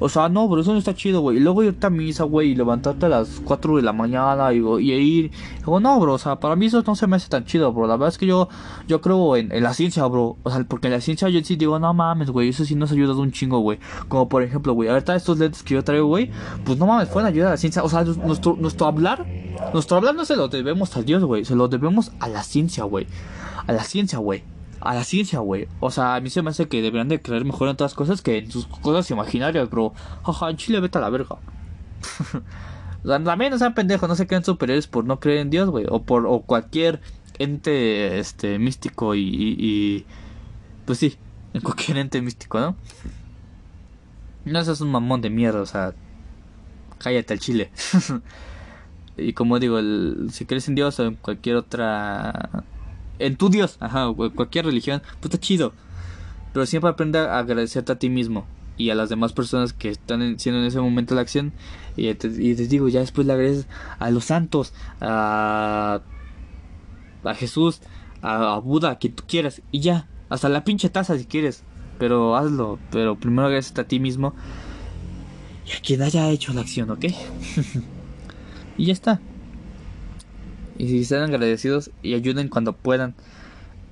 O 0.00 0.08
sea, 0.08 0.28
no, 0.28 0.48
bro, 0.48 0.60
eso 0.60 0.72
no 0.72 0.78
está 0.78 0.94
chido, 0.94 1.20
güey. 1.20 1.38
Y 1.38 1.40
luego 1.40 1.62
irte 1.64 1.86
a 1.86 1.90
misa, 1.90 2.24
güey, 2.24 2.50
y 2.50 2.54
levantarte 2.54 3.06
a 3.06 3.08
las 3.08 3.40
4 3.44 3.76
de 3.76 3.82
la 3.82 3.92
mañana 3.92 4.52
y, 4.52 4.58
y 4.58 4.92
ir. 4.92 5.30
Digo, 5.58 5.80
no, 5.80 5.98
bro, 5.98 6.14
o 6.14 6.18
sea, 6.18 6.36
para 6.36 6.54
mí 6.56 6.66
eso 6.66 6.82
no 6.86 6.94
se 6.94 7.06
me 7.06 7.16
hace 7.16 7.28
tan 7.28 7.44
chido, 7.44 7.72
bro. 7.72 7.86
La 7.86 7.94
verdad 7.94 8.08
es 8.08 8.18
que 8.18 8.26
yo, 8.26 8.48
yo 8.86 9.00
creo 9.00 9.36
en, 9.36 9.50
en 9.50 9.62
la 9.62 9.74
ciencia, 9.74 10.06
bro. 10.06 10.36
O 10.42 10.50
sea, 10.50 10.64
porque 10.64 10.86
en 10.86 10.92
la 10.92 11.00
ciencia 11.00 11.28
yo 11.28 11.40
sí 11.42 11.56
digo, 11.56 11.78
no 11.78 11.92
mames, 11.94 12.30
güey, 12.30 12.48
eso 12.50 12.64
sí 12.64 12.74
nos 12.74 12.92
ayuda 12.92 13.14
un 13.14 13.32
chingo, 13.32 13.58
güey. 13.58 13.78
Como 14.08 14.28
por 14.28 14.42
ejemplo, 14.42 14.72
güey, 14.72 14.88
ahorita 14.88 15.16
estos 15.16 15.38
lentes 15.38 15.62
que 15.62 15.74
yo 15.74 15.82
traigo, 15.82 16.06
güey, 16.06 16.30
pues 16.64 16.78
no 16.78 16.86
mames, 16.86 17.08
pueden 17.08 17.26
ayudar 17.26 17.48
a 17.48 17.50
la 17.52 17.56
ciencia. 17.56 17.82
O 17.82 17.88
sea, 17.88 18.04
nuestro, 18.04 18.56
nuestro 18.58 18.86
hablar, 18.86 19.26
nuestro 19.72 19.96
hablar 19.96 20.14
no 20.14 20.24
se 20.24 20.36
lo 20.36 20.48
debemos 20.48 20.96
a 20.96 21.02
Dios, 21.02 21.24
güey. 21.24 21.44
Se 21.44 21.56
lo 21.56 21.68
debemos 21.68 22.12
a 22.20 22.28
la 22.28 22.42
ciencia, 22.42 22.84
güey. 22.84 23.06
A 23.66 23.72
la 23.72 23.82
ciencia, 23.82 24.18
güey 24.18 24.42
a 24.80 24.94
la 24.94 25.04
ciencia, 25.04 25.40
güey. 25.40 25.68
O 25.80 25.90
sea, 25.90 26.14
a 26.14 26.20
mí 26.20 26.30
se 26.30 26.42
me 26.42 26.50
hace 26.50 26.68
que 26.68 26.82
deberían 26.82 27.08
de 27.08 27.20
creer 27.20 27.44
mejor 27.44 27.68
en 27.68 27.76
todas 27.76 27.94
cosas 27.94 28.22
que 28.22 28.38
en 28.38 28.50
sus 28.50 28.66
cosas 28.66 29.10
imaginarias, 29.10 29.68
bro. 29.70 29.92
Jaja, 30.24 30.50
en 30.50 30.56
Chile 30.56 30.80
vete 30.80 30.98
a 30.98 31.00
la 31.00 31.10
verga. 31.10 31.36
También 33.04 33.50
no 33.50 33.58
sean 33.58 33.74
pendejos, 33.74 34.08
no 34.08 34.16
se 34.16 34.26
crean 34.26 34.44
superiores 34.44 34.86
por 34.86 35.04
no 35.04 35.20
creer 35.20 35.38
en 35.38 35.50
Dios, 35.50 35.70
güey. 35.70 35.86
O 35.88 36.02
por 36.02 36.26
o 36.26 36.40
cualquier 36.40 37.00
ente 37.38 38.18
este 38.18 38.58
místico 38.58 39.14
y, 39.14 39.22
y, 39.22 40.06
pues 40.84 40.98
sí, 40.98 41.16
en 41.54 41.60
cualquier 41.60 41.98
ente 41.98 42.20
místico, 42.20 42.60
¿no? 42.60 42.76
No 44.44 44.64
seas 44.64 44.80
un 44.80 44.90
mamón 44.90 45.20
de 45.20 45.30
mierda, 45.30 45.60
o 45.60 45.66
sea, 45.66 45.94
cállate 46.98 47.34
al 47.34 47.40
chile. 47.40 47.70
y 49.16 49.32
como 49.32 49.58
digo, 49.58 49.78
el, 49.78 50.28
si 50.32 50.44
crees 50.46 50.68
en 50.68 50.74
Dios 50.74 50.98
o 51.00 51.06
en 51.06 51.14
cualquier 51.14 51.56
otra 51.56 52.64
en 53.18 53.36
tu 53.36 53.48
Dios, 53.48 53.76
ajá, 53.80 54.12
cualquier 54.34 54.66
religión, 54.66 55.02
pues 55.20 55.32
está 55.32 55.38
chido. 55.38 55.72
Pero 56.52 56.66
siempre 56.66 56.90
aprende 56.90 57.18
a 57.18 57.38
agradecerte 57.38 57.92
a 57.92 57.98
ti 57.98 58.08
mismo 58.08 58.46
y 58.76 58.90
a 58.90 58.94
las 58.94 59.08
demás 59.08 59.32
personas 59.32 59.72
que 59.72 59.90
están 59.90 60.22
haciendo 60.36 60.60
en 60.60 60.66
ese 60.66 60.80
momento 60.80 61.14
la 61.14 61.20
acción. 61.20 61.52
Y 61.96 62.12
te, 62.14 62.28
digo, 62.28 62.88
ya 62.88 63.00
después 63.00 63.26
le 63.26 63.32
agradeces 63.32 63.66
a 63.98 64.10
los 64.10 64.24
santos, 64.24 64.72
a, 65.00 66.00
a 67.24 67.34
Jesús, 67.34 67.80
a, 68.22 68.58
Buda, 68.58 68.90
a 68.90 68.98
quien 68.98 69.14
tú 69.14 69.24
quieras. 69.26 69.62
Y 69.72 69.80
ya, 69.80 70.08
hasta 70.28 70.48
la 70.48 70.64
pinche 70.64 70.88
taza 70.88 71.18
si 71.18 71.26
quieres. 71.26 71.64
Pero 71.98 72.36
hazlo, 72.36 72.78
pero 72.92 73.16
primero 73.18 73.46
agradecete 73.46 73.80
a 73.80 73.88
ti 73.88 73.98
mismo 73.98 74.32
y 75.66 75.76
a 75.76 75.80
quien 75.80 76.00
haya 76.02 76.30
hecho 76.30 76.52
la 76.52 76.60
acción, 76.60 76.90
¿ok? 76.90 77.06
y 78.78 78.86
ya 78.86 78.92
está. 78.92 79.20
Y 80.78 80.86
si 80.86 81.04
sean 81.04 81.24
agradecidos 81.24 81.90
y 82.02 82.14
ayuden 82.14 82.48
cuando 82.48 82.72
puedan. 82.72 83.14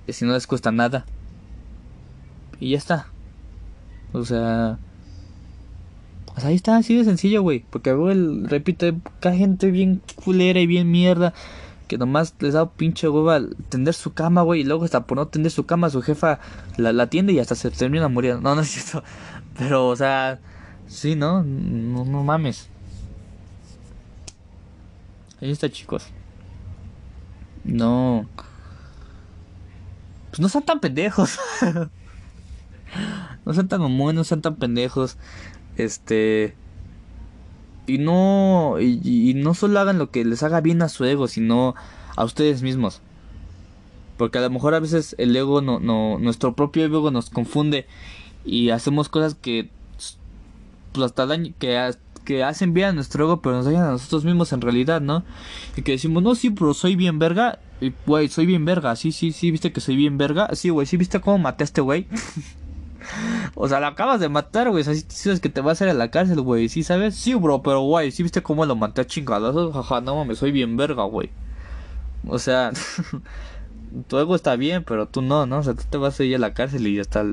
Si 0.09 0.25
no 0.25 0.33
les 0.33 0.47
cuesta 0.47 0.71
nada. 0.71 1.05
Y 2.61 2.71
ya 2.71 2.79
está. 2.79 3.09
O 4.13 4.25
sea. 4.25 4.79
Pues 6.33 6.45
ahí 6.45 6.55
está, 6.55 6.77
así 6.77 6.97
de 6.97 7.05
sencillo, 7.05 7.43
güey. 7.43 7.65
Porque 7.71 7.91
el, 7.91 8.49
repito, 8.49 8.87
hay 9.23 9.39
gente 9.39 9.73
bien 9.73 10.01
culera 10.25 10.61
y 10.61 10.67
bien 10.69 10.91
mierda. 10.91 11.35
Que 11.89 11.99
nomás 11.99 12.35
les 12.39 12.55
da 12.55 12.71
pinche 12.71 13.09
hueva 13.09 13.41
tender 13.69 13.95
su 13.95 14.13
cama, 14.13 14.43
güey. 14.43 14.61
Y 14.61 14.65
luego 14.65 14.85
hasta 14.85 15.07
por 15.07 15.19
no 15.19 15.27
tender 15.27 15.51
su 15.51 15.67
cama, 15.67 15.91
su 15.91 16.03
jefa 16.03 16.39
la, 16.77 16.93
la 16.93 17.05
atiende 17.05 17.33
y 17.33 17.41
hasta 17.41 17.57
se 17.57 17.71
termina 17.73 18.07
muriendo. 18.09 18.43
No, 18.43 18.55
no 18.55 18.61
es 18.61 18.69
cierto. 18.69 19.03
Pero, 19.59 19.89
o 19.89 19.97
sea, 19.97 20.39
sí. 20.87 21.17
No, 21.17 21.43
no 21.43 22.23
mames. 22.23 22.69
Ahí 25.41 25.51
está, 25.51 25.69
chicos. 25.69 26.13
No. 27.67 28.27
Pues 30.31 30.41
no 30.41 30.49
sean 30.49 30.65
tan 30.65 30.81
pendejos. 30.81 31.39
no 33.45 33.53
sean 33.53 33.69
tan 33.69 33.81
mamones, 33.81 34.15
no 34.15 34.25
sean 34.25 34.43
tan 34.43 34.57
pendejos. 34.57 35.17
Este. 35.77 36.55
Y 37.87 37.99
no, 37.99 38.77
y, 38.81 39.35
no 39.37 39.55
solo 39.55 39.79
hagan 39.79 39.99
lo 39.99 40.11
que 40.11 40.25
les 40.25 40.43
haga 40.43 40.61
bien 40.61 40.83
a 40.83 40.89
su 40.89 41.05
ego, 41.05 41.29
sino 41.29 41.75
a 42.17 42.25
ustedes 42.25 42.63
mismos. 42.63 43.01
Porque 44.17 44.39
a 44.39 44.41
lo 44.41 44.51
mejor 44.51 44.75
a 44.75 44.81
veces 44.81 45.15
el 45.19 45.37
ego, 45.37 45.61
no, 45.61 45.79
no, 45.79 46.19
nuestro 46.19 46.57
propio 46.57 46.85
ego 46.85 47.11
nos 47.13 47.31
confunde 47.31 47.87
y 48.45 48.71
hacemos 48.71 49.09
cosas 49.09 49.35
que 49.35 49.71
pues 50.93 51.05
hasta 51.05 51.27
daño, 51.27 51.53
que, 51.59 51.79
que 52.27 52.45
hacen 52.45 52.75
bien 52.75 52.89
a 52.89 52.93
nuestro 52.93 53.25
ego, 53.25 53.41
pero 53.41 53.57
nos 53.57 53.65
dañan 53.65 53.85
a 53.85 53.91
nosotros 53.93 54.27
mismos 54.27 54.53
en 54.53 54.61
realidad, 54.61 55.01
¿no? 55.01 55.25
Y 55.77 55.83
que 55.83 55.93
decimos, 55.93 56.23
no, 56.23 56.35
sí, 56.35 56.51
pero 56.51 56.75
soy 56.75 56.97
bien 56.97 57.19
verga. 57.19 57.61
Y, 57.81 57.95
güey, 58.05 58.29
soy 58.29 58.45
bien 58.45 58.67
verga. 58.67 58.97
Sí, 58.97 59.13
sí, 59.13 59.33
sí, 59.33 59.51
viste 59.51 59.73
que 59.73 59.81
soy 59.81 59.97
bien 59.97 60.19
verga. 60.19 60.51
Sí, 60.53 60.69
güey, 60.69 60.87
sí, 60.87 60.99
viste 60.99 61.21
cómo 61.21 61.39
maté 61.39 61.63
a 61.63 61.67
este 61.67 61.81
güey. 61.81 62.07
o 63.55 63.69
sea, 63.69 63.81
lo 63.81 63.87
acabas 63.87 64.21
de 64.21 64.29
matar, 64.29 64.69
güey. 64.69 64.83
O 64.83 64.85
sea, 64.85 64.95
sabes 65.09 65.41
que 65.41 65.49
te 65.49 65.63
vas 65.63 65.81
a 65.81 65.85
ir 65.85 65.91
a 65.91 65.95
la 65.95 66.11
cárcel, 66.11 66.41
güey. 66.43 66.69
Sí, 66.69 66.83
¿sabes? 66.83 67.15
Sí, 67.15 67.35
bro, 67.35 67.63
pero, 67.63 67.81
güey, 67.81 68.11
sí, 68.11 68.23
viste 68.23 68.43
cómo 68.43 68.67
lo 68.67 68.77
maté 68.77 69.01
a 69.01 69.07
chingados. 69.07 69.73
Jaja, 69.73 70.01
no 70.03 70.17
mames, 70.17 70.39
soy 70.39 70.53
bien 70.53 70.77
verga, 70.77 71.05
güey. 71.05 71.31
O 72.27 72.39
sea, 72.39 72.73
tu 74.09 74.19
ego 74.19 74.35
está 74.35 74.57
bien, 74.57 74.85
pero 74.85 75.07
tú 75.07 75.23
no, 75.23 75.47
¿no? 75.47 75.59
O 75.59 75.63
sea, 75.63 75.75
tú 75.75 75.85
te 75.89 75.97
vas 75.97 76.19
a 76.21 76.25
ir 76.25 76.37
a 76.37 76.39
la 76.39 76.55
cárcel 76.55 76.87
y 76.87 76.99
hasta, 76.99 77.25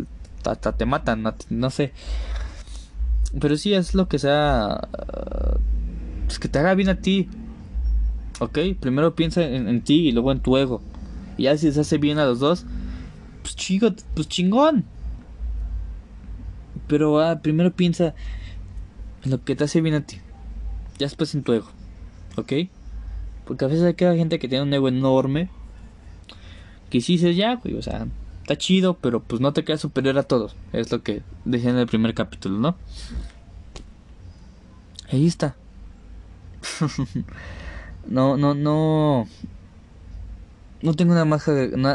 hasta 0.45 0.71
te 0.73 0.85
matan, 0.85 1.23
no, 1.23 1.33
no 1.49 1.69
sé. 1.69 1.93
Pero 3.39 3.57
sí 3.57 3.73
es 3.73 3.95
lo 3.95 4.07
que 4.07 4.19
sea. 4.19 4.87
Pues 6.25 6.39
que 6.39 6.47
te 6.47 6.59
haga 6.59 6.75
bien 6.75 6.89
a 6.89 7.01
ti. 7.01 7.29
¿Ok? 8.39 8.59
Primero 8.79 9.15
piensa 9.15 9.43
en, 9.43 9.81
ti 9.81 10.07
y 10.07 10.11
luego 10.11 10.31
en 10.31 10.39
tu 10.39 10.57
ego. 10.57 10.81
Y 11.37 11.43
ya 11.43 11.57
si 11.57 11.71
se 11.71 11.81
hace 11.81 11.97
bien 11.97 12.19
a 12.19 12.25
los 12.25 12.39
dos, 12.39 12.65
pues 13.41 13.55
chico, 13.55 13.93
pues 14.13 14.27
chingón. 14.27 14.85
Pero 16.87 17.19
ah, 17.21 17.39
primero 17.41 17.71
piensa 17.71 18.13
en 19.23 19.31
lo 19.31 19.43
que 19.43 19.55
te 19.55 19.63
hace 19.63 19.81
bien 19.81 19.95
a 19.95 20.01
ti. 20.01 20.17
Ya 20.99 21.05
después 21.05 21.33
en 21.33 21.43
tu 21.43 21.53
ego. 21.53 21.67
¿Ok? 22.37 22.53
Porque 23.45 23.65
a 23.65 23.67
veces 23.67 23.83
hay 23.83 24.17
gente 24.17 24.39
que 24.39 24.47
tiene 24.47 24.63
un 24.63 24.73
ego 24.73 24.87
enorme. 24.87 25.49
Que 26.89 27.01
sí 27.01 27.13
dices 27.13 27.35
ya, 27.35 27.55
güey, 27.55 27.75
o 27.75 27.81
sea, 27.81 28.07
está 28.43 28.57
chido, 28.57 28.95
pero 28.95 29.21
pues 29.21 29.41
no 29.41 29.53
te 29.53 29.63
quedas 29.63 29.81
superior 29.81 30.17
a 30.17 30.23
todos. 30.23 30.55
Es 30.73 30.91
lo 30.91 31.01
que 31.01 31.23
decía 31.45 31.71
en 31.71 31.77
el 31.77 31.87
primer 31.87 32.13
capítulo, 32.13 32.59
¿no? 32.59 32.75
Ahí 35.09 35.25
está. 35.25 35.55
no, 38.07 38.37
no, 38.37 38.53
no. 38.53 39.27
No 40.81 40.93
tengo 40.93 41.13
nada 41.13 41.25
más, 41.25 41.49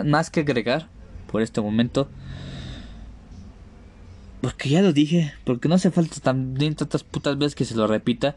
más 0.06 0.30
que 0.30 0.40
agregar 0.40 0.88
por 1.30 1.42
este 1.42 1.60
momento. 1.60 2.08
Porque 4.40 4.70
ya 4.70 4.80
lo 4.80 4.94
dije. 4.94 5.34
Porque 5.44 5.68
no 5.68 5.74
hace 5.74 5.90
falta 5.90 6.18
también 6.20 6.74
tantas 6.74 7.04
putas 7.04 7.36
veces 7.36 7.54
que 7.54 7.66
se 7.66 7.74
lo 7.74 7.86
repita. 7.86 8.36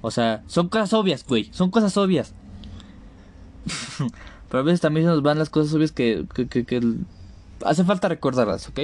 O 0.00 0.12
sea, 0.12 0.44
son 0.46 0.68
cosas 0.68 0.92
obvias, 0.92 1.26
güey. 1.26 1.48
Son 1.52 1.72
cosas 1.72 1.96
obvias. 1.96 2.34
Pero 4.48 4.60
a 4.60 4.64
veces 4.64 4.80
también 4.80 5.06
se 5.06 5.10
nos 5.10 5.22
van 5.22 5.38
las 5.38 5.50
cosas 5.50 5.74
obvias 5.74 5.90
que, 5.90 6.24
que, 6.32 6.46
que, 6.46 6.64
que 6.64 6.80
hace 7.64 7.84
falta 7.84 8.08
recordarlas, 8.08 8.68
¿ok? 8.68 8.80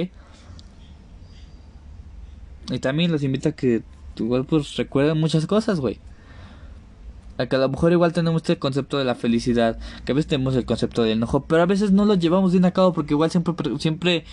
Y 2.71 2.79
también 2.79 3.11
los 3.11 3.23
invito 3.23 3.49
a 3.49 3.51
que 3.51 3.83
igual 4.17 4.45
pues 4.45 4.75
recuerden 4.77 5.19
muchas 5.19 5.45
cosas, 5.45 5.79
güey. 5.79 5.99
A 7.37 7.47
que 7.47 7.55
a 7.55 7.59
lo 7.59 7.69
mejor 7.69 7.91
igual 7.91 8.13
tenemos 8.13 8.41
este 8.41 8.59
concepto 8.59 8.97
de 8.97 9.03
la 9.03 9.15
felicidad, 9.15 9.77
que 10.05 10.13
a 10.13 10.15
veces 10.15 10.29
tenemos 10.29 10.55
el 10.55 10.65
concepto 10.65 11.03
del 11.03 11.13
enojo, 11.13 11.45
pero 11.45 11.61
a 11.61 11.65
veces 11.65 11.91
no 11.91 12.05
lo 12.05 12.15
llevamos 12.15 12.53
bien 12.53 12.65
a 12.65 12.71
cabo 12.71 12.93
porque 12.93 13.13
igual 13.13 13.29
siempre, 13.29 13.53
siempre, 13.77 14.23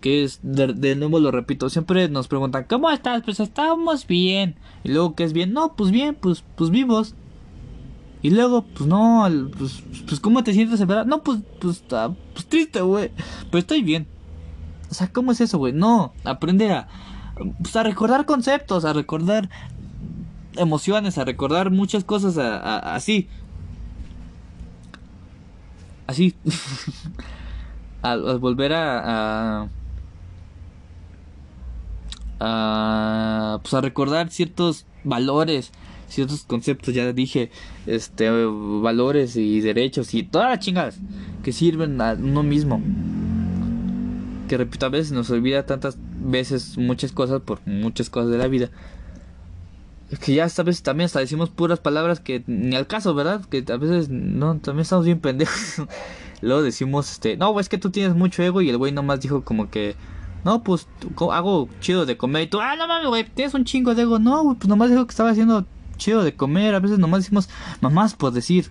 que 0.00 0.24
es, 0.24 0.40
de, 0.42 0.96
nuevo 0.96 1.20
lo 1.20 1.30
repito, 1.30 1.68
siempre 1.68 2.08
nos 2.08 2.28
preguntan, 2.28 2.64
¿cómo 2.68 2.90
estás? 2.90 3.22
Pues 3.22 3.40
estamos 3.40 4.06
bien. 4.06 4.56
Y 4.84 4.88
luego, 4.88 5.14
¿qué 5.14 5.24
es 5.24 5.34
bien? 5.34 5.52
No, 5.52 5.74
pues 5.76 5.90
bien, 5.90 6.14
pues, 6.14 6.44
pues 6.56 6.70
vivos. 6.70 7.14
Y 8.24 8.30
luego, 8.30 8.62
pues 8.62 8.88
no, 8.88 9.28
pues, 9.58 9.82
pues 10.08 10.18
¿cómo 10.18 10.42
te 10.42 10.54
sientes 10.54 10.80
en 10.80 10.88
verdad? 10.88 11.04
No, 11.04 11.22
pues, 11.22 11.40
pues, 11.60 11.84
pues 11.90 12.46
triste, 12.48 12.80
güey. 12.80 13.10
Pero 13.50 13.58
estoy 13.58 13.82
bien. 13.82 14.06
O 14.90 14.94
sea, 14.94 15.12
¿cómo 15.12 15.32
es 15.32 15.42
eso, 15.42 15.58
güey? 15.58 15.74
No, 15.74 16.14
aprende 16.24 16.72
a, 16.72 16.88
pues, 17.60 17.76
a 17.76 17.82
recordar 17.82 18.24
conceptos, 18.24 18.86
a 18.86 18.94
recordar 18.94 19.50
emociones, 20.56 21.18
a 21.18 21.26
recordar 21.26 21.70
muchas 21.70 22.02
cosas 22.02 22.38
así. 22.38 23.28
Así. 26.06 26.34
al, 28.00 28.38
volver 28.38 28.72
a, 28.72 29.68
a, 32.40 33.58
pues 33.60 33.74
a 33.74 33.82
recordar 33.82 34.30
ciertos 34.30 34.86
valores 35.04 35.72
ciertos 36.14 36.44
conceptos, 36.44 36.94
ya 36.94 37.12
dije, 37.12 37.50
este, 37.86 38.30
valores 38.30 39.36
y 39.36 39.60
derechos 39.60 40.14
y 40.14 40.22
todas 40.22 40.50
las 40.50 40.58
chingadas 40.60 40.98
que 41.42 41.52
sirven 41.52 42.00
a 42.00 42.14
uno 42.14 42.42
mismo. 42.42 42.80
Que 44.48 44.56
repito, 44.56 44.86
a 44.86 44.90
veces 44.90 45.12
nos 45.12 45.30
olvida 45.30 45.66
tantas 45.66 45.98
veces 46.18 46.78
muchas 46.78 47.12
cosas 47.12 47.40
por 47.40 47.60
muchas 47.66 48.10
cosas 48.10 48.30
de 48.30 48.38
la 48.38 48.48
vida. 48.48 48.70
Que 50.20 50.34
ya 50.34 50.44
esta 50.44 50.62
vez 50.62 50.82
también 50.82 51.06
hasta 51.06 51.18
decimos 51.18 51.50
puras 51.50 51.80
palabras 51.80 52.20
que 52.20 52.44
ni 52.46 52.76
al 52.76 52.86
caso, 52.86 53.14
¿verdad? 53.14 53.44
Que 53.46 53.64
a 53.68 53.76
veces 53.76 54.08
no, 54.10 54.58
también 54.58 54.82
estamos 54.82 55.06
bien 55.06 55.20
pendejos. 55.20 55.82
Luego 56.40 56.62
decimos, 56.62 57.10
este, 57.10 57.36
no, 57.36 57.58
es 57.58 57.68
que 57.68 57.78
tú 57.78 57.90
tienes 57.90 58.14
mucho 58.14 58.42
ego 58.42 58.60
y 58.60 58.68
el 58.68 58.76
güey 58.76 58.92
nomás 58.92 59.20
dijo 59.20 59.42
como 59.42 59.70
que 59.70 59.96
no, 60.44 60.62
pues 60.62 60.86
hago 61.30 61.68
chido 61.80 62.04
de 62.04 62.18
comer. 62.18 62.42
Y 62.42 62.46
tú, 62.48 62.60
ah, 62.60 62.76
no 62.76 62.86
mames, 62.86 63.08
güey, 63.08 63.24
tienes 63.24 63.54
un 63.54 63.64
chingo 63.64 63.94
de 63.94 64.02
ego. 64.02 64.18
No, 64.18 64.54
pues 64.58 64.68
nomás 64.68 64.90
dijo 64.90 65.06
que 65.06 65.10
estaba 65.10 65.30
haciendo 65.30 65.64
chido 65.96 66.22
de 66.22 66.34
comer. 66.34 66.74
A 66.74 66.80
veces 66.80 66.98
nomás 66.98 67.20
decimos 67.20 67.48
mamás 67.80 68.14
por 68.14 68.32
decir. 68.32 68.70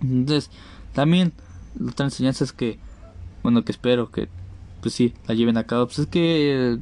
Entonces, 0.00 0.50
también 0.92 1.32
la 1.78 1.92
otra 1.92 2.06
enseñanza 2.06 2.44
es 2.44 2.52
que, 2.52 2.78
bueno, 3.42 3.64
que 3.64 3.72
espero 3.72 4.10
que, 4.10 4.28
pues 4.80 4.94
sí, 4.94 5.14
la 5.26 5.34
lleven 5.34 5.56
a 5.56 5.64
cabo. 5.64 5.86
Pues 5.86 6.00
es 6.00 6.06
que 6.06 6.78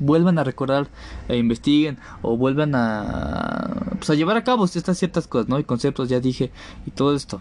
vuelvan 0.00 0.38
a 0.38 0.44
recordar 0.44 0.88
e 1.28 1.36
investiguen 1.38 1.98
o 2.22 2.36
vuelvan 2.36 2.74
a, 2.74 3.96
pues 3.96 4.10
a 4.10 4.14
llevar 4.14 4.36
a 4.36 4.44
cabo 4.44 4.64
estas 4.64 4.98
ciertas 4.98 5.26
cosas, 5.26 5.48
¿no? 5.48 5.58
Y 5.58 5.64
conceptos, 5.64 6.08
ya 6.08 6.20
dije, 6.20 6.50
y 6.86 6.90
todo 6.90 7.14
esto. 7.14 7.40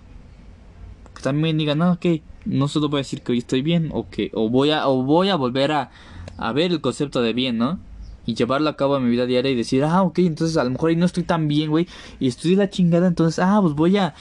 Que 1.16 1.22
también 1.22 1.58
digan, 1.58 1.80
no, 1.80 1.94
ok, 1.94 2.06
no 2.46 2.68
solo 2.68 2.90
voy 2.90 3.00
a 3.00 3.02
decir 3.02 3.22
que 3.22 3.32
hoy 3.32 3.40
estoy 3.40 3.62
bien 3.62 3.90
o 3.92 4.10
que, 4.10 4.32
o 4.34 4.50
voy 4.50 4.72
a, 4.72 4.88
o 4.88 5.04
voy 5.04 5.30
a 5.30 5.36
volver 5.36 5.72
a, 5.72 5.92
a 6.38 6.52
ver 6.54 6.72
el 6.72 6.82
concepto 6.82 7.22
de 7.22 7.34
bien, 7.34 7.58
¿no? 7.58 7.80
Y 8.28 8.36
llevarlo 8.36 8.70
a 8.70 8.76
cabo 8.76 8.98
en 8.98 9.06
mi 9.06 9.10
vida 9.10 9.26
diaria 9.26 9.50
y 9.50 9.56
decir, 9.56 9.84
ah, 9.84 10.04
ok, 10.04 10.20
entonces 10.20 10.58
a 10.58 10.64
lo 10.64 10.70
mejor 10.70 10.90
ahí 10.92 10.96
no 10.96 11.08
estoy 11.08 11.24
tan 11.24 11.48
bien, 11.48 11.72
güey, 11.72 11.88
y 12.20 12.28
estoy 12.28 12.56
la 12.56 12.70
chingada, 12.70 13.08
entonces, 13.08 13.40
ah, 13.40 13.58
pues 13.62 13.74
voy 13.74 13.98
a, 13.98 14.14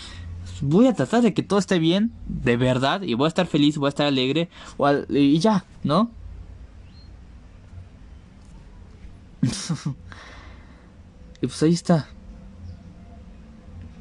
voy 0.63 0.87
a 0.87 0.95
tratar 0.95 1.23
de 1.23 1.35
que 1.35 1.43
todo 1.43 1.59
esté 1.59 1.79
bien, 1.79 2.13
de 2.27 2.57
verdad, 2.57 3.03
y 3.03 3.13
voy 3.15 3.27
a 3.27 3.29
estar 3.29 3.47
feliz, 3.47 3.77
voy 3.77 3.89
a 3.89 3.91
estar 3.91 4.07
alegre, 4.07 4.49
y 5.11 5.39
ya, 5.39 5.67
¿no? 5.83 6.11
y 11.43 11.47
pues 11.47 11.63
ahí 11.63 11.73
está. 11.73 12.09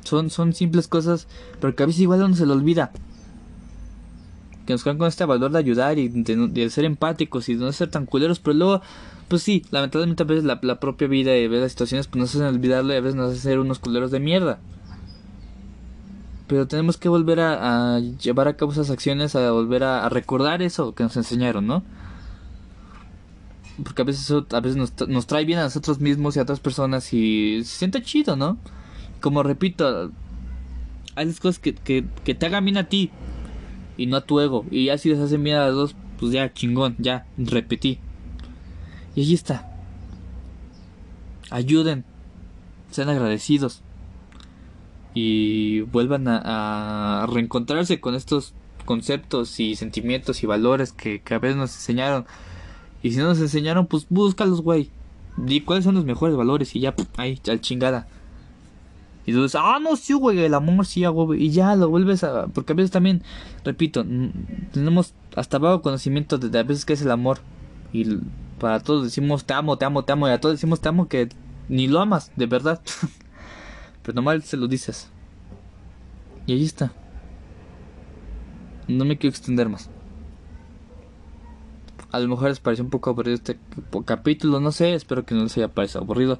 Son, 0.03 0.29
son 0.29 0.53
simples 0.53 0.87
cosas, 0.87 1.27
pero 1.59 1.75
que 1.75 1.83
a 1.83 1.87
veces 1.87 2.01
igual 2.01 2.21
uno 2.21 2.35
se 2.35 2.45
lo 2.45 2.53
olvida. 2.53 2.91
Que 4.65 4.73
nos 4.73 4.83
quedan 4.83 4.97
con 4.97 5.07
este 5.07 5.25
valor 5.25 5.51
de 5.51 5.59
ayudar 5.59 5.97
y 5.97 6.09
de, 6.09 6.69
ser 6.69 6.85
empáticos 6.85 7.49
y 7.49 7.55
de 7.55 7.65
no 7.65 7.71
ser 7.71 7.89
tan 7.89 8.05
culeros, 8.05 8.39
pero 8.39 8.53
luego 8.55 8.81
pues 9.27 9.41
sí, 9.41 9.65
lamentablemente 9.71 10.23
a 10.23 10.25
veces 10.25 10.43
la, 10.43 10.59
propia 10.59 11.07
vida 11.07 11.35
y 11.35 11.47
las 11.47 11.71
situaciones 11.71 12.07
pues 12.07 12.19
nos 12.19 12.35
hacen 12.35 12.43
olvidarlo 12.47 12.93
y 12.93 12.97
a 12.97 13.01
veces 13.01 13.15
nos 13.15 13.31
hacen 13.31 13.41
ser 13.41 13.59
unos 13.59 13.79
culeros 13.79 14.11
de 14.11 14.19
mierda. 14.19 14.59
Pero 16.47 16.67
tenemos 16.67 16.97
que 16.97 17.09
volver 17.09 17.39
a, 17.39 17.99
llevar 17.99 18.47
a 18.47 18.55
cabo 18.55 18.71
esas 18.71 18.91
acciones, 18.91 19.35
a 19.35 19.51
volver 19.51 19.83
a, 19.83 20.07
recordar 20.09 20.61
eso 20.61 20.93
que 20.93 21.03
nos 21.03 21.17
enseñaron, 21.17 21.65
¿no? 21.65 21.83
Porque 23.83 24.03
a 24.03 24.05
veces 24.05 24.25
eso 24.25 24.45
a 24.51 24.59
veces 24.59 24.77
nos, 24.77 25.27
trae 25.27 25.43
bien 25.43 25.59
a 25.59 25.63
nosotros 25.63 25.99
mismos 25.99 26.35
y 26.35 26.39
a 26.39 26.43
otras 26.43 26.59
personas 26.59 27.11
y 27.11 27.63
se 27.63 27.79
siente 27.79 28.03
chido, 28.03 28.35
¿no? 28.35 28.57
Como 29.21 29.41
repito, 29.41 30.11
hay 31.15 31.25
las 31.25 31.39
cosas 31.39 31.57
que, 31.57 31.73
que, 31.73 32.05
que 32.23 32.35
te 32.35 32.45
hagan 32.45 32.63
bien 32.63 32.77
a 32.77 32.89
ti 32.89 33.09
y 33.97 34.05
no 34.05 34.17
a 34.17 34.21
tu 34.21 34.39
ego. 34.39 34.65
Y 34.69 34.85
ya 34.85 34.99
si 34.99 35.09
les 35.09 35.19
hacen 35.19 35.43
bien 35.43 35.57
a 35.57 35.67
los 35.67 35.75
dos, 35.75 35.95
pues 36.19 36.31
ya 36.31 36.53
chingón, 36.53 36.95
ya 36.99 37.25
repetí. 37.37 37.99
Y 39.15 39.21
allí 39.21 39.33
está. 39.33 39.71
Ayuden. 41.49 42.03
Sean 42.91 43.09
agradecidos. 43.09 43.81
Y 45.13 45.81
vuelvan 45.81 46.27
a, 46.27 47.25
reencontrarse 47.31 48.01
con 48.01 48.15
estos 48.15 48.53
conceptos 48.83 49.59
y 49.59 49.75
sentimientos 49.75 50.43
y 50.43 50.45
valores 50.45 50.91
que, 50.91 51.21
que, 51.21 51.33
a 51.33 51.39
veces 51.39 51.57
nos 51.57 51.73
enseñaron. 51.73 52.25
Y 53.01 53.11
si 53.11 53.17
no 53.17 53.25
nos 53.25 53.39
enseñaron, 53.39 53.87
pues 53.87 54.05
búscalos, 54.09 54.61
güey. 54.61 54.89
Di 55.37 55.61
cuáles 55.61 55.85
son 55.85 55.95
los 55.95 56.05
mejores 56.05 56.35
valores 56.35 56.75
y 56.75 56.81
ya, 56.81 56.93
ahí, 57.17 57.39
ya 57.43 57.59
chingada. 57.59 58.07
Y 59.25 59.31
tú 59.31 59.43
dices, 59.43 59.59
ah, 59.61 59.79
no, 59.81 59.95
sí, 59.95 60.13
güey, 60.13 60.39
el 60.39 60.53
amor, 60.53 60.85
sí, 60.85 61.05
güey. 61.05 61.43
Y 61.45 61.49
ya 61.49 61.75
lo 61.75 61.89
vuelves 61.89 62.23
a. 62.23 62.47
Porque 62.47 62.73
a 62.73 62.75
veces 62.75 62.91
también, 62.91 63.23
repito, 63.63 64.05
tenemos 64.71 65.13
hasta 65.35 65.57
bajo 65.57 65.81
conocimiento 65.81 66.37
de, 66.37 66.49
de 66.49 66.59
a 66.59 66.63
veces 66.63 66.85
qué 66.85 66.93
es 66.93 67.01
el 67.01 67.11
amor. 67.11 67.39
Y 67.95 68.19
Para 68.59 68.81
todos 68.81 69.05
decimos 69.05 69.45
te 69.45 69.53
amo, 69.53 69.77
te 69.77 69.85
amo, 69.85 70.03
te 70.03 70.11
amo. 70.11 70.27
Y 70.27 70.31
a 70.31 70.41
todos 70.41 70.55
decimos 70.55 70.81
te 70.81 70.89
amo 70.89 71.07
que 71.07 71.29
ni 71.69 71.87
lo 71.87 72.01
amas, 72.01 72.29
de 72.35 72.45
verdad. 72.45 72.81
Pero 74.03 74.15
normal 74.15 74.43
se 74.43 74.57
lo 74.57 74.67
dices. 74.67 75.09
Y 76.45 76.53
ahí 76.53 76.65
está. 76.65 76.91
No 78.89 79.05
me 79.05 79.17
quiero 79.17 79.31
extender 79.31 79.69
más. 79.69 79.89
A 82.11 82.19
lo 82.19 82.27
mejor 82.27 82.49
les 82.49 82.59
pareció 82.59 82.83
un 82.83 82.91
poco 82.91 83.09
aburrido 83.09 83.35
este 83.35 83.57
capítulo, 84.05 84.59
no 84.59 84.71
sé, 84.71 84.93
espero 84.93 85.25
que 85.25 85.33
no 85.33 85.43
les 85.43 85.57
haya 85.57 85.69
parecido 85.69 86.01
aburrido. 86.01 86.39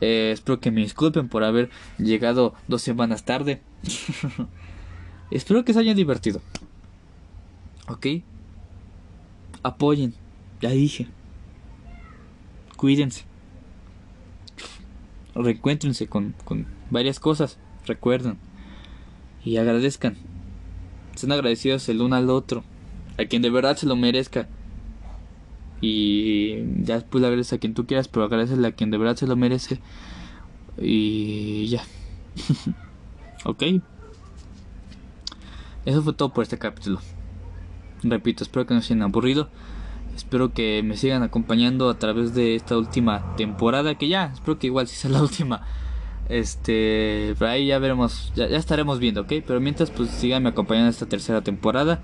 Eh, 0.00 0.30
espero 0.32 0.60
que 0.60 0.70
me 0.70 0.80
disculpen 0.80 1.28
por 1.28 1.44
haber 1.44 1.70
llegado 1.98 2.54
dos 2.68 2.82
semanas 2.82 3.24
tarde. 3.24 3.60
espero 5.30 5.64
que 5.64 5.74
se 5.74 5.80
hayan 5.80 5.96
divertido. 5.96 6.40
¿Ok? 7.86 8.06
Apoyen, 9.62 10.14
ya 10.60 10.70
dije. 10.70 11.06
Cuídense. 12.76 13.24
Recuéntrense 15.34 16.06
con, 16.06 16.34
con 16.44 16.66
varias 16.90 17.20
cosas, 17.20 17.58
recuerden. 17.86 18.38
Y 19.44 19.56
agradezcan. 19.56 20.16
Sean 21.14 21.32
agradecidos 21.32 21.88
el 21.88 22.00
uno 22.00 22.16
al 22.16 22.30
otro. 22.30 22.64
A 23.18 23.24
quien 23.24 23.42
de 23.42 23.50
verdad 23.50 23.76
se 23.76 23.86
lo 23.86 23.96
merezca. 23.96 24.48
Y 25.80 26.56
ya 26.82 26.96
después 26.96 27.22
le 27.22 27.28
agradeces 27.28 27.54
a 27.54 27.58
quien 27.58 27.74
tú 27.74 27.86
quieras, 27.86 28.08
pero 28.08 28.24
agradecele 28.24 28.66
a 28.68 28.72
quien 28.72 28.90
de 28.90 28.98
verdad 28.98 29.16
se 29.16 29.26
lo 29.26 29.36
merece. 29.36 29.80
Y 30.78 31.68
ya. 31.68 31.82
ok. 33.44 33.62
Eso 35.86 36.02
fue 36.02 36.12
todo 36.12 36.32
por 36.32 36.42
este 36.42 36.58
capítulo. 36.58 37.00
Repito, 38.02 38.44
espero 38.44 38.66
que 38.66 38.74
no 38.74 38.82
se 38.82 38.92
hayan 38.92 39.02
aburrido. 39.02 39.48
Espero 40.20 40.52
que 40.52 40.82
me 40.84 40.98
sigan 40.98 41.22
acompañando 41.22 41.88
a 41.88 41.98
través 41.98 42.34
de 42.34 42.54
esta 42.54 42.76
última 42.76 43.34
temporada. 43.36 43.94
Que 43.94 44.08
ya, 44.08 44.32
espero 44.34 44.58
que 44.58 44.66
igual 44.66 44.86
si 44.86 44.96
sea 44.96 45.10
la 45.10 45.22
última. 45.28 45.62
Este, 46.28 47.34
por 47.38 47.48
ahí 47.48 47.68
ya 47.68 47.78
veremos, 47.78 48.32
ya, 48.36 48.46
ya 48.48 48.58
estaremos 48.58 48.98
viendo, 48.98 49.22
¿ok? 49.22 49.32
Pero 49.46 49.60
mientras, 49.60 49.90
pues 49.90 50.10
síganme 50.10 50.50
acompañando 50.50 50.90
esta 50.90 51.06
tercera 51.06 51.40
temporada. 51.40 52.00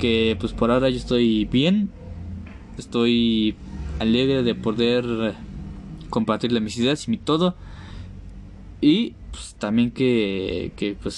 Que 0.00 0.34
pues 0.40 0.54
por 0.54 0.70
ahora 0.70 0.88
yo 0.88 0.96
estoy 0.96 1.44
bien 1.44 1.90
Estoy 2.80 3.56
alegre 3.98 4.42
de 4.42 4.54
poder 4.54 5.34
compartirle 6.08 6.60
mis 6.60 6.78
ideas 6.78 7.06
y 7.06 7.10
mi 7.10 7.18
todo. 7.18 7.54
Y 8.80 9.12
pues 9.32 9.54
también 9.58 9.90
que, 9.90 10.72
que 10.76 10.96
pues 11.00 11.14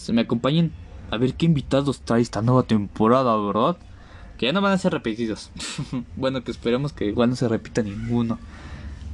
se 0.00 0.12
me 0.12 0.20
acompañen 0.20 0.70
a 1.10 1.16
ver 1.16 1.34
qué 1.34 1.46
invitados 1.46 2.02
trae 2.02 2.22
esta 2.22 2.40
nueva 2.40 2.62
temporada, 2.62 3.36
¿verdad? 3.36 3.76
Que 4.38 4.46
ya 4.46 4.52
no 4.52 4.60
van 4.60 4.72
a 4.72 4.78
ser 4.78 4.92
repetidos. 4.92 5.50
bueno, 6.16 6.44
que 6.44 6.50
esperemos 6.50 6.92
que 6.92 7.06
igual 7.06 7.30
no 7.30 7.36
se 7.36 7.48
repita 7.48 7.82
ninguno. 7.82 8.38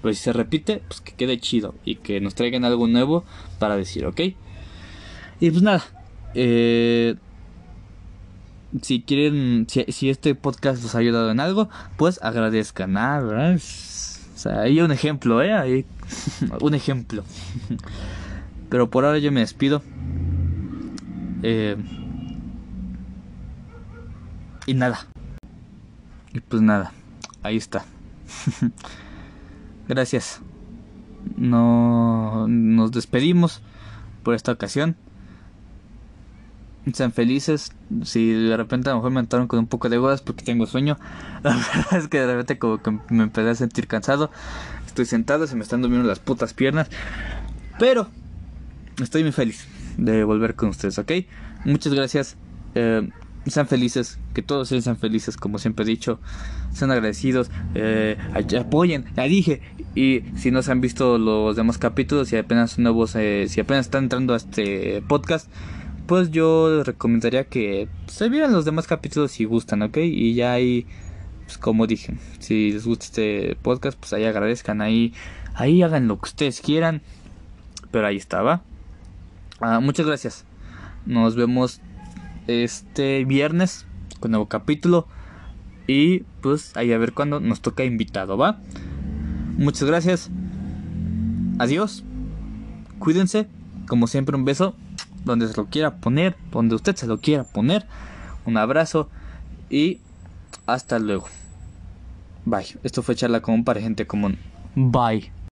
Pero 0.03 0.15
si 0.15 0.21
se 0.21 0.33
repite, 0.33 0.83
pues 0.89 1.01
que 1.01 1.13
quede 1.13 1.39
chido 1.39 1.75
y 1.85 1.97
que 1.97 2.21
nos 2.21 2.35
traigan 2.35 2.65
algo 2.65 2.89
nuevo 2.89 3.25
para 3.59 3.77
decir, 3.77 4.05
¿ok? 4.05 4.21
Y 5.41 5.51
pues 5.51 5.63
nada, 5.63 5.85
eh, 6.35 7.15
si 8.81 9.03
quieren, 9.03 9.67
si, 9.69 10.09
este 10.09 10.35
podcast 10.35 10.83
les 10.83 10.95
ha 10.95 10.99
ayudado 10.99 11.31
en 11.31 11.41
algo, 11.41 11.69
pues 11.97 12.19
agradezcan, 12.23 12.97
¿ah? 12.97 13.21
¿verdad? 13.21 13.57
O 13.57 14.39
sea, 14.39 14.61
hay 14.63 14.81
un 14.81 14.91
ejemplo, 14.91 15.43
¿eh? 15.43 15.53
Hay 15.53 15.87
un 16.61 16.75
ejemplo. 16.75 17.23
Pero 18.71 18.89
por 18.89 19.05
ahora 19.05 19.19
yo 19.19 19.31
me 19.31 19.41
despido. 19.41 19.83
Eh, 21.43 21.77
y 24.73 24.75
nada. 24.75 25.07
Y 26.33 26.41
pues 26.41 26.63
nada, 26.63 26.93
ahí 27.43 27.59
está. 27.59 27.85
Gracias. 29.89 30.41
No 31.37 32.47
nos 32.49 32.91
despedimos 32.91 33.61
por 34.23 34.35
esta 34.35 34.53
ocasión 34.53 34.97
sean 36.93 37.13
felices. 37.13 37.73
Si 38.03 38.33
de 38.33 38.57
repente 38.57 38.89
a 38.89 38.93
lo 38.93 38.99
mejor 38.99 39.13
me 39.13 39.21
entraron 39.21 39.47
con 39.47 39.59
un 39.59 39.67
poco 39.67 39.89
de 39.89 39.97
dudas 39.97 40.23
porque 40.23 40.43
tengo 40.43 40.67
sueño. 40.67 40.99
La 41.43 41.55
verdad 41.55 41.95
es 41.99 42.09
que 42.09 42.19
de 42.21 42.27
repente 42.27 42.59
como 42.59 42.83
que 42.83 42.99
me 43.11 43.25
empecé 43.25 43.51
a 43.51 43.55
sentir 43.55 43.87
cansado. 43.87 44.31
Estoy 44.87 45.05
sentado, 45.05 45.47
se 45.47 45.55
me 45.55 45.63
están 45.63 45.83
durmiendo 45.83 46.09
las 46.09 46.19
putas 46.19 46.55
piernas. 46.55 46.89
Pero 47.79 48.09
estoy 49.01 49.23
muy 49.23 49.33
feliz 49.33 49.67
de 49.97 50.25
volver 50.25 50.55
con 50.55 50.71
ustedes, 50.71 50.99
¿ok? 50.99 51.13
Muchas 51.65 51.93
gracias. 51.93 52.37
Eh, 52.75 53.09
sean 53.51 53.67
felices, 53.67 54.19
que 54.35 54.43
todos 54.43 54.69
sean 54.69 54.97
felices, 54.97 55.37
como 55.37 55.59
siempre 55.59 55.85
he 55.85 55.89
dicho. 55.89 56.21
Sean 56.73 56.91
agradecidos, 56.91 57.51
eh, 57.75 58.17
apoyen, 58.59 59.07
ya 59.17 59.25
dije. 59.25 59.61
Y 59.95 60.23
si 60.37 60.51
no 60.51 60.63
se 60.63 60.73
han 60.73 60.81
visto 60.81 61.19
los 61.19 61.57
demás 61.57 61.79
capítulos, 61.79 62.33
y 62.33 62.37
apenas 62.37 62.79
nuevos, 62.79 63.15
eh, 63.17 63.47
si 63.49 63.61
apenas 63.61 63.87
están 63.87 64.05
entrando 64.05 64.35
a 64.35 64.37
este 64.37 65.03
podcast, 65.03 65.51
pues 66.07 66.31
yo 66.31 66.77
les 66.77 66.87
recomendaría 66.87 67.45
que 67.45 67.89
se 68.07 68.29
vieran 68.29 68.53
los 68.53 68.65
demás 68.65 68.87
capítulos 68.87 69.33
si 69.33 69.45
gustan, 69.45 69.83
¿ok? 69.83 69.99
Y 69.99 70.35
ya 70.35 70.53
ahí, 70.53 70.87
pues 71.45 71.59
como 71.59 71.87
dije, 71.87 72.15
si 72.39 72.73
les 72.73 72.87
gusta 72.87 73.07
este 73.07 73.57
podcast, 73.61 73.99
pues 73.99 74.13
ahí 74.13 74.25
agradezcan, 74.25 74.81
ahí, 74.81 75.15
ahí 75.55 75.83
hagan 75.83 76.09
lo 76.09 76.19
que 76.19 76.29
ustedes 76.29 76.61
quieran. 76.61 77.03
Pero 77.91 78.07
ahí 78.07 78.17
estaba. 78.17 78.63
Ah, 79.61 79.81
muchas 79.81 80.07
gracias. 80.07 80.45
Nos 81.05 81.37
vemos 81.37 81.81
este 82.47 83.25
viernes 83.25 83.87
con 84.21 84.31
nuevo 84.31 84.47
capítulo. 84.47 85.07
Y 85.87 86.21
pues 86.41 86.77
ahí 86.77 86.93
a 86.93 86.99
ver 86.99 87.13
cuándo 87.13 87.41
nos 87.41 87.61
toca 87.61 87.85
invitado, 87.85 88.37
¿va? 88.37 88.61
Muchas 89.57 89.85
gracias. 89.85 90.31
Adiós. 91.59 92.05
Cuídense. 92.99 93.49
Como 93.89 94.07
siempre, 94.07 94.37
un 94.37 94.45
beso 94.45 94.75
donde 95.25 95.49
se 95.49 95.57
lo 95.57 95.67
quiera 95.67 95.97
poner, 95.97 96.37
donde 96.51 96.77
usted 96.77 96.97
se 96.97 97.07
lo 97.07 97.19
quiera 97.19 97.45
poner. 97.45 97.87
Un 98.45 98.57
abrazo 98.57 99.09
y 99.71 100.01
hasta 100.67 100.99
luego. 100.99 101.27
Bye. 102.45 102.79
Esto 102.83 103.03
fue 103.03 103.15
charla 103.15 103.41
común 103.41 103.65
para 103.65 103.81
gente 103.81 104.07
común. 104.07 104.39
Bye. 104.75 105.33